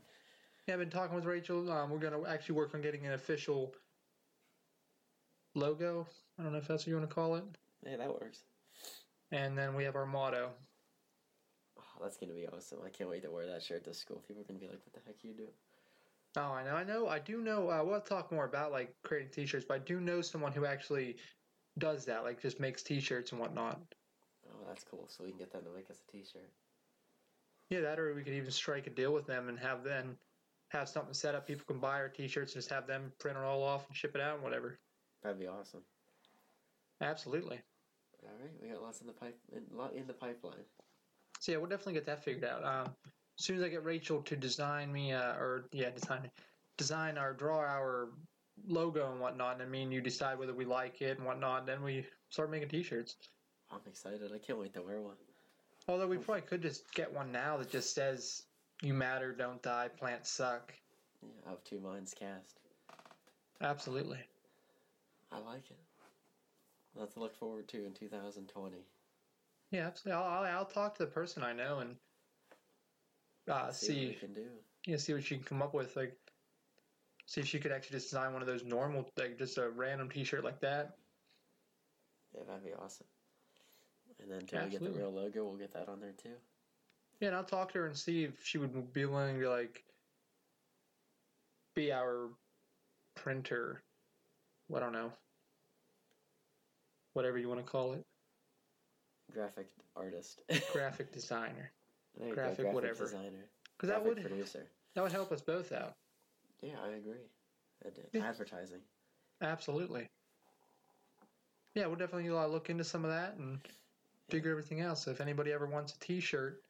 Yeah, 0.67 0.75
I've 0.75 0.81
been 0.81 0.91
talking 0.91 1.15
with 1.15 1.27
Rachel. 1.27 1.71
Um, 1.71 1.91
we're 1.91 1.99
gonna 1.99 2.25
actually 2.29 2.57
work 2.57 2.75
on 2.75 2.83
getting 2.83 3.07
an 3.07 3.13
official 3.13 3.73
logo. 5.55 6.09
I 6.39 6.43
don't 6.43 6.51
know 6.51 6.59
if 6.59 6.67
that's 6.67 6.83
what 6.83 6.89
you 6.89 6.97
want 6.97 7.09
to 7.09 7.15
call 7.15 7.37
it. 7.37 7.45
Yeah, 7.85 7.99
that 7.99 8.09
works. 8.09 8.41
And 9.31 9.57
then 9.57 9.77
we 9.77 9.85
have 9.85 9.95
our 9.95 10.07
motto. 10.07 10.51
Oh, 11.79 12.03
that's 12.03 12.17
gonna 12.17 12.33
be 12.33 12.49
awesome. 12.49 12.79
I 12.85 12.89
can't 12.91 13.09
wait 13.09 13.23
to 13.23 13.31
wear 13.31 13.47
that 13.47 13.63
shirt 13.63 13.85
to 13.85 13.95
school. 13.95 14.25
People 14.27 14.43
are 14.43 14.45
gonna 14.47 14.59
be 14.59 14.67
like, 14.67 14.81
"What 14.85 14.93
the 14.93 15.01
heck 15.07 15.23
you 15.23 15.35
do?" 15.35 15.47
Oh, 16.37 16.51
I 16.53 16.65
know, 16.65 16.75
I 16.75 16.83
know, 16.83 17.09
I 17.09 17.21
do 17.21 17.41
know. 17.41 17.71
Uh, 17.71 17.85
we'll 17.85 18.01
talk 18.01 18.33
more 18.33 18.45
about 18.45 18.73
like 18.73 18.93
creating 19.05 19.31
T-shirts, 19.31 19.65
but 19.69 19.75
I 19.75 19.79
do 19.79 20.01
know 20.01 20.21
someone 20.21 20.53
who 20.53 20.67
actually 20.67 21.17
does 21.79 22.05
that, 22.07 22.25
like 22.25 22.43
just 22.43 22.59
makes 22.59 22.83
T-shirts 22.83 23.31
and 23.31 23.41
whatnot. 23.41 23.81
That's 24.67 24.85
cool. 24.85 25.09
So 25.09 25.25
we 25.25 25.31
can 25.31 25.39
get 25.39 25.53
them 25.53 25.63
to 25.65 25.71
make 25.75 25.91
us 25.91 26.01
a 26.09 26.13
T-shirt. 26.13 26.51
Yeah, 27.71 27.81
that 27.81 27.99
or 27.99 28.15
we 28.15 28.23
could 28.23 28.35
even 28.35 28.51
strike 28.51 28.87
a 28.87 28.91
deal 28.91 29.13
with 29.13 29.27
them 29.27 29.49
and 29.49 29.59
have 29.59 29.83
them 29.83 30.17
have 30.71 30.89
something 30.89 31.15
set 31.15 31.35
up. 31.35 31.47
People 31.47 31.65
can 31.67 31.81
buy 31.81 31.99
our 31.99 32.09
T-shirts 32.09 32.55
and 32.55 32.63
just 32.63 32.73
have 32.73 32.87
them 32.87 33.13
print 33.19 33.37
it 33.37 33.45
all 33.45 33.63
off 33.63 33.87
and 33.87 33.97
ship 33.97 34.15
it 34.15 34.21
out 34.21 34.35
and 34.35 34.43
whatever. 34.43 34.79
That'd 35.23 35.39
be 35.39 35.47
awesome. 35.47 35.83
Absolutely. 37.01 37.61
All 38.23 38.33
right, 38.41 38.51
we 38.61 38.69
got 38.69 38.83
lots 38.83 39.01
in 39.01 39.07
the 39.07 39.13
pipe, 39.13 39.39
in, 39.53 39.63
in 39.97 40.07
the 40.07 40.13
pipeline. 40.13 40.65
So 41.41 41.53
yeah, 41.53 41.59
we'll 41.59 41.69
definitely 41.69 41.95
get 41.95 42.07
that 42.07 42.25
figured 42.25 42.45
out. 42.45 42.65
Um, 42.65 42.95
as 43.39 43.45
soon 43.45 43.59
as 43.59 43.63
I 43.63 43.69
get 43.69 43.85
Rachel 43.85 44.23
to 44.23 44.37
design 44.37 44.93
me, 44.93 45.13
uh, 45.13 45.35
or 45.35 45.69
yeah, 45.73 45.91
design, 45.91 46.31
design 46.79 47.19
our 47.19 47.33
draw 47.33 47.59
our 47.59 48.09
logo 48.67 49.13
and 49.13 49.21
whatnot, 49.21 49.55
and 49.55 49.63
I 49.63 49.67
mean 49.67 49.93
you 49.93 50.01
decide 50.01 50.39
whether 50.39 50.55
we 50.55 50.65
like 50.65 51.03
it 51.03 51.19
and 51.19 51.27
whatnot, 51.27 51.67
then 51.67 51.83
we 51.83 52.07
start 52.31 52.51
making 52.51 52.71
T-shirts. 52.71 53.17
I'm 53.71 53.81
excited. 53.87 54.33
I 54.35 54.39
can't 54.39 54.59
wait 54.59 54.75
to 54.75 54.83
wear 54.83 55.01
one. 55.01 55.17
Although 55.89 56.09
we 56.09 56.19
probably 56.19 56.43
could 56.43 56.63
just 56.63 56.93
get 56.95 57.13
one 57.13 57.31
now 57.31 57.57
that 57.59 57.71
just 57.71 57.95
says 57.95 58.43
"You 58.83 58.95
matter, 58.95 59.33
don't 59.33 59.63
die, 59.63 59.89
plants 59.89 60.31
suck." 60.31 60.73
Yeah, 61.23 61.53
of 61.53 61.63
two 61.65 61.81
minds 61.81 62.15
cast. 62.15 62.61
Absolutely. 63.61 64.19
I 65.33 65.39
like 65.39 65.71
it. 65.71 65.79
Lots 66.95 67.15
to 67.15 67.21
look 67.21 67.37
forward 67.37 67.69
to 67.69 67.85
in 67.85 67.93
2020. 67.93 68.77
Yeah, 69.71 69.87
absolutely. 69.87 70.23
I'll, 70.23 70.45
I'll, 70.45 70.65
talk 70.65 70.97
to 70.97 71.05
the 71.05 71.11
person 71.11 71.43
I 71.43 71.53
know 71.53 71.81
and 71.81 71.97
uh, 73.49 73.71
See, 73.71 73.93
what 73.93 74.01
we 74.01 74.13
see 74.13 74.19
can 74.21 74.33
do. 74.33 74.47
yeah, 74.87 74.97
see 74.97 75.13
what 75.13 75.25
she 75.25 75.37
can 75.37 75.45
come 75.45 75.63
up 75.63 75.75
with. 75.75 75.97
Like, 75.97 76.17
see 77.27 77.41
if 77.41 77.47
she 77.47 77.59
could 77.59 77.73
actually 77.73 77.97
just 77.97 78.11
design 78.11 78.33
one 78.33 78.43
of 78.43 78.49
those 78.49 78.65
normal, 78.65 79.09
like 79.17 79.39
just 79.39 79.59
a 79.59 79.69
random 79.69 80.09
T-shirt 80.09 80.45
like 80.45 80.61
that. 80.61 80.97
Yeah, 82.35 82.43
that'd 82.47 82.65
be 82.65 82.73
awesome. 82.73 83.07
And 84.23 84.31
then 84.31 84.41
until 84.41 84.65
we 84.65 84.71
get 84.71 84.83
the 84.83 84.91
real 84.91 85.13
logo, 85.13 85.45
we'll 85.45 85.57
get 85.57 85.73
that 85.75 85.89
on 85.89 86.01
there 86.01 86.15
too. 86.23 86.31
Yeah, 87.21 87.29
and 87.29 87.37
I'll 87.37 87.45
talk 87.45 87.73
to 87.73 87.79
her 87.81 87.87
and 87.87 87.97
see 87.97 88.25
if 88.25 88.45
she 88.45 88.59
would 88.59 88.93
be 88.93 89.05
willing 89.05 89.41
to 89.41 89.49
like 89.49 89.85
be 91.75 91.93
our 91.93 92.29
printer. 93.15 93.83
I 94.75 94.81
don't 94.81 94.93
know. 94.93 95.13
Whatever 97.15 97.39
you 97.39 97.49
want 97.49 97.65
to 97.65 97.71
call 97.71 97.95
it, 97.95 98.05
Graphic 99.33 99.69
artist. 99.97 100.43
graphic 100.73 101.13
designer. 101.13 101.71
Graphic 102.19 102.35
graphic 102.35 102.73
whatever. 102.73 103.05
designer. 103.05 103.51
Because 103.77 103.91
that 103.91 104.05
would 104.05 104.21
producer. 104.21 104.67
that 104.95 105.03
would 105.03 105.13
help 105.13 105.33
us 105.33 105.41
both 105.41 105.73
out. 105.73 105.95
Yeah, 106.63 106.73
I 106.83 106.97
agree. 106.97 107.27
I. 107.85 107.91
Yeah. 108.13 108.25
Advertising. 108.27 108.81
Absolutely. 109.43 110.09
Yeah, 111.75 111.87
we'll 111.87 111.97
definitely 111.97 112.31
look 112.31 112.71
into 112.71 112.85
some 112.85 113.05
of 113.05 113.11
that 113.11 113.37
and 113.37 113.59
figure 114.29 114.51
everything 114.51 114.81
out. 114.81 114.99
So 114.99 115.11
if 115.11 115.21
anybody 115.21 115.53
ever 115.53 115.67
wants 115.67 115.95
a 115.95 115.99
T-shirt, 115.99 116.63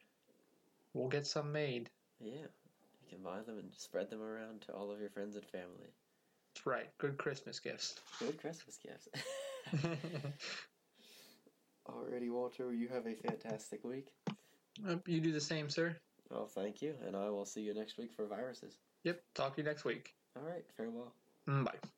we'll 0.94 1.08
get 1.08 1.26
some 1.26 1.52
made. 1.52 1.90
Yeah. 2.20 2.32
You 2.32 3.08
can 3.10 3.22
buy 3.22 3.40
them 3.46 3.58
and 3.58 3.70
spread 3.76 4.10
them 4.10 4.22
around 4.22 4.62
to 4.62 4.72
all 4.72 4.90
of 4.90 5.00
your 5.00 5.10
friends 5.10 5.36
and 5.36 5.44
family. 5.46 5.90
That's 6.54 6.66
right. 6.66 6.88
Good 6.98 7.18
Christmas 7.18 7.60
gifts. 7.60 7.96
Good 8.18 8.40
Christmas 8.40 8.78
gifts. 8.78 9.08
Alrighty, 11.88 12.30
Walter, 12.30 12.72
you 12.72 12.88
have 12.88 13.06
a 13.06 13.14
fantastic 13.14 13.84
week. 13.84 14.08
You 15.06 15.20
do 15.20 15.32
the 15.32 15.40
same, 15.40 15.70
sir. 15.70 15.96
Oh, 16.30 16.46
thank 16.46 16.82
you, 16.82 16.94
and 17.06 17.16
I 17.16 17.30
will 17.30 17.44
see 17.44 17.60
you 17.60 17.74
next 17.74 17.96
week 17.98 18.12
for 18.12 18.26
viruses. 18.26 18.78
Yep. 19.04 19.22
Talk 19.34 19.54
to 19.54 19.62
you 19.62 19.68
next 19.68 19.84
week. 19.84 20.14
All 20.36 20.42
right, 20.42 20.64
farewell. 20.76 21.12
Mm, 21.48 21.64
Bye. 21.64 21.88